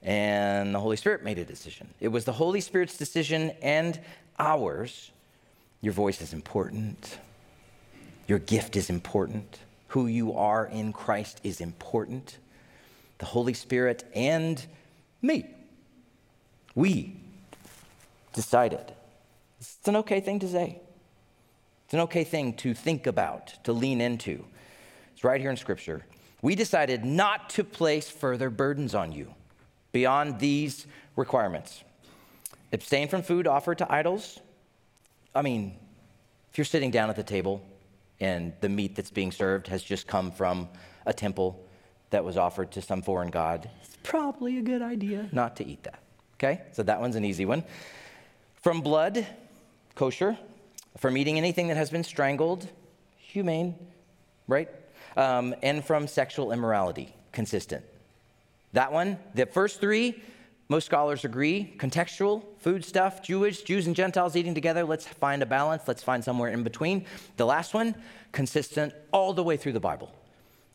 and 0.02 0.74
the 0.74 0.80
Holy 0.80 0.96
Spirit 0.96 1.24
made 1.24 1.38
a 1.38 1.44
decision. 1.44 1.88
It 2.00 2.08
was 2.08 2.24
the 2.26 2.32
Holy 2.32 2.60
Spirit's 2.60 2.98
decision 2.98 3.52
and 3.62 3.98
ours. 4.38 5.10
Your 5.80 5.92
voice 5.92 6.20
is 6.20 6.32
important, 6.32 7.18
your 8.26 8.38
gift 8.40 8.76
is 8.76 8.90
important 8.90 9.58
who 9.92 10.06
you 10.06 10.32
are 10.32 10.64
in 10.64 10.90
Christ 10.90 11.38
is 11.44 11.60
important. 11.60 12.38
The 13.18 13.26
Holy 13.26 13.52
Spirit 13.52 14.04
and 14.14 14.64
me. 15.20 15.46
We 16.74 17.20
decided. 18.32 18.94
It's 19.60 19.86
an 19.86 19.96
okay 19.96 20.20
thing 20.20 20.38
to 20.38 20.48
say. 20.48 20.80
It's 21.84 21.92
an 21.92 22.00
okay 22.00 22.24
thing 22.24 22.54
to 22.54 22.72
think 22.72 23.06
about, 23.06 23.52
to 23.64 23.74
lean 23.74 24.00
into. 24.00 24.46
It's 25.12 25.24
right 25.24 25.38
here 25.38 25.50
in 25.50 25.58
Scripture. 25.58 26.06
We 26.40 26.54
decided 26.54 27.04
not 27.04 27.50
to 27.50 27.62
place 27.62 28.08
further 28.08 28.48
burdens 28.48 28.94
on 28.94 29.12
you 29.12 29.34
beyond 29.92 30.38
these 30.38 30.86
requirements. 31.16 31.84
Abstain 32.72 33.08
from 33.08 33.22
food 33.22 33.46
offered 33.46 33.76
to 33.76 33.92
idols. 33.92 34.40
I 35.34 35.42
mean, 35.42 35.76
if 36.50 36.56
you're 36.56 36.64
sitting 36.64 36.90
down 36.90 37.10
at 37.10 37.16
the 37.16 37.22
table 37.22 37.62
and 38.22 38.52
the 38.60 38.68
meat 38.68 38.94
that's 38.94 39.10
being 39.10 39.32
served 39.32 39.66
has 39.66 39.82
just 39.82 40.06
come 40.06 40.30
from 40.30 40.68
a 41.06 41.12
temple 41.12 41.60
that 42.10 42.24
was 42.24 42.36
offered 42.36 42.70
to 42.70 42.80
some 42.80 43.02
foreign 43.02 43.30
god, 43.30 43.68
it's 43.82 43.98
probably 44.04 44.58
a 44.58 44.62
good 44.62 44.80
idea 44.80 45.28
not 45.32 45.56
to 45.56 45.66
eat 45.66 45.82
that. 45.82 45.98
Okay? 46.36 46.60
So 46.70 46.84
that 46.84 47.00
one's 47.00 47.16
an 47.16 47.24
easy 47.24 47.44
one. 47.44 47.64
From 48.54 48.80
blood, 48.80 49.26
kosher. 49.96 50.38
From 50.98 51.16
eating 51.16 51.36
anything 51.36 51.68
that 51.68 51.76
has 51.76 51.90
been 51.90 52.04
strangled, 52.04 52.68
humane, 53.16 53.74
right? 54.46 54.68
Um, 55.16 55.54
and 55.62 55.84
from 55.84 56.06
sexual 56.06 56.52
immorality, 56.52 57.14
consistent. 57.32 57.84
That 58.72 58.92
one, 58.92 59.18
the 59.34 59.46
first 59.46 59.80
three, 59.80 60.22
most 60.72 60.86
scholars 60.86 61.26
agree 61.26 61.74
contextual, 61.76 62.42
food 62.56 62.82
stuff, 62.82 63.22
Jewish, 63.22 63.60
Jews 63.60 63.86
and 63.86 63.94
Gentiles 63.94 64.36
eating 64.36 64.54
together. 64.54 64.84
Let's 64.84 65.06
find 65.06 65.42
a 65.42 65.46
balance. 65.46 65.82
Let's 65.86 66.02
find 66.02 66.24
somewhere 66.24 66.50
in 66.50 66.62
between. 66.62 67.04
The 67.36 67.44
last 67.44 67.74
one, 67.74 67.94
consistent 68.32 68.94
all 69.12 69.34
the 69.34 69.44
way 69.44 69.58
through 69.58 69.74
the 69.74 69.80
Bible. 69.80 70.10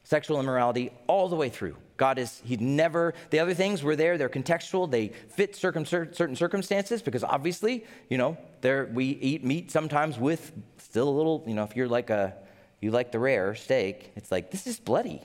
Sexual 0.03 0.39
immorality 0.39 0.91
all 1.07 1.29
the 1.29 1.35
way 1.35 1.49
through. 1.49 1.75
God 1.97 2.19
is, 2.19 2.43
He 2.45 2.57
never, 2.57 3.15
the 3.31 3.39
other 3.39 3.55
things 3.55 3.81
were 3.81 3.95
there, 3.95 4.19
they're 4.19 4.29
contextual, 4.29 4.89
they 4.89 5.07
fit 5.29 5.55
circum, 5.55 5.83
certain 5.83 6.35
circumstances 6.35 7.01
because 7.01 7.23
obviously, 7.23 7.83
you 8.07 8.19
know, 8.19 8.37
there, 8.61 8.91
we 8.93 9.05
eat 9.05 9.43
meat 9.43 9.71
sometimes 9.71 10.19
with 10.19 10.53
still 10.77 11.09
a 11.09 11.15
little, 11.17 11.43
you 11.47 11.55
know, 11.55 11.63
if 11.63 11.75
you're 11.75 11.87
like 11.87 12.11
a, 12.11 12.35
you 12.81 12.91
like 12.91 13.11
the 13.11 13.17
rare 13.17 13.55
steak, 13.55 14.11
it's 14.15 14.31
like, 14.31 14.51
this 14.51 14.67
is 14.67 14.79
bloody. 14.79 15.23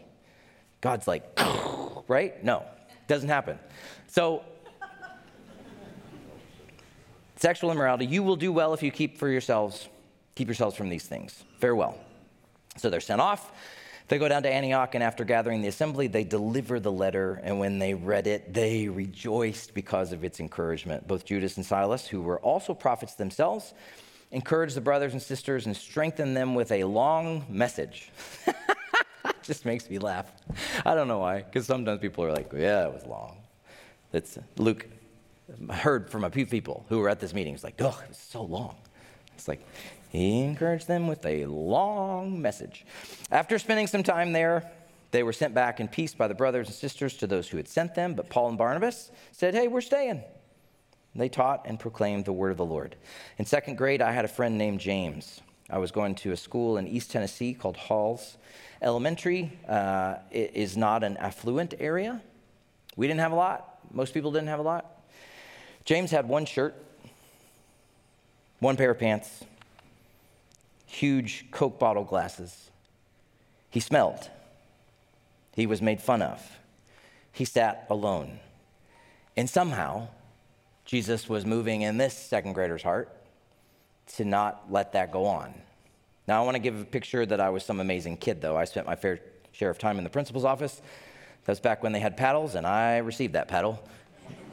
God's 0.80 1.06
like, 1.06 1.38
right? 2.08 2.42
No, 2.42 2.64
doesn't 3.06 3.28
happen. 3.28 3.58
So, 4.06 4.42
sexual 7.43 7.72
immorality, 7.72 8.07
you 8.07 8.22
will 8.22 8.36
do 8.36 8.53
well 8.53 8.72
if 8.72 8.84
you 8.84 8.93
keep 8.93 9.18
for 9.18 9.28
yourselves, 9.28 9.88
keep 10.36 10.47
yourselves 10.47 10.76
from 10.76 10.88
these 10.88 11.07
things. 11.07 11.43
Farewell. 11.59 11.99
So 12.76 12.88
they're 12.88 13.01
sent 13.01 13.20
off. 13.20 13.51
They 14.07 14.18
go 14.18 14.28
down 14.28 14.45
to 14.45 14.49
Antioch, 14.49 14.95
and 14.95 15.03
after 15.03 15.24
gathering 15.24 15.61
the 15.61 15.68
assembly, 15.68 16.07
they 16.07 16.22
deliver 16.22 16.78
the 16.78 16.93
letter. 16.93 17.40
And 17.43 17.59
when 17.59 17.80
they 17.80 17.95
read 17.95 18.28
it, 18.28 18.55
they 18.55 18.88
rejoiced 18.88 19.74
because 19.74 20.12
of 20.12 20.22
its 20.22 20.38
encouragement. 20.38 21.09
Both 21.09 21.24
Judas 21.24 21.57
and 21.57 21.66
Silas, 21.66 22.07
who 22.07 22.22
were 22.22 22.38
also 22.40 22.74
prophets 22.74 23.14
themselves, 23.14 23.74
encouraged 24.30 24.76
the 24.76 24.80
brothers 24.80 25.12
and 25.12 25.20
sisters 25.20 25.66
and 25.66 25.76
strengthened 25.76 26.36
them 26.36 26.55
with 26.55 26.70
a 26.70 26.84
long 26.84 27.45
message. 27.49 28.11
just 29.43 29.64
makes 29.64 29.90
me 29.90 29.99
laugh. 29.99 30.30
I 30.86 30.95
don't 30.95 31.09
know 31.09 31.18
why, 31.18 31.43
because 31.43 31.66
sometimes 31.66 32.01
people 32.01 32.24
are 32.24 32.32
like, 32.32 32.53
yeah, 32.53 32.86
it 32.86 32.93
was 32.93 33.05
long. 33.05 33.38
That's 34.12 34.36
uh, 34.36 34.43
Luke 34.59 34.86
heard 35.70 36.11
from 36.11 36.24
a 36.24 36.30
few 36.30 36.46
people 36.46 36.86
who 36.88 36.98
were 36.98 37.09
at 37.09 37.20
this 37.20 37.34
meeting. 37.34 37.55
It's 37.55 37.64
like, 37.64 37.80
oh, 37.80 37.98
it 38.03 38.09
was 38.09 38.18
so 38.18 38.42
long. 38.42 38.76
It's 39.34 39.48
like, 39.48 39.66
he 40.11 40.40
encouraged 40.40 40.88
them 40.88 41.09
with 41.09 41.24
a 41.24 41.46
long 41.46 42.40
message. 42.40 42.84
After 43.30 43.59
spending 43.59 43.86
some 43.86 44.03
time 44.03 44.32
there, 44.32 44.70
they 45.11 45.22
were 45.22 45.32
sent 45.32 45.55
back 45.55 45.80
in 45.80 45.88
peace 45.88 46.14
by 46.14 46.28
the 46.28 46.34
brothers 46.34 46.68
and 46.68 46.74
sisters 46.74 47.16
to 47.18 47.26
those 47.26 47.48
who 47.48 47.57
had 47.57 47.68
sent 47.68 47.94
them. 47.94 48.14
But 48.14 48.28
Paul 48.28 48.50
and 48.50 48.59
Barnabas 48.59 49.11
said, 49.32 49.55
hey, 49.55 49.68
we're 49.68 49.80
staying. 49.80 50.22
They 51.14 51.28
taught 51.28 51.62
and 51.66 51.78
proclaimed 51.78 52.24
the 52.24 52.32
word 52.32 52.50
of 52.50 52.57
the 52.57 52.64
Lord. 52.64 52.96
In 53.38 53.44
second 53.44 53.76
grade, 53.76 54.00
I 54.00 54.12
had 54.12 54.24
a 54.24 54.28
friend 54.28 54.57
named 54.57 54.80
James. 54.80 55.40
I 55.68 55.78
was 55.78 55.90
going 55.90 56.14
to 56.16 56.32
a 56.32 56.36
school 56.36 56.76
in 56.78 56.86
East 56.86 57.11
Tennessee 57.11 57.55
called 57.55 57.76
Halls. 57.76 58.38
Elementary 58.80 59.59
uh, 59.68 60.16
is 60.30 60.76
not 60.76 61.05
an 61.05 61.16
affluent 61.18 61.74
area. 61.78 62.22
We 62.96 63.07
didn't 63.07 63.20
have 63.20 63.32
a 63.32 63.36
lot. 63.36 63.78
Most 63.90 64.14
people 64.14 64.32
didn't 64.32 64.48
have 64.48 64.59
a 64.59 64.62
lot. 64.62 65.01
James 65.84 66.10
had 66.10 66.28
one 66.28 66.44
shirt, 66.44 66.74
one 68.60 68.76
pair 68.76 68.92
of 68.92 68.98
pants, 68.98 69.44
huge 70.86 71.50
Coke 71.50 71.78
bottle 71.78 72.04
glasses. 72.04 72.70
He 73.70 73.80
smelled. 73.80 74.30
He 75.54 75.66
was 75.66 75.82
made 75.82 76.00
fun 76.00 76.22
of. 76.22 76.40
He 77.32 77.44
sat 77.44 77.86
alone. 77.90 78.38
And 79.36 79.48
somehow, 79.48 80.08
Jesus 80.84 81.28
was 81.28 81.44
moving 81.44 81.82
in 81.82 81.96
this 81.96 82.16
second 82.16 82.52
grader's 82.52 82.82
heart 82.82 83.10
to 84.16 84.24
not 84.24 84.70
let 84.70 84.92
that 84.92 85.10
go 85.10 85.24
on. 85.24 85.54
Now, 86.28 86.40
I 86.40 86.44
want 86.44 86.54
to 86.54 86.60
give 86.60 86.80
a 86.80 86.84
picture 86.84 87.26
that 87.26 87.40
I 87.40 87.48
was 87.50 87.64
some 87.64 87.80
amazing 87.80 88.18
kid, 88.18 88.40
though. 88.40 88.56
I 88.56 88.64
spent 88.64 88.86
my 88.86 88.94
fair 88.94 89.20
share 89.52 89.70
of 89.70 89.78
time 89.78 89.98
in 89.98 90.04
the 90.04 90.10
principal's 90.10 90.44
office. 90.44 90.80
That 91.44 91.52
was 91.52 91.60
back 91.60 91.82
when 91.82 91.92
they 91.92 92.00
had 92.00 92.16
paddles, 92.16 92.54
and 92.54 92.66
I 92.66 92.98
received 92.98 93.32
that 93.32 93.48
paddle 93.48 93.82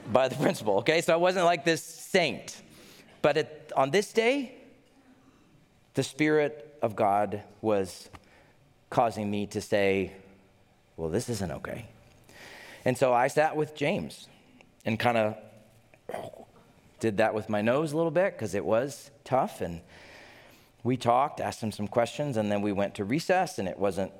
by 0.10 0.28
the 0.28 0.36
principal, 0.36 0.78
okay? 0.80 1.01
So 1.01 1.14
I 1.14 1.18
wasn't 1.18 1.45
like 1.45 1.64
this 1.64 1.84
saint. 1.84 2.62
But 3.22 3.72
on 3.76 3.91
this 3.91 4.12
day, 4.12 4.55
the 5.93 6.03
Spirit 6.03 6.78
of 6.82 6.95
God 6.95 7.43
was 7.62 8.10
causing 8.89 9.30
me 9.30 9.45
to 9.47 9.62
say, 9.62 10.14
well, 10.97 11.10
this 11.10 11.30
isn't 11.30 11.51
okay. 11.51 11.86
And 12.86 12.97
so 12.97 13.14
I 13.14 13.28
sat 13.28 13.55
with 13.55 13.76
James 13.76 14.28
and 14.86 14.99
kind 14.99 15.18
of 15.18 15.36
did 16.99 17.18
that 17.18 17.34
with 17.34 17.49
my 17.49 17.62
nose 17.62 17.91
a 17.91 17.97
little 17.97 18.12
bit 18.12 18.34
because 18.34 18.55
it 18.55 18.66
was 18.66 19.12
tough. 19.24 19.62
And 19.62 19.82
we 20.84 20.97
talked, 20.97 21.39
asked 21.39 21.62
him 21.62 21.72
some 21.72 21.88
questions, 21.88 22.38
and 22.38 22.51
then 22.51 22.62
we 22.62 22.72
went 22.72 22.95
to 22.95 23.03
recess, 23.03 23.60
and 23.60 23.68
it 23.68 23.78
wasn't, 23.78 24.12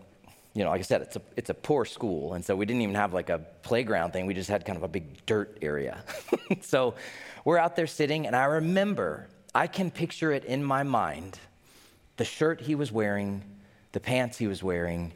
you 0.54 0.64
know, 0.64 0.70
like 0.72 0.80
I 0.80 0.84
said, 0.84 1.02
it's 1.02 1.16
a, 1.16 1.22
it's 1.38 1.50
a 1.50 1.54
poor 1.54 1.86
school. 1.86 2.34
And 2.34 2.44
so 2.44 2.56
we 2.56 2.66
didn't 2.66 2.82
even 2.82 2.96
have 2.96 3.14
like 3.14 3.30
a 3.30 3.40
playground 3.62 4.12
thing. 4.12 4.26
We 4.26 4.34
just 4.34 4.50
had 4.50 4.66
kind 4.66 4.78
of 4.78 4.84
a 4.84 4.88
big 4.88 5.26
dirt 5.26 5.58
area. 5.62 6.04
so 6.62 6.96
we're 7.46 7.58
out 7.58 7.76
there 7.76 7.88
sitting, 7.88 8.28
and 8.28 8.36
I 8.36 8.46
remember, 8.46 9.28
I 9.54 9.68
can 9.68 9.92
picture 9.92 10.32
it 10.32 10.46
in 10.46 10.64
my 10.64 10.84
mind 10.84 11.40
the 12.20 12.26
shirt 12.26 12.60
he 12.60 12.76
was 12.76 12.92
wearing, 12.92 13.42
the 13.94 14.00
pants 14.00 14.38
he 14.38 14.46
was 14.46 14.62
wearing. 14.62 15.14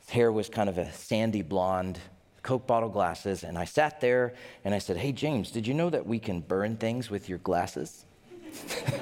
His 0.00 0.10
hair 0.10 0.30
was 0.30 0.50
kind 0.50 0.68
of 0.68 0.76
a 0.76 0.92
sandy 0.92 1.40
blonde, 1.40 1.98
Coke 2.42 2.66
bottle 2.66 2.90
glasses. 2.90 3.44
And 3.44 3.56
I 3.56 3.64
sat 3.64 4.00
there 4.02 4.34
and 4.62 4.74
I 4.74 4.78
said, 4.78 4.98
Hey, 4.98 5.12
James, 5.12 5.50
did 5.50 5.66
you 5.66 5.72
know 5.72 5.88
that 5.88 6.06
we 6.06 6.18
can 6.18 6.40
burn 6.40 6.76
things 6.76 7.08
with 7.08 7.30
your 7.30 7.38
glasses? 7.38 8.04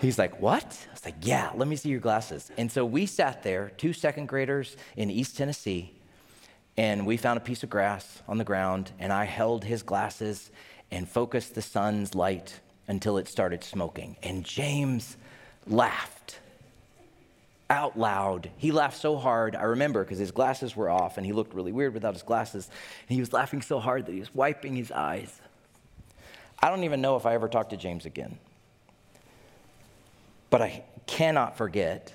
He's 0.00 0.18
like, 0.18 0.40
What? 0.40 0.64
I 0.88 0.92
was 0.92 1.04
like, 1.04 1.16
Yeah, 1.22 1.50
let 1.54 1.68
me 1.68 1.76
see 1.76 1.88
your 1.88 2.00
glasses. 2.00 2.50
And 2.56 2.70
so 2.70 2.84
we 2.84 3.06
sat 3.06 3.42
there, 3.42 3.72
two 3.76 3.92
second 3.92 4.26
graders 4.26 4.76
in 4.96 5.10
East 5.10 5.36
Tennessee, 5.36 5.92
and 6.76 7.06
we 7.06 7.16
found 7.16 7.38
a 7.38 7.40
piece 7.40 7.62
of 7.62 7.70
grass 7.70 8.22
on 8.28 8.38
the 8.38 8.44
ground, 8.44 8.92
and 8.98 9.12
I 9.12 9.24
held 9.24 9.64
his 9.64 9.82
glasses 9.82 10.50
and 10.90 11.08
focused 11.08 11.54
the 11.54 11.62
sun's 11.62 12.14
light 12.14 12.60
until 12.88 13.18
it 13.18 13.28
started 13.28 13.64
smoking. 13.64 14.16
And 14.22 14.44
James 14.44 15.16
laughed 15.66 16.38
out 17.68 17.98
loud. 17.98 18.50
He 18.56 18.70
laughed 18.70 18.98
so 18.98 19.16
hard. 19.16 19.56
I 19.56 19.64
remember 19.64 20.04
because 20.04 20.18
his 20.18 20.30
glasses 20.30 20.76
were 20.76 20.88
off 20.88 21.16
and 21.16 21.26
he 21.26 21.32
looked 21.32 21.54
really 21.54 21.72
weird 21.72 21.94
without 21.94 22.14
his 22.14 22.22
glasses. 22.22 22.70
And 23.08 23.14
he 23.14 23.20
was 23.20 23.32
laughing 23.32 23.62
so 23.62 23.80
hard 23.80 24.06
that 24.06 24.12
he 24.12 24.20
was 24.20 24.32
wiping 24.34 24.76
his 24.76 24.92
eyes. 24.92 25.40
I 26.60 26.70
don't 26.70 26.84
even 26.84 27.00
know 27.00 27.16
if 27.16 27.26
I 27.26 27.34
ever 27.34 27.48
talked 27.48 27.70
to 27.70 27.76
James 27.76 28.06
again. 28.06 28.38
But 30.50 30.62
I 30.62 30.84
cannot 31.06 31.56
forget. 31.56 32.12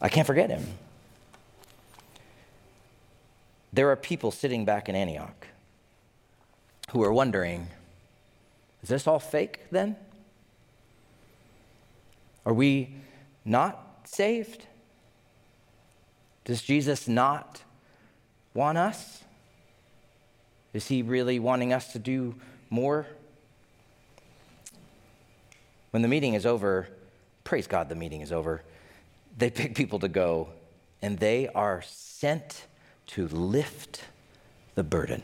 I 0.00 0.08
can't 0.08 0.26
forget 0.26 0.50
him. 0.50 0.64
There 3.72 3.90
are 3.90 3.96
people 3.96 4.30
sitting 4.30 4.64
back 4.64 4.88
in 4.88 4.94
Antioch 4.94 5.46
who 6.90 7.02
are 7.02 7.12
wondering 7.12 7.68
is 8.82 8.88
this 8.88 9.08
all 9.08 9.18
fake 9.18 9.62
then? 9.72 9.96
Are 12.44 12.54
we 12.54 12.94
not 13.44 14.00
saved? 14.04 14.64
Does 16.44 16.62
Jesus 16.62 17.08
not 17.08 17.62
want 18.54 18.78
us? 18.78 19.24
Is 20.72 20.86
he 20.86 21.02
really 21.02 21.40
wanting 21.40 21.72
us 21.72 21.92
to 21.94 21.98
do 21.98 22.36
more? 22.70 23.08
When 25.96 26.02
the 26.02 26.08
meeting 26.08 26.34
is 26.34 26.44
over, 26.44 26.88
praise 27.42 27.66
God, 27.66 27.88
the 27.88 27.94
meeting 27.94 28.20
is 28.20 28.30
over. 28.30 28.62
They 29.38 29.48
pick 29.60 29.74
people 29.74 29.98
to 30.00 30.08
go, 30.08 30.50
and 31.00 31.18
they 31.18 31.48
are 31.48 31.80
sent 31.86 32.66
to 33.06 33.26
lift 33.28 34.04
the 34.74 34.84
burden. 34.84 35.22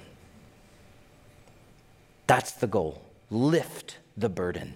That's 2.27 2.53
the 2.53 2.69
goal 2.69 3.03
lift 3.31 3.99
the 4.17 4.31
burden. 4.31 4.75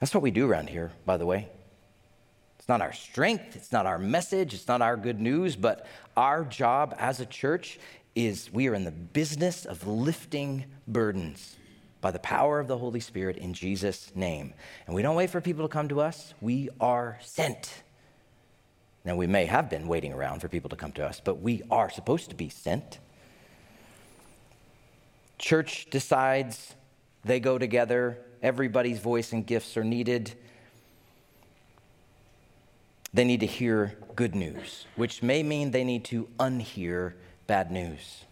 That's 0.00 0.12
what 0.12 0.24
we 0.24 0.32
do 0.32 0.50
around 0.50 0.70
here, 0.70 0.90
by 1.06 1.18
the 1.18 1.26
way. 1.26 1.46
It's 2.58 2.68
not 2.68 2.80
our 2.80 2.92
strength, 2.92 3.54
it's 3.54 3.70
not 3.70 3.86
our 3.86 3.98
message, 3.98 4.54
it's 4.54 4.66
not 4.66 4.82
our 4.82 4.96
good 4.96 5.20
news, 5.20 5.54
but 5.54 5.86
our 6.16 6.44
job 6.44 6.96
as 6.98 7.20
a 7.20 7.26
church 7.26 7.78
is 8.16 8.52
we 8.52 8.66
are 8.66 8.74
in 8.74 8.82
the 8.82 8.90
business 8.90 9.64
of 9.64 9.86
lifting 9.86 10.64
burdens 10.88 11.58
by 12.02 12.10
the 12.10 12.18
power 12.18 12.60
of 12.60 12.68
the 12.68 12.76
Holy 12.76 13.00
Spirit 13.00 13.38
in 13.38 13.54
Jesus' 13.54 14.12
name. 14.14 14.52
And 14.86 14.94
we 14.94 15.00
don't 15.00 15.16
wait 15.16 15.30
for 15.30 15.40
people 15.40 15.66
to 15.66 15.72
come 15.72 15.88
to 15.88 16.02
us, 16.02 16.34
we 16.42 16.68
are 16.78 17.18
sent. 17.22 17.82
Now, 19.04 19.16
we 19.16 19.26
may 19.26 19.46
have 19.46 19.70
been 19.70 19.88
waiting 19.88 20.12
around 20.12 20.40
for 20.40 20.48
people 20.48 20.68
to 20.70 20.76
come 20.76 20.92
to 20.92 21.06
us, 21.06 21.20
but 21.24 21.40
we 21.40 21.62
are 21.70 21.88
supposed 21.88 22.28
to 22.28 22.36
be 22.36 22.50
sent. 22.50 22.98
Church 25.38 25.88
decides 25.90 26.74
they 27.24 27.40
go 27.40 27.58
together. 27.58 28.18
Everybody's 28.42 29.00
voice 29.00 29.32
and 29.32 29.46
gifts 29.46 29.76
are 29.76 29.84
needed. 29.84 30.34
They 33.14 33.24
need 33.24 33.40
to 33.40 33.46
hear 33.46 33.98
good 34.14 34.34
news, 34.34 34.86
which 34.96 35.22
may 35.22 35.42
mean 35.42 35.70
they 35.70 35.84
need 35.84 36.04
to 36.06 36.28
unhear 36.38 37.14
bad 37.46 37.70
news, 37.70 38.24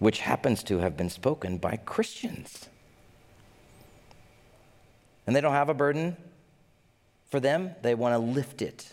which 0.00 0.20
happens 0.20 0.64
to 0.64 0.78
have 0.78 0.96
been 0.96 1.10
spoken 1.10 1.58
by 1.58 1.76
Christians. 1.76 2.68
And 5.26 5.36
they 5.36 5.40
don't 5.40 5.52
have 5.52 5.68
a 5.68 5.74
burden 5.74 6.16
for 7.28 7.38
them, 7.38 7.76
they 7.82 7.94
want 7.94 8.14
to 8.14 8.18
lift 8.18 8.60
it. 8.60 8.92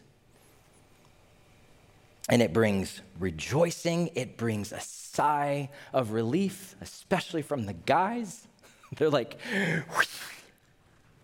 And 2.29 2.41
it 2.41 2.53
brings 2.53 3.01
rejoicing, 3.19 4.11
it 4.13 4.37
brings 4.37 4.71
a 4.71 4.81
sigh 4.81 5.69
of 5.93 6.11
relief, 6.11 6.75
especially 6.81 7.41
from 7.41 7.65
the 7.65 7.73
guys. 7.73 8.45
They're 8.97 9.09
like, 9.09 9.39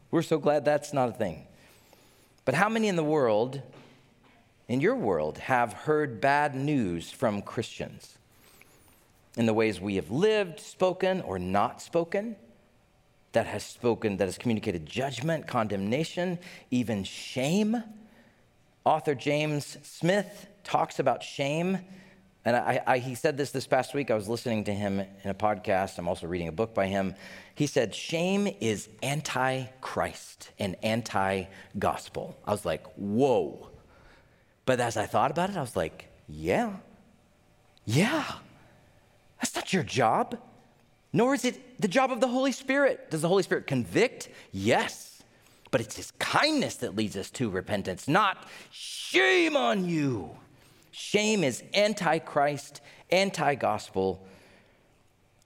we're 0.09 0.21
so 0.21 0.39
glad 0.39 0.63
that's 0.63 0.93
not 0.93 1.09
a 1.09 1.11
thing. 1.11 1.45
But 2.45 2.55
how 2.55 2.69
many 2.69 2.87
in 2.87 2.95
the 2.95 3.03
world, 3.03 3.61
in 4.69 4.79
your 4.79 4.95
world, 4.95 5.39
have 5.39 5.73
heard 5.73 6.21
bad 6.21 6.55
news 6.55 7.11
from 7.11 7.41
Christians 7.41 8.17
in 9.37 9.45
the 9.45 9.53
ways 9.53 9.81
we 9.81 9.95
have 9.95 10.11
lived, 10.11 10.59
spoken, 10.59 11.21
or 11.21 11.39
not 11.39 11.81
spoken? 11.81 12.35
that 13.33 13.47
has 13.47 13.63
spoken, 13.63 14.17
that 14.17 14.25
has 14.25 14.37
communicated 14.37 14.85
judgment, 14.85 15.47
condemnation, 15.47 16.39
even 16.71 17.03
shame. 17.03 17.83
Author 18.85 19.15
James 19.15 19.77
Smith 19.83 20.47
talks 20.63 20.99
about 20.99 21.21
shame. 21.21 21.79
And 22.45 22.55
I, 22.55 22.81
I, 22.85 22.97
he 22.99 23.15
said 23.15 23.37
this 23.37 23.51
this 23.51 23.65
past 23.65 23.93
week. 23.93 24.11
I 24.11 24.15
was 24.15 24.29
listening 24.29 24.65
to 24.65 24.73
him 24.73 24.99
in 24.99 25.29
a 25.29 25.33
podcast. 25.33 25.97
I'm 25.97 26.07
also 26.07 26.27
reading 26.27 26.47
a 26.47 26.51
book 26.51 26.73
by 26.73 26.87
him. 26.87 27.15
He 27.55 27.67
said, 27.67 27.95
Shame 27.95 28.47
is 28.59 28.89
anti 29.01 29.65
Christ 29.81 30.51
and 30.59 30.75
anti 30.83 31.45
gospel. 31.79 32.37
I 32.45 32.51
was 32.51 32.65
like, 32.65 32.85
Whoa. 32.95 33.69
But 34.65 34.79
as 34.79 34.95
I 34.95 35.05
thought 35.05 35.31
about 35.31 35.49
it, 35.49 35.57
I 35.57 35.61
was 35.61 35.75
like, 35.75 36.07
Yeah, 36.27 36.73
yeah. 37.85 38.25
That's 39.43 39.55
not 39.55 39.73
your 39.73 39.83
job. 39.83 40.39
Nor 41.11 41.33
is 41.33 41.43
it 41.43 41.81
the 41.81 41.89
job 41.89 42.13
of 42.13 42.21
the 42.21 42.29
Holy 42.29 42.53
Spirit. 42.53 43.11
Does 43.11 43.23
the 43.23 43.27
Holy 43.27 43.43
Spirit 43.43 43.67
convict? 43.67 44.29
Yes. 44.53 45.21
But 45.69 45.81
it's 45.81 45.97
His 45.97 46.11
kindness 46.11 46.77
that 46.77 46.95
leads 46.95 47.17
us 47.17 47.29
to 47.31 47.49
repentance, 47.49 48.07
not 48.07 48.47
shame 48.71 49.57
on 49.57 49.83
you. 49.83 50.29
Shame 50.91 51.43
is 51.43 51.61
anti 51.73 52.19
Christ, 52.19 52.79
anti 53.11 53.55
gospel. 53.55 54.25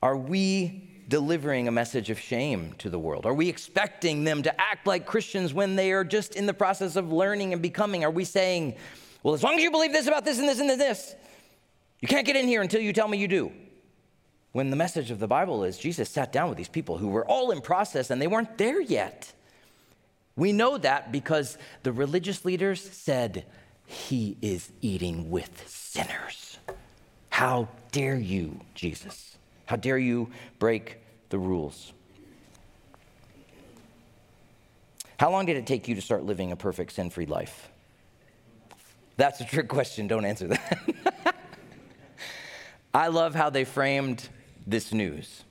Are 0.03 0.15
we 0.15 0.91
delivering 1.07 1.67
a 1.67 1.71
message 1.71 2.11
of 2.11 2.19
shame 2.19 2.75
to 2.77 2.91
the 2.91 2.99
world? 2.99 3.25
Are 3.25 3.33
we 3.33 3.49
expecting 3.49 4.25
them 4.25 4.43
to 4.43 4.61
act 4.61 4.85
like 4.85 5.07
Christians 5.07 5.55
when 5.55 5.75
they 5.75 5.91
are 5.91 6.03
just 6.03 6.35
in 6.35 6.45
the 6.45 6.53
process 6.53 6.97
of 6.97 7.11
learning 7.11 7.51
and 7.51 7.63
becoming? 7.63 8.03
Are 8.03 8.11
we 8.11 8.25
saying, 8.25 8.75
well, 9.23 9.33
as 9.33 9.41
long 9.41 9.55
as 9.55 9.63
you 9.63 9.71
believe 9.71 9.91
this 9.91 10.05
about 10.05 10.23
this 10.23 10.37
and 10.37 10.47
this 10.47 10.59
and 10.59 10.69
this, 10.69 11.15
you 11.99 12.07
can't 12.07 12.27
get 12.27 12.35
in 12.35 12.47
here 12.47 12.61
until 12.61 12.79
you 12.79 12.93
tell 12.93 13.07
me 13.07 13.17
you 13.17 13.27
do? 13.27 13.51
When 14.57 14.71
the 14.71 14.75
message 14.75 15.11
of 15.11 15.19
the 15.19 15.27
Bible 15.27 15.63
is 15.63 15.77
Jesus 15.77 16.09
sat 16.09 16.33
down 16.33 16.49
with 16.49 16.57
these 16.57 16.67
people 16.67 16.97
who 16.97 17.09
were 17.09 17.23
all 17.23 17.51
in 17.51 17.61
process 17.61 18.09
and 18.09 18.19
they 18.19 18.25
weren't 18.25 18.57
there 18.57 18.81
yet. 18.81 19.31
We 20.35 20.51
know 20.51 20.79
that 20.79 21.11
because 21.11 21.59
the 21.83 21.93
religious 21.93 22.43
leaders 22.43 22.81
said, 22.81 23.45
He 23.85 24.35
is 24.41 24.71
eating 24.81 25.29
with 25.29 25.69
sinners. 25.69 26.57
How 27.29 27.67
dare 27.91 28.15
you, 28.15 28.59
Jesus? 28.73 29.37
How 29.67 29.75
dare 29.75 29.99
you 29.99 30.31
break 30.57 31.01
the 31.29 31.37
rules? 31.37 31.93
How 35.19 35.29
long 35.29 35.45
did 35.45 35.57
it 35.57 35.67
take 35.67 35.87
you 35.87 35.93
to 35.93 36.01
start 36.01 36.23
living 36.23 36.51
a 36.51 36.55
perfect 36.55 36.93
sin 36.93 37.11
free 37.11 37.27
life? 37.27 37.69
That's 39.17 39.39
a 39.39 39.45
trick 39.45 39.67
question. 39.67 40.07
Don't 40.07 40.25
answer 40.25 40.47
that. 40.47 41.35
I 42.95 43.09
love 43.09 43.35
how 43.35 43.51
they 43.51 43.63
framed 43.63 44.27
this 44.67 44.93
news. 44.93 45.43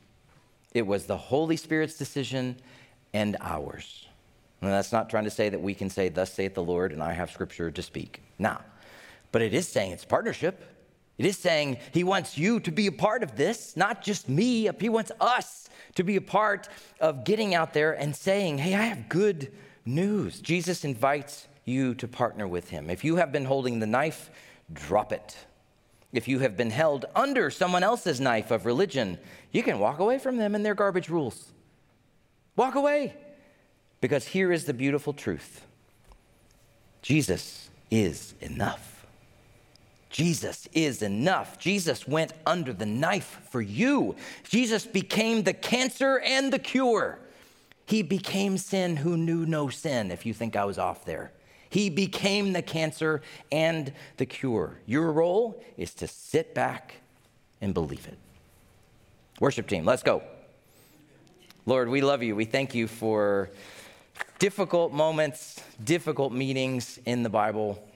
It 0.72 0.86
was 0.86 1.06
the 1.06 1.16
Holy 1.16 1.56
Spirit's 1.56 1.96
decision 1.96 2.56
and 3.14 3.36
ours. 3.40 4.06
And 4.60 4.70
that's 4.70 4.92
not 4.92 5.08
trying 5.08 5.24
to 5.24 5.30
say 5.30 5.48
that 5.48 5.60
we 5.60 5.74
can 5.74 5.90
say, 5.90 6.08
Thus 6.08 6.32
saith 6.32 6.54
the 6.54 6.62
Lord, 6.62 6.92
and 6.92 7.02
I 7.02 7.12
have 7.12 7.30
scripture 7.30 7.70
to 7.70 7.82
speak. 7.82 8.22
Nah. 8.38 8.58
But 9.32 9.42
it 9.42 9.54
is 9.54 9.66
saying 9.66 9.92
it's 9.92 10.04
partnership. 10.04 10.62
It 11.18 11.24
is 11.24 11.38
saying 11.38 11.78
he 11.92 12.04
wants 12.04 12.36
you 12.36 12.60
to 12.60 12.70
be 12.70 12.86
a 12.86 12.92
part 12.92 13.22
of 13.22 13.36
this, 13.36 13.76
not 13.76 14.02
just 14.02 14.28
me. 14.28 14.68
He 14.78 14.88
wants 14.90 15.12
us 15.18 15.70
to 15.94 16.04
be 16.04 16.16
a 16.16 16.20
part 16.20 16.68
of 17.00 17.24
getting 17.24 17.54
out 17.54 17.72
there 17.72 17.94
and 17.94 18.14
saying, 18.14 18.58
Hey, 18.58 18.74
I 18.74 18.82
have 18.82 19.08
good 19.08 19.52
news. 19.86 20.40
Jesus 20.40 20.84
invites 20.84 21.48
you 21.64 21.94
to 21.94 22.06
partner 22.06 22.46
with 22.46 22.68
him. 22.68 22.90
If 22.90 23.02
you 23.02 23.16
have 23.16 23.32
been 23.32 23.46
holding 23.46 23.78
the 23.78 23.86
knife, 23.86 24.30
drop 24.72 25.12
it. 25.12 25.36
If 26.16 26.28
you 26.28 26.38
have 26.38 26.56
been 26.56 26.70
held 26.70 27.04
under 27.14 27.50
someone 27.50 27.82
else's 27.82 28.20
knife 28.20 28.50
of 28.50 28.64
religion, 28.66 29.18
you 29.52 29.62
can 29.62 29.78
walk 29.78 29.98
away 29.98 30.18
from 30.18 30.38
them 30.38 30.54
and 30.54 30.64
their 30.64 30.74
garbage 30.74 31.08
rules. 31.08 31.52
Walk 32.56 32.74
away. 32.74 33.14
Because 34.00 34.28
here 34.28 34.52
is 34.52 34.64
the 34.64 34.74
beautiful 34.74 35.12
truth 35.12 35.62
Jesus 37.02 37.70
is 37.90 38.34
enough. 38.40 39.06
Jesus 40.10 40.66
is 40.72 41.02
enough. 41.02 41.58
Jesus 41.58 42.08
went 42.08 42.32
under 42.46 42.72
the 42.72 42.86
knife 42.86 43.40
for 43.50 43.60
you. 43.60 44.16
Jesus 44.44 44.86
became 44.86 45.42
the 45.42 45.52
cancer 45.52 46.18
and 46.20 46.52
the 46.52 46.58
cure. 46.58 47.18
He 47.84 48.02
became 48.02 48.56
sin 48.56 48.96
who 48.96 49.16
knew 49.16 49.44
no 49.44 49.68
sin, 49.68 50.10
if 50.10 50.24
you 50.24 50.32
think 50.32 50.56
I 50.56 50.64
was 50.64 50.78
off 50.78 51.04
there. 51.04 51.32
He 51.76 51.90
became 51.90 52.54
the 52.54 52.62
cancer 52.62 53.20
and 53.52 53.92
the 54.16 54.24
cure. 54.24 54.78
Your 54.86 55.12
role 55.12 55.62
is 55.76 55.92
to 55.96 56.08
sit 56.08 56.54
back 56.54 56.94
and 57.60 57.74
believe 57.74 58.06
it. 58.06 58.16
Worship 59.40 59.66
team, 59.66 59.84
let's 59.84 60.02
go. 60.02 60.22
Lord, 61.66 61.90
we 61.90 62.00
love 62.00 62.22
you. 62.22 62.34
We 62.34 62.46
thank 62.46 62.74
you 62.74 62.88
for 62.88 63.50
difficult 64.38 64.94
moments, 64.94 65.62
difficult 65.84 66.32
meetings 66.32 66.98
in 67.04 67.22
the 67.22 67.28
Bible, 67.28 67.86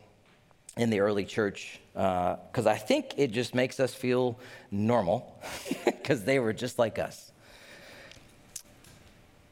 in 0.76 0.90
the 0.90 1.00
early 1.00 1.24
church, 1.24 1.80
because 1.94 2.66
uh, 2.66 2.70
I 2.72 2.76
think 2.76 3.14
it 3.16 3.30
just 3.30 3.54
makes 3.54 3.80
us 3.80 3.94
feel 3.94 4.38
normal, 4.70 5.40
because 5.86 6.24
they 6.24 6.38
were 6.38 6.52
just 6.52 6.78
like 6.78 6.98
us. 6.98 7.32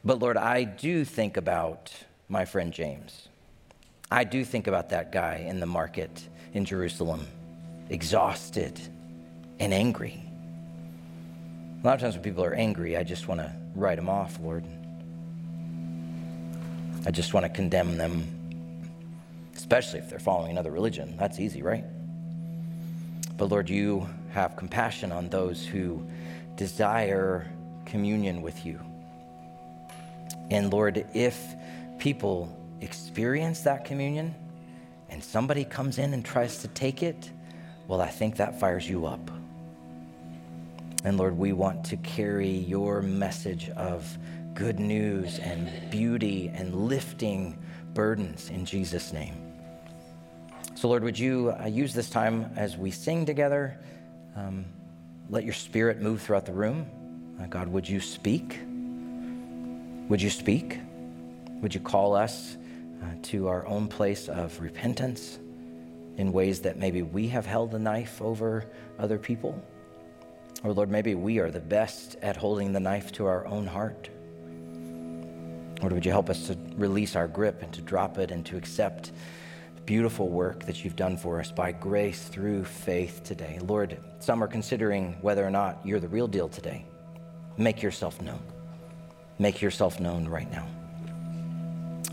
But 0.05 0.19
Lord, 0.19 0.37
I 0.37 0.65
do 0.65 1.07
think 1.07 1.39
about 1.39 1.91
my 2.29 2.45
friend 2.45 2.75
James. 2.75 3.28
I 4.11 4.25
do 4.25 4.45
think 4.45 4.67
about 4.67 4.89
that 4.91 5.13
guy 5.13 5.45
in 5.47 5.61
the 5.61 5.67
market 5.67 6.29
in 6.55 6.65
Jerusalem, 6.65 7.27
exhausted 7.91 8.81
and 9.61 9.75
angry. 9.75 10.23
A 11.83 11.87
lot 11.87 11.95
of 11.95 12.01
times 12.01 12.15
when 12.15 12.23
people 12.23 12.43
are 12.43 12.55
angry, 12.55 12.97
I 12.97 13.03
just 13.03 13.29
want 13.29 13.41
to 13.41 13.53
write 13.75 13.97
them 13.97 14.09
off, 14.09 14.39
Lord. 14.41 14.65
I 17.07 17.11
just 17.11 17.35
want 17.35 17.45
to 17.45 17.51
condemn 17.51 17.99
them, 17.99 18.27
especially 19.55 19.99
if 19.99 20.09
they're 20.09 20.19
following 20.19 20.53
another 20.53 20.71
religion. 20.71 21.15
That's 21.19 21.39
easy, 21.39 21.63
right? 21.63 21.85
But 23.37 23.51
Lord, 23.51 23.69
you 23.69 24.09
have 24.33 24.57
compassion 24.57 25.13
on 25.13 25.29
those 25.29 25.65
who 25.65 26.07
desire 26.57 27.47
communion 27.85 28.43
with 28.43 28.65
you. 28.65 28.81
And 30.51 30.73
Lord, 30.73 31.07
if 31.15 31.41
people 31.99 32.55
experience 32.81 33.61
that 33.63 33.85
communion 33.85 34.35
and 35.09 35.23
somebody 35.23 35.65
comes 35.65 35.99
in 35.99 36.15
and 36.15 36.25
tries 36.25 36.59
to 36.59 36.69
take 36.69 37.03
it, 37.03 37.31
well, 37.87 38.01
I 38.01 38.09
think 38.09 38.37
that 38.37 38.61
fires 38.61 38.89
you 38.89 39.07
up. 39.07 39.31
And 41.05 41.17
Lord, 41.17 41.39
we 41.39 41.53
want 41.53 41.85
to 41.87 41.97
carry 41.99 42.51
your 42.51 43.01
message 43.03 43.71
of 43.71 44.19
good 44.55 44.81
news 44.81 45.39
and 45.39 45.91
beauty 45.91 46.51
and 46.53 46.75
lifting 46.75 47.57
burdens 47.95 48.51
in 48.51 48.67
Jesus' 48.67 49.13
name. 49.13 49.35
So, 50.75 50.89
Lord, 50.89 51.03
would 51.03 51.19
you 51.19 51.55
uh, 51.61 51.67
use 51.67 51.95
this 51.95 52.11
time 52.11 52.53
as 52.57 52.77
we 52.77 52.91
sing 52.91 53.25
together? 53.25 53.81
Um, 54.37 54.67
let 55.31 55.45
your 55.45 55.55
spirit 55.55 56.01
move 56.01 56.21
throughout 56.21 56.47
the 56.47 56.53
room. 56.53 56.87
Uh, 57.41 57.47
God, 57.47 57.69
would 57.69 57.89
you 57.89 58.01
speak? 58.01 58.61
Would 60.09 60.21
you 60.21 60.31
speak? 60.31 60.79
Would 61.63 61.75
you 61.75 61.81
call 61.81 62.15
us 62.15 62.58
uh, 63.03 63.07
to 63.23 63.49
our 63.49 63.67
own 63.67 63.89
place 63.89 64.29
of 64.29 64.59
repentance 64.61 65.39
in 66.17 66.33
ways 66.33 66.61
that 66.61 66.77
maybe 66.77 67.03
we 67.03 67.29
have 67.29 67.47
held 67.47 67.71
the 67.71 67.79
knife 67.79 68.21
over 68.21 68.67
other 68.99 69.19
people. 69.19 69.63
Or, 70.65 70.73
Lord, 70.73 70.91
maybe 70.91 71.15
we 71.15 71.39
are 71.39 71.51
the 71.51 71.61
best 71.61 72.17
at 72.23 72.37
holding 72.37 72.73
the 72.73 72.81
knife 72.81 73.13
to 73.13 73.27
our 73.27 73.47
own 73.47 73.67
heart. 73.67 74.11
Lord, 75.81 75.93
would 75.93 76.05
you 76.05 76.11
help 76.11 76.29
us 76.29 76.49
to 76.49 76.59
release 76.77 77.15
our 77.15 77.29
grip 77.29 77.63
and 77.63 77.73
to 77.73 77.81
drop 77.81 78.19
it 78.19 78.33
and 78.33 78.45
to 78.47 78.57
accept 78.57 79.13
the 79.77 79.83
beautiful 79.83 80.29
work 80.29 80.65
that 80.65 80.83
you've 80.85 80.97
done 80.97 81.17
for 81.17 81.39
us 81.39 81.53
by 81.53 81.71
grace 81.71 82.25
through 82.25 82.65
faith 82.65 83.23
today? 83.23 83.61
Lord, 83.63 83.99
some 84.19 84.43
are 84.43 84.49
considering 84.49 85.17
whether 85.21 85.47
or 85.47 85.51
not 85.51 85.79
you're 85.85 86.01
the 86.01 86.09
real 86.09 86.27
deal 86.27 86.49
today. 86.49 86.85
Make 87.57 87.81
yourself 87.81 88.21
known. 88.21 88.43
Make 89.39 89.63
yourself 89.63 90.01
known 90.01 90.27
right 90.27 90.51
now. 90.51 90.67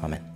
Amen. 0.03 0.34